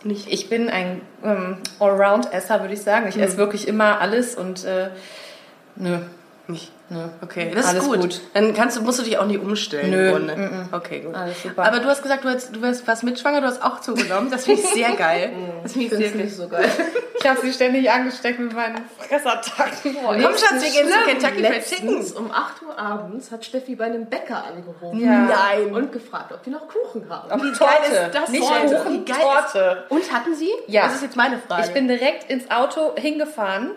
Nicht. 0.03 0.27
ich 0.31 0.49
bin 0.49 0.69
ein 0.69 1.01
ähm, 1.23 1.57
Allround-Esser, 1.79 2.61
würde 2.61 2.73
ich 2.73 2.81
sagen. 2.81 3.07
Ich 3.09 3.15
Hm. 3.15 3.23
esse 3.23 3.37
wirklich 3.37 3.67
immer 3.67 3.99
alles 3.99 4.35
und 4.35 4.63
äh, 4.65 4.89
nö, 5.75 5.97
Nicht. 6.49 6.71
nö. 6.89 6.99
Okay, 7.21 7.51
das 7.53 7.67
Alles 7.67 7.83
ist 7.83 7.89
gut. 7.89 7.99
gut. 8.01 8.21
Dann 8.33 8.53
kannst 8.55 8.75
du, 8.75 8.81
musst 8.81 8.99
du 8.99 9.03
dich 9.03 9.17
auch 9.19 9.25
nicht 9.25 9.39
umstellen 9.39 9.91
Nö, 9.91 10.07
im 10.07 10.11
Grunde. 10.11 10.35
mm, 10.35 10.69
Okay, 10.73 10.99
gut. 11.01 11.15
Alles 11.15 11.41
super. 11.43 11.63
Aber 11.63 11.79
du 11.79 11.85
hast 11.87 12.01
gesagt, 12.01 12.23
du, 12.25 12.29
hast, 12.29 12.55
du 12.55 12.61
wärst 12.61 12.87
was 12.87 13.03
mitschwanger, 13.03 13.41
du 13.41 13.47
hast 13.47 13.61
auch 13.63 13.79
zugenommen. 13.81 14.31
Das 14.31 14.45
finde 14.45 14.61
ich 14.61 14.67
sehr 14.69 14.91
geil. 14.93 15.31
Das 15.63 15.73
finde 15.73 15.87
ich 15.87 16.11
sehr 16.11 16.15
nicht 16.15 16.35
so 16.35 16.47
geil. 16.47 16.69
Ich 17.19 17.27
habe 17.27 17.41
sie 17.41 17.51
ständig 17.51 17.91
angesteckt 17.91 18.39
mit 18.39 18.53
meinen 18.53 18.77
Fressattacken. 18.97 19.97
Oh, 20.03 20.07
Komm, 20.07 20.21
Schatz, 20.37 20.63
wir 20.63 20.71
gehen 20.71 20.87
zu 20.89 20.99
Kentucky 21.05 21.43
Fried 21.43 21.65
Chicken. 21.65 22.17
um 22.17 22.31
8 22.31 22.61
Uhr 22.63 22.79
abends 22.79 23.29
hat 23.31 23.43
Steffi 23.45 23.75
bei 23.75 23.85
einem 23.85 24.05
Bäcker 24.05 24.43
angerufen. 24.45 24.99
Ja. 24.99 25.19
Nein. 25.27 25.73
Und 25.73 25.91
gefragt, 25.91 26.31
ob 26.31 26.41
die 26.43 26.49
noch 26.49 26.67
Kuchen 26.69 27.07
haben. 27.09 27.41
Wie 27.43 27.51
geil 27.51 27.69
ist 27.91 28.15
das 28.15 28.29
Nicht 28.29 28.49
denn? 28.49 28.77
Kuchen, 28.77 29.05
geil 29.05 29.17
Torte. 29.21 29.83
Und 29.89 30.11
hatten 30.13 30.33
sie? 30.33 30.49
Ja. 30.67 30.83
Das 30.85 30.95
ist 30.95 31.03
jetzt 31.03 31.17
meine 31.17 31.37
Frage. 31.39 31.67
Ich 31.67 31.73
bin 31.73 31.87
direkt 31.89 32.29
ins 32.31 32.49
Auto 32.49 32.95
hingefahren 32.95 33.71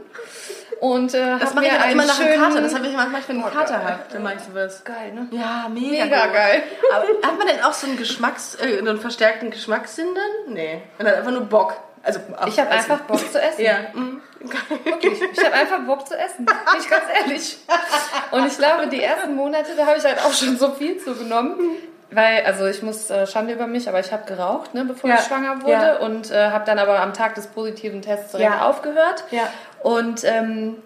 und 0.82 1.14
äh, 1.14 1.38
das 1.38 1.54
mache 1.54 1.66
ich 1.66 1.70
einen 1.70 1.92
immer 1.92 2.06
nach 2.06 2.16
schönen... 2.16 2.40
Kater. 2.40 2.60
Das 2.60 2.74
habe 2.74 2.86
ich 2.88 2.96
manchmal, 2.96 3.22
wenn 3.28 3.38
ich 3.38 3.44
einen 3.44 3.54
Kater 3.54 3.84
habe. 3.84 4.00
Dann 4.12 4.22
mache 4.24 4.34
ich 4.34 4.42
sowas. 4.42 4.82
Geil, 4.82 5.12
ne? 5.12 5.28
Ja, 5.30 5.68
mega, 5.72 6.06
Mega 6.06 6.24
gut. 6.24 6.34
geil. 6.34 6.62
Aber 6.92 7.04
hat 7.22 7.38
man 7.38 7.46
denn 7.46 7.62
auch 7.62 7.72
so 7.72 7.86
einen 7.86 7.96
Geschmacks, 7.96 8.56
äh, 8.56 8.78
einen 8.78 8.98
verstärkten 8.98 9.52
Geschmackssinn 9.52 10.08
dann? 10.12 10.54
Nee. 10.54 10.82
Man 10.98 11.06
hat 11.06 11.18
einfach 11.18 11.30
nur 11.30 11.42
Bock. 11.42 11.76
Also, 12.02 12.18
Ich 12.48 12.58
habe 12.58 12.70
einfach 12.70 12.98
Bock 13.02 13.20
zu 13.30 13.40
essen. 13.40 13.62
Ja. 13.62 13.74
mhm. 13.92 14.20
Wirklich. 14.84 15.22
Ich 15.22 15.44
habe 15.44 15.54
einfach 15.54 15.78
Bock 15.82 16.04
zu 16.04 16.18
essen. 16.18 16.46
Bin 16.46 16.54
ich 16.80 16.90
ganz 16.90 17.04
ehrlich. 17.20 17.58
Und 18.32 18.44
ich 18.48 18.58
glaube, 18.58 18.88
die 18.88 19.00
ersten 19.00 19.36
Monate, 19.36 19.76
da 19.76 19.86
habe 19.86 19.98
ich 19.98 20.04
halt 20.04 20.18
auch 20.18 20.32
schon 20.32 20.58
so 20.58 20.72
viel 20.72 20.98
zugenommen. 20.98 21.54
Weil, 22.14 22.44
also 22.44 22.66
ich 22.66 22.82
muss, 22.82 23.10
äh, 23.10 23.26
Schande 23.26 23.54
über 23.54 23.66
mich, 23.66 23.88
aber 23.88 24.00
ich 24.00 24.12
habe 24.12 24.24
geraucht, 24.26 24.74
ne, 24.74 24.84
bevor 24.84 25.08
Ja. 25.10 25.16
ich 25.16 25.22
schwanger 25.22 25.62
wurde. 25.62 25.72
Ja. 25.72 25.96
Und 25.98 26.30
äh, 26.30 26.50
habe 26.50 26.64
dann 26.66 26.78
aber 26.78 27.00
am 27.00 27.12
Tag 27.14 27.34
des 27.34 27.46
positiven 27.46 28.02
Tests 28.02 28.32
direkt 28.32 28.50
Ja. 28.50 28.68
aufgehört. 28.68 29.24
Ja. 29.30 29.42
Und 29.82 30.22
ähm, 30.24 30.76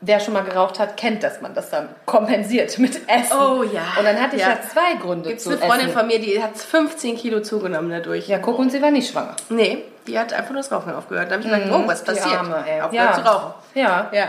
wer 0.00 0.18
schon 0.18 0.32
mal 0.34 0.42
geraucht 0.44 0.78
hat, 0.78 0.96
kennt, 0.96 1.22
dass 1.22 1.42
man 1.42 1.52
das 1.54 1.68
dann 1.70 1.88
kompensiert 2.06 2.78
mit 2.78 2.96
Essen. 3.08 3.36
Oh 3.38 3.62
ja. 3.62 3.82
Und 3.98 4.04
dann 4.04 4.20
hatte 4.20 4.36
ich 4.36 4.42
Ja. 4.42 4.58
zwei 4.72 4.94
Gründe 5.00 5.28
Gibt 5.28 5.38
es 5.40 5.44
zu 5.44 5.50
eine 5.50 5.58
Freundin 5.58 5.88
essen. 5.88 5.98
von 5.98 6.06
mir, 6.06 6.18
die 6.18 6.42
hat 6.42 6.56
15 6.56 7.16
Kilo 7.16 7.40
zugenommen 7.40 7.90
dadurch. 7.90 8.26
ja, 8.28 8.38
guck, 8.38 8.58
und 8.58 8.70
sie 8.70 8.80
war 8.80 8.90
nicht 8.90 9.10
schwanger. 9.12 9.36
Nee, 9.50 9.84
die 10.06 10.18
hat 10.18 10.32
einfach 10.32 10.52
nur 10.52 10.62
das 10.62 10.72
Rauchen 10.72 10.94
aufgehört. 10.94 11.30
Da 11.30 11.34
habe 11.36 11.44
ich 11.46 11.50
gedacht, 11.52 11.70
oh, 11.70 11.86
was 11.86 12.02
Die 12.02 12.12
passiert? 12.12 12.38
Arme, 12.38 12.64
ey. 12.66 12.80
Aufgehört 12.80 13.10
Ja. 13.10 13.14
zu 13.14 13.20
rauchen. 13.30 13.54
Ja. 13.74 14.08
Ja. 14.12 14.24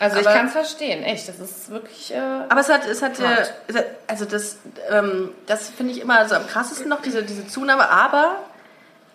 Also 0.00 0.18
ich 0.18 0.26
Aber- 0.26 0.34
kann 0.36 0.46
es 0.46 0.52
verstehen, 0.52 1.02
echt. 1.04 1.28
Das 1.28 1.38
ist 1.38 1.70
wirklich. 1.70 2.12
Äh, 2.12 2.18
Aber 2.48 2.60
es 2.60 2.68
hat, 2.70 2.86
es 2.86 3.02
hat, 3.02 3.20
äh, 3.20 3.82
also 4.08 4.24
das, 4.24 4.56
ähm, 4.90 5.30
das 5.46 5.68
finde 5.68 5.92
ich 5.92 6.00
immer 6.00 6.26
so 6.28 6.34
am 6.34 6.46
krassesten 6.46 6.88
noch, 6.88 7.02
diese, 7.02 7.22
diese 7.22 7.46
Zunahme. 7.46 7.88
Aber 7.90 8.36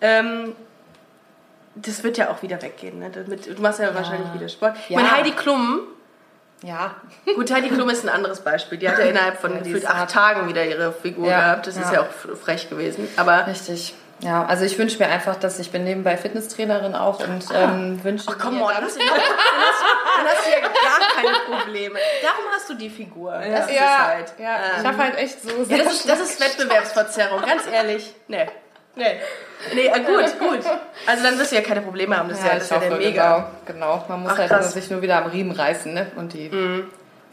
ähm, 0.00 0.54
das 1.74 2.02
wird 2.04 2.16
ja 2.18 2.30
auch 2.30 2.40
wieder 2.42 2.62
weggehen. 2.62 3.00
Ne? 3.00 3.10
Du 3.10 3.60
machst 3.62 3.80
ja, 3.80 3.94
wahrscheinlich 3.94 4.32
wieder 4.32 4.48
Sport. 4.48 4.76
Ich 4.78 4.90
Ja. 4.90 4.96
meine, 5.00 5.10
Heidi 5.10 5.32
Klum, 5.32 5.80
ja. 6.62 6.94
gut, 7.34 7.50
Heidi 7.52 7.68
Klum 7.68 7.90
ist 7.90 8.04
ein 8.04 8.08
anderes 8.08 8.40
Beispiel. 8.40 8.78
Die 8.78 8.88
hat 8.88 8.98
ja 8.98 9.06
innerhalb 9.06 9.40
von 9.40 9.52
Ja, 9.54 9.58
gefühlt 9.58 9.86
acht. 9.90 10.10
Tagen 10.10 10.48
wieder 10.48 10.64
ihre 10.64 10.92
Figur 10.92 11.28
Ja, 11.28 11.40
gehabt. 11.40 11.66
Das 11.66 11.76
ist 11.76 11.86
ja. 11.92 11.94
ja 11.94 12.00
auch 12.02 12.36
frech 12.36 12.70
gewesen. 12.70 13.08
Aber 13.16 13.46
Richtig. 13.48 13.94
Ja, 14.20 14.46
also 14.46 14.64
ich 14.64 14.78
wünsche 14.78 14.98
mir 14.98 15.08
einfach, 15.10 15.36
dass 15.36 15.58
ich 15.58 15.70
bin 15.70 15.84
nebenbei 15.84 16.16
Fitnesstrainerin 16.16 16.94
auch 16.94 17.20
und 17.20 17.44
ähm, 17.54 18.02
wünsche 18.02 18.24
Ach, 18.30 18.38
come 18.38 18.58
mir 18.58 18.68
dann- 18.72 18.84
hast, 18.84 18.96
du 18.96 19.00
dann, 19.00 19.10
hast, 19.10 19.20
du- 19.28 20.16
dann 20.16 20.26
hast 20.26 20.46
du 20.46 20.50
ja 20.50 20.60
gar 20.60 21.22
keine 21.22 21.58
Probleme. 21.60 21.98
Darum 22.22 22.44
hast 22.54 22.68
du 22.70 22.74
die 22.74 22.88
Figur. 22.88 23.32
Das 23.32 23.66
ist 23.68 23.74
ja, 23.76 24.06
halt. 24.06 24.32
ja. 24.38 24.56
Ähm, 24.56 24.62
ich 24.80 24.86
habe 24.86 24.98
halt 24.98 25.18
echt 25.18 25.42
so 25.42 25.50
Ja, 25.68 25.78
das 25.84 25.92
ist, 25.92 26.08
das 26.08 26.20
ist 26.20 26.40
Wettbewerbsverzerrung, 26.40 27.42
ganz 27.42 27.66
ehrlich. 27.70 28.14
Nee. 28.28 28.46
Nee. 28.94 29.20
Nee, 29.74 29.86
äh, 29.88 30.00
gut, 30.00 30.38
gut. 30.38 30.60
Also 31.06 31.22
dann 31.22 31.38
wirst 31.38 31.52
du 31.52 31.56
ja 31.56 31.62
keine 31.62 31.82
Probleme 31.82 32.16
haben, 32.16 32.30
das 32.30 32.38
ist 32.38 32.44
ja, 32.44 32.52
ja, 32.52 32.54
das 32.54 32.64
ist 32.64 32.70
ja 32.70 32.78
der 32.78 32.90
Mega. 32.96 33.50
Genau, 33.66 33.96
genau. 33.96 34.04
Man 34.08 34.22
muss 34.22 34.32
Ach, 34.32 34.38
halt 34.38 34.50
nur 34.50 34.62
sich 34.62 34.90
nur 34.90 35.02
wieder 35.02 35.18
am 35.18 35.26
Riemen 35.30 35.52
reißen 35.52 35.92
ne? 35.92 36.06
und 36.16 36.32
die 36.32 36.50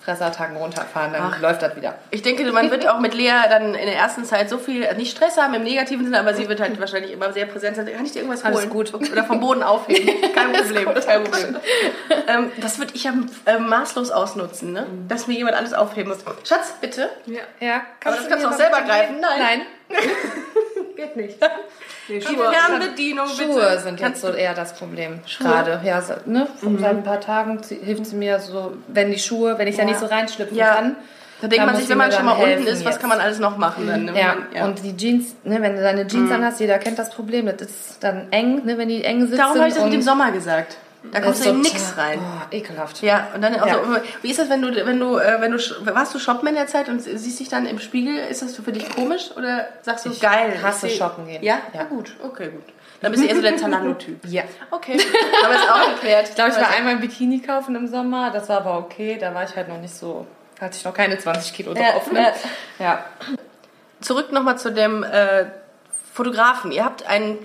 Fressattacken 0.01 0.57
runterfahren, 0.57 1.13
dann 1.13 1.31
Ach. 1.33 1.39
läuft 1.39 1.61
das 1.61 1.75
wieder. 1.77 1.95
Ich 2.11 2.21
denke, 2.21 2.43
man 2.51 2.69
wird 2.71 2.87
auch 2.87 2.99
mit 2.99 3.13
Lea 3.13 3.31
dann 3.49 3.73
in 3.73 3.85
der 3.85 3.95
ersten 3.95 4.25
Zeit 4.25 4.49
so 4.49 4.57
viel, 4.57 4.93
nicht 4.95 5.15
Stress 5.15 5.37
haben 5.37 5.53
im 5.53 5.63
negativen 5.63 6.03
Sinne, 6.03 6.19
aber 6.19 6.33
sie 6.33 6.49
wird 6.49 6.59
halt 6.59 6.77
wahrscheinlich 6.79 7.11
immer 7.13 7.31
sehr 7.31 7.45
präsent 7.45 7.77
sein. 7.77 7.85
Kann 7.85 8.05
ich 8.05 8.11
dir 8.11 8.19
irgendwas 8.19 8.43
Alles 8.43 8.59
holen? 8.59 8.69
gut. 8.69 8.93
Oder 8.93 9.23
vom 9.23 9.39
Boden 9.39 9.63
aufheben. 9.63 10.09
Kein 10.35 10.51
Problem, 10.51 10.93
kein 11.05 11.23
Problem. 11.23 11.57
Ähm, 12.27 12.51
das 12.57 12.79
würde 12.79 12.93
ich 12.95 13.03
ja 13.05 13.13
äh, 13.45 13.57
maßlos 13.59 14.11
ausnutzen, 14.11 14.73
ne? 14.73 14.85
dass 15.07 15.27
mir 15.27 15.35
jemand 15.35 15.55
alles 15.55 15.73
aufheben 15.73 16.09
muss. 16.09 16.19
Schatz, 16.47 16.73
bitte. 16.81 17.09
Ja, 17.59 17.81
Aber 18.03 18.15
das 18.15 18.23
du 18.23 18.29
kannst 18.29 18.45
du 18.45 18.49
auch 18.49 18.53
selber 18.53 18.81
greifen. 18.81 19.19
Nein. 19.21 19.61
Nein. 19.89 19.99
Geht 20.95 21.15
nicht. 21.15 21.37
Die 22.07 22.21
Fernbedienung, 22.21 23.27
bitte. 23.27 23.51
Schuhe 23.51 23.79
sind 23.79 23.99
jetzt 23.99 24.21
so 24.21 24.29
eher 24.29 24.53
das 24.53 24.75
Problem. 24.75 25.21
Gerade. 25.39 25.81
Ja, 25.83 26.01
so, 26.01 26.13
ne? 26.25 26.47
Mhm. 26.61 26.79
Seit 26.79 26.89
ein 26.91 27.03
paar 27.03 27.21
Tagen 27.21 27.59
hilft 27.83 28.05
sie 28.05 28.15
mir 28.15 28.39
so, 28.39 28.73
wenn 28.87 29.11
die 29.11 29.19
Schuhe, 29.19 29.57
wenn 29.57 29.67
ich 29.67 29.77
da 29.77 29.85
nicht 29.85 29.99
so 29.99 30.05
reinschlüpfen 30.05 30.55
Ja. 30.57 30.75
kann. 30.75 30.95
Da 31.41 31.49
denkt 31.49 31.65
man 31.65 31.75
sich, 31.75 31.89
wenn 31.89 31.97
man 31.97 32.09
schon 32.09 32.23
mal 32.23 32.41
unten 32.41 32.65
ist, 32.67 32.85
was 32.85 32.93
jetzt. 32.93 32.99
kann 33.01 33.09
man 33.09 33.19
alles 33.19 33.37
noch 33.37 33.57
machen 33.57 33.85
dann? 33.85 34.05
Ne? 34.05 34.17
Ja, 34.17 34.35
ja. 34.55 34.65
und 34.65 34.81
die 34.81 34.95
Jeans, 34.95 35.35
ne, 35.43 35.61
wenn 35.61 35.75
du 35.75 35.81
deine 35.81 36.07
Jeans 36.07 36.31
anhast, 36.31 36.61
jeder 36.61 36.77
kennt 36.77 36.97
das 36.97 37.09
Problem, 37.09 37.47
das 37.47 37.61
ist 37.63 37.97
dann 38.01 38.31
eng, 38.31 38.63
ne, 38.63 38.77
wenn 38.77 38.87
die 38.87 39.03
eng 39.03 39.21
sitzen. 39.21 39.37
Darum 39.37 39.57
habe 39.57 39.67
ich 39.67 39.73
das 39.73 39.83
mit 39.83 39.91
dem 39.91 40.01
Sommer 40.01 40.31
gesagt. 40.31 40.77
Da 41.11 41.19
kommst 41.21 41.39
ist 41.41 41.45
du 41.45 41.49
in 41.51 41.63
total- 41.63 41.73
nix 41.73 41.97
rein. 41.97 42.19
Oh, 42.21 42.55
ekelhaft. 42.55 43.01
Ja, 43.01 43.27
und 43.35 43.41
dann 43.41 43.59
auch 43.59 43.67
Ja. 43.67 43.73
so, 43.75 43.97
wie 44.21 44.29
ist 44.31 44.39
das, 44.39 44.49
wenn 44.49 44.61
du, 44.61 44.73
wenn 44.85 44.99
du, 44.99 45.17
äh, 45.17 45.37
wenn 45.41 45.51
du, 45.51 45.57
warst 45.93 46.13
du 46.15 46.19
shoppen 46.19 46.47
in 46.47 46.55
der 46.55 46.67
Zeit 46.67 46.87
und 46.89 46.99
siehst 47.01 47.39
dich 47.39 47.49
dann 47.49 47.65
im 47.65 47.79
Spiegel, 47.79 48.15
ist 48.17 48.41
das 48.41 48.55
für 48.55 48.71
dich 48.71 48.89
komisch 48.95 49.31
oder 49.35 49.67
sagst 49.81 50.05
du, 50.05 50.11
Ich 50.11 50.21
geil? 50.21 50.57
hasse 50.63 50.87
ich 50.87 50.95
shoppen 50.97 51.27
gehen. 51.27 51.43
Ja? 51.43 51.59
Ja. 51.73 51.81
ja? 51.81 51.83
gut, 51.85 52.15
okay, 52.23 52.49
gut. 52.49 52.63
Dann 53.01 53.11
bist 53.11 53.23
du 53.23 53.27
eher 53.27 53.35
so 53.35 53.41
der 53.41 53.57
Zalando-Typ. 53.57 54.19
Ja. 54.27 54.43
Okay, 54.71 54.97
wir 54.97 55.55
es 55.55 55.69
auch 55.69 55.93
geklärt. 55.95 56.27
Ich 56.29 56.35
glaube, 56.35 56.51
ich 56.51 56.57
war 56.57 56.69
einmal 56.69 56.93
ein 56.93 57.01
Bikini 57.01 57.41
kaufen 57.41 57.75
im 57.75 57.87
Sommer, 57.87 58.31
das 58.31 58.47
war 58.47 58.57
aber 58.61 58.77
okay, 58.77 59.17
da 59.19 59.33
war 59.35 59.43
ich 59.43 59.55
halt 59.55 59.67
noch 59.67 59.79
nicht 59.79 59.93
so, 59.93 60.25
hatte 60.61 60.77
ich 60.77 60.85
noch 60.85 60.93
keine 60.93 61.17
20 61.17 61.53
Kilo 61.53 61.73
Ja, 61.75 61.91
drauf. 61.91 62.11
Ne? 62.13 62.31
Ja. 62.79 63.03
Zurück 63.99 64.31
nochmal 64.31 64.57
zu 64.57 64.71
dem 64.71 65.03
äh, 65.03 65.45
Fotografen. 66.13 66.71
Ihr 66.71 66.85
habt 66.85 67.05
einen 67.07 67.37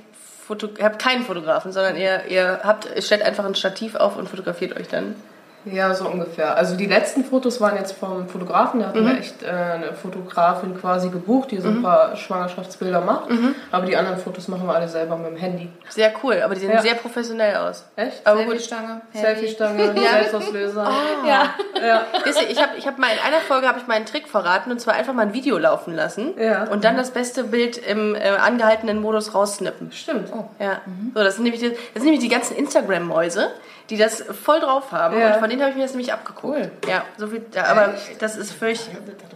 Foto, 0.49 0.71
habt 0.83 0.99
keinen 0.99 1.25
Fotografen, 1.25 1.73
sondern 1.73 1.95
ihr, 1.99 2.25
ihr 2.29 2.61
habt, 2.63 2.89
ihr 2.97 3.03
stellt 3.03 3.21
einfach 3.21 3.45
ein 3.45 3.55
Stativ 3.55 3.95
auf 3.97 4.17
und 4.17 4.31
fotografiert 4.31 4.75
euch 4.81 4.89
dann. 4.89 5.15
Ja, 5.65 5.93
so 5.95 6.07
ungefähr. 6.09 6.57
Also 6.57 6.77
die 6.77 6.87
letzten 6.87 7.25
Fotos 7.25 7.61
waren 7.61 7.77
jetzt 7.77 7.93
vom 7.93 8.29
Fotografen. 8.29 8.81
Da 8.81 8.87
hatten 8.89 9.05
wir 9.07 9.19
echt 9.19 9.43
äh, 9.43 9.47
eine 9.49 9.93
Fotografin 9.93 10.79
quasi 10.81 11.11
gebucht, 11.11 11.51
die 11.51 11.61
so 11.61 11.69
ein 11.69 11.83
paar 11.83 12.17
Schwangerschaftsbilder 12.17 13.01
macht. 13.01 13.29
Aber 13.71 13.85
die 13.85 13.97
anderen 13.97 14.19
Fotos 14.19 14.49
machen 14.49 14.67
wir 14.67 14.75
alle 14.75 14.89
selber 14.89 15.17
mit 15.17 15.27
dem 15.33 15.37
Handy. 15.37 15.69
Sehr 15.89 16.13
cool, 16.23 16.41
aber 16.43 16.55
die 16.55 16.61
sehen 16.61 16.71
Ja. 16.73 16.81
sehr 16.81 16.95
professionell 16.95 17.57
aus. 17.57 17.85
Echt? 17.97 18.27
Aber 18.27 18.39
Selfie-Stange. 18.41 19.01
Selfie-Stange, 19.13 19.95
Selbstauslöser. 19.95 20.91
Ja. 21.27 21.55
Ja. 21.85 22.03
Wisst 22.25 22.41
ihr, 22.43 22.51
ich 22.51 22.63
habe 22.63 22.73
ich 22.77 22.87
hab 22.87 22.99
mal 22.99 23.09
in 23.13 23.19
einer 23.27 23.41
Folge 23.47 23.69
habe 23.69 23.79
ich 23.79 23.87
meinen 23.87 24.07
Trick 24.07 24.29
verraten 24.29 24.71
und 24.71 24.81
zwar 24.81 24.95
einfach 24.95 25.13
mal 25.13 25.23
ein 25.23 25.35
Video 25.35 25.59
laufen 25.59 25.95
lassen 25.95 26.35
Ja. 26.39 26.65
und 26.65 26.85
dann 26.85 26.97
das 26.97 27.11
beste 27.11 27.45
Bild 27.45 27.77
im 27.79 28.15
äh, 28.15 28.21
angehaltenen 28.41 29.01
Modus 29.01 29.35
raussnippen. 29.35 29.93
Stimmt. 29.93 30.31
Ja. 30.59 30.81
So, 31.15 31.23
das 31.23 31.35
sind 31.35 31.45
nämlich 31.45 31.61
die, 31.61 31.71
das 31.71 31.79
sind 31.95 32.05
nämlich 32.05 32.21
die 32.21 32.29
ganzen 32.29 32.57
Instagram-Mäuse, 32.57 33.51
die 33.91 33.97
das 33.97 34.23
voll 34.23 34.61
drauf 34.61 34.93
haben 34.93 35.19
Ja. 35.19 35.29
und 35.35 35.41
von 35.41 35.49
denen 35.49 35.63
habe 35.63 35.71
ich 35.71 35.77
mir 35.77 35.83
das 35.83 35.93
nämlich 35.93 36.13
abgeguckt. 36.13 36.45
Cool. 36.45 36.71
Ja, 36.89 37.05
so 37.17 37.27
viel, 37.29 37.45
ja, 37.55 37.65
aber 37.67 37.95
das 38.19 38.37
ist 38.37 38.53
völlig. 38.53 38.87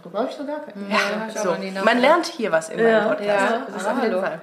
Darüber 0.03 0.19
habe 0.21 0.29
ich 0.31 0.37
doch 0.37 0.47
gar 0.47 0.61
keinen. 0.61 0.91
Ja, 0.91 1.41
So. 1.43 1.57
Man 1.85 2.01
lernt 2.01 2.27
hier 2.27 2.53
was 2.53 2.69
in 2.69 2.83
meinem 2.83 3.09
Podcast. 3.09 3.27
ja. 3.29 3.67
Das 3.73 3.83
ist 3.83 3.89
Ah, 3.89 3.93
auf 3.93 4.03
jeden 4.03 4.15
hallo. 4.15 4.23
Fall. 4.23 4.41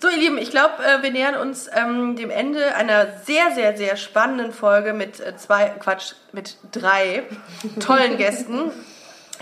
So, 0.00 0.08
ihr 0.08 0.16
Lieben, 0.18 0.38
ich 0.38 0.50
glaube, 0.50 0.74
äh, 0.84 1.02
wir 1.02 1.10
nähern 1.12 1.36
uns 1.36 1.70
ähm, 1.74 2.16
dem 2.16 2.30
Ende 2.30 2.74
einer 2.74 3.06
sehr, 3.24 3.52
sehr, 3.52 3.76
sehr 3.76 3.96
spannenden 3.96 4.52
Folge 4.52 4.92
mit 4.92 5.20
äh, 5.20 5.36
zwei, 5.36 5.68
Quatsch, 5.78 6.14
mit 6.32 6.56
drei 6.72 7.22
tollen 7.80 8.16
Gästen. 8.18 8.70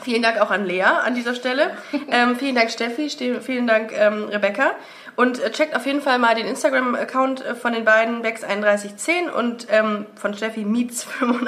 Vielen 0.02 0.22
Dank 0.22 0.40
auch 0.40 0.50
an 0.50 0.64
Lea 0.64 0.82
an 0.84 1.14
dieser 1.14 1.34
Stelle. 1.34 1.72
Ähm, 2.10 2.36
vielen 2.36 2.54
Dank 2.54 2.70
Steffi, 2.70 3.10
ste- 3.10 3.40
vielen 3.42 3.66
Dank 3.66 3.92
ähm, 3.94 4.28
Rebecca. 4.30 4.70
Und 5.16 5.40
äh, 5.40 5.50
checkt 5.50 5.74
auf 5.76 5.86
jeden 5.86 6.00
Fall 6.00 6.18
mal 6.18 6.34
den 6.34 6.46
Instagram-Account 6.46 7.44
äh, 7.44 7.54
von 7.54 7.72
den 7.72 7.84
beiden, 7.84 8.22
Bex3110 8.22 9.30
und 9.30 9.66
ähm, 9.70 10.06
von 10.14 10.34
Steffi 10.34 10.60
Mietz85. 10.60 11.20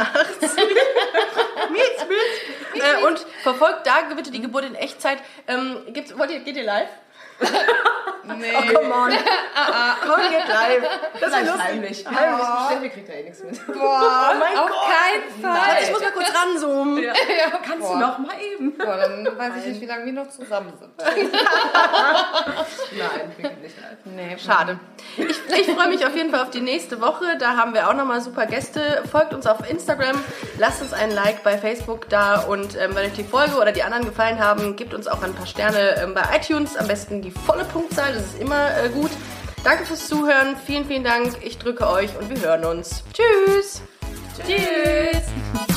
Mietz, 1.70 2.06
Mietz. 2.08 2.84
Äh, 2.84 3.06
und 3.06 3.18
verfolgt 3.42 3.86
da 3.86 4.14
bitte 4.14 4.30
die 4.30 4.40
Geburt 4.40 4.64
in 4.64 4.74
Echtzeit. 4.74 5.18
Ähm, 5.46 5.78
gibt's, 5.92 6.16
wollt 6.18 6.30
ihr, 6.30 6.40
geht 6.40 6.56
ihr 6.56 6.64
live? 6.64 6.88
Nee. 8.24 8.52
Oh, 8.56 8.74
come 8.74 8.94
on. 8.94 9.10
Komm, 10.06 10.20
geht 10.30 10.48
live. 10.48 10.84
Das 11.20 11.28
ist 11.30 11.34
ja 11.36 11.40
lustig. 11.40 11.60
Heimlich. 11.64 12.06
Heimlich. 12.06 12.46
Steffi 12.70 12.88
kriegt 12.90 13.08
da 13.08 13.12
eh 13.14 13.22
nichts 13.24 13.42
mit. 13.42 13.66
Boah, 13.66 14.30
Oh 14.32 14.38
mein 14.38 14.56
auf 14.58 14.68
Gott. 14.70 14.76
keinen 14.86 15.42
Fall. 15.42 15.60
Warte, 15.68 15.84
ich 15.84 15.90
muss 15.90 16.00
mal 16.00 16.10
kurz 16.12 16.32
ranzoomen. 16.34 17.02
Ja, 17.02 17.12
Kannst 17.64 17.80
boah. 17.80 17.92
du 17.94 17.98
noch 17.98 18.18
mal 18.18 18.34
eben? 18.40 18.76
Boah, 18.78 18.96
dann 18.96 19.26
weiß 19.38 19.52
ich 19.60 19.66
nicht, 19.66 19.80
wie 19.80 19.86
lange 19.86 20.04
wir 20.06 20.12
noch 20.12 20.28
zusammen 20.28 20.72
sind. 20.78 20.92
Nein, 22.98 23.32
wirklich 23.36 23.56
nicht. 23.62 23.76
Nee, 24.04 24.36
Schade. 24.38 24.78
Ich, 25.16 25.40
ich 25.58 25.66
freue 25.74 25.88
mich 25.88 26.04
auf 26.06 26.14
jeden 26.14 26.30
Fall 26.30 26.40
auf 26.42 26.50
die 26.50 26.60
nächste 26.60 27.00
Woche. 27.00 27.36
Da 27.38 27.56
haben 27.56 27.74
wir 27.74 27.88
auch 27.88 27.94
nochmal 27.94 28.20
super 28.20 28.46
Gäste. 28.46 29.02
Folgt 29.10 29.34
uns 29.34 29.46
auf 29.46 29.68
Instagram, 29.68 30.16
lasst 30.58 30.82
uns 30.82 30.92
einen 30.92 31.12
Like 31.12 31.42
bei 31.42 31.58
Facebook 31.58 32.08
da 32.08 32.40
und 32.40 32.76
ähm, 32.76 32.94
wenn 32.94 33.06
euch 33.06 33.12
die 33.14 33.24
Folge 33.24 33.56
oder 33.56 33.72
die 33.72 33.82
anderen 33.82 34.04
gefallen 34.04 34.38
haben, 34.38 34.76
gebt 34.76 34.94
uns 34.94 35.08
auch 35.08 35.22
ein 35.22 35.34
paar 35.34 35.46
Sterne 35.46 35.96
ähm, 36.02 36.14
bei 36.14 36.22
iTunes. 36.36 36.76
Am 36.76 36.86
besten 36.88 37.22
die 37.22 37.30
volle 37.30 37.64
Punktzahl, 37.64 38.11
das 38.12 38.24
ist 38.24 38.40
immer 38.40 38.76
äh, 38.76 38.88
gut. 38.88 39.10
Danke 39.64 39.84
fürs 39.84 40.08
Zuhören. 40.08 40.56
Vielen, 40.66 40.84
vielen 40.86 41.04
Dank. 41.04 41.36
Ich 41.42 41.58
drücke 41.58 41.88
euch 41.88 42.10
und 42.18 42.30
wir 42.30 42.40
hören 42.40 42.64
uns. 42.64 43.04
Tschüss. 43.12 43.82
Tschüss. 44.36 45.71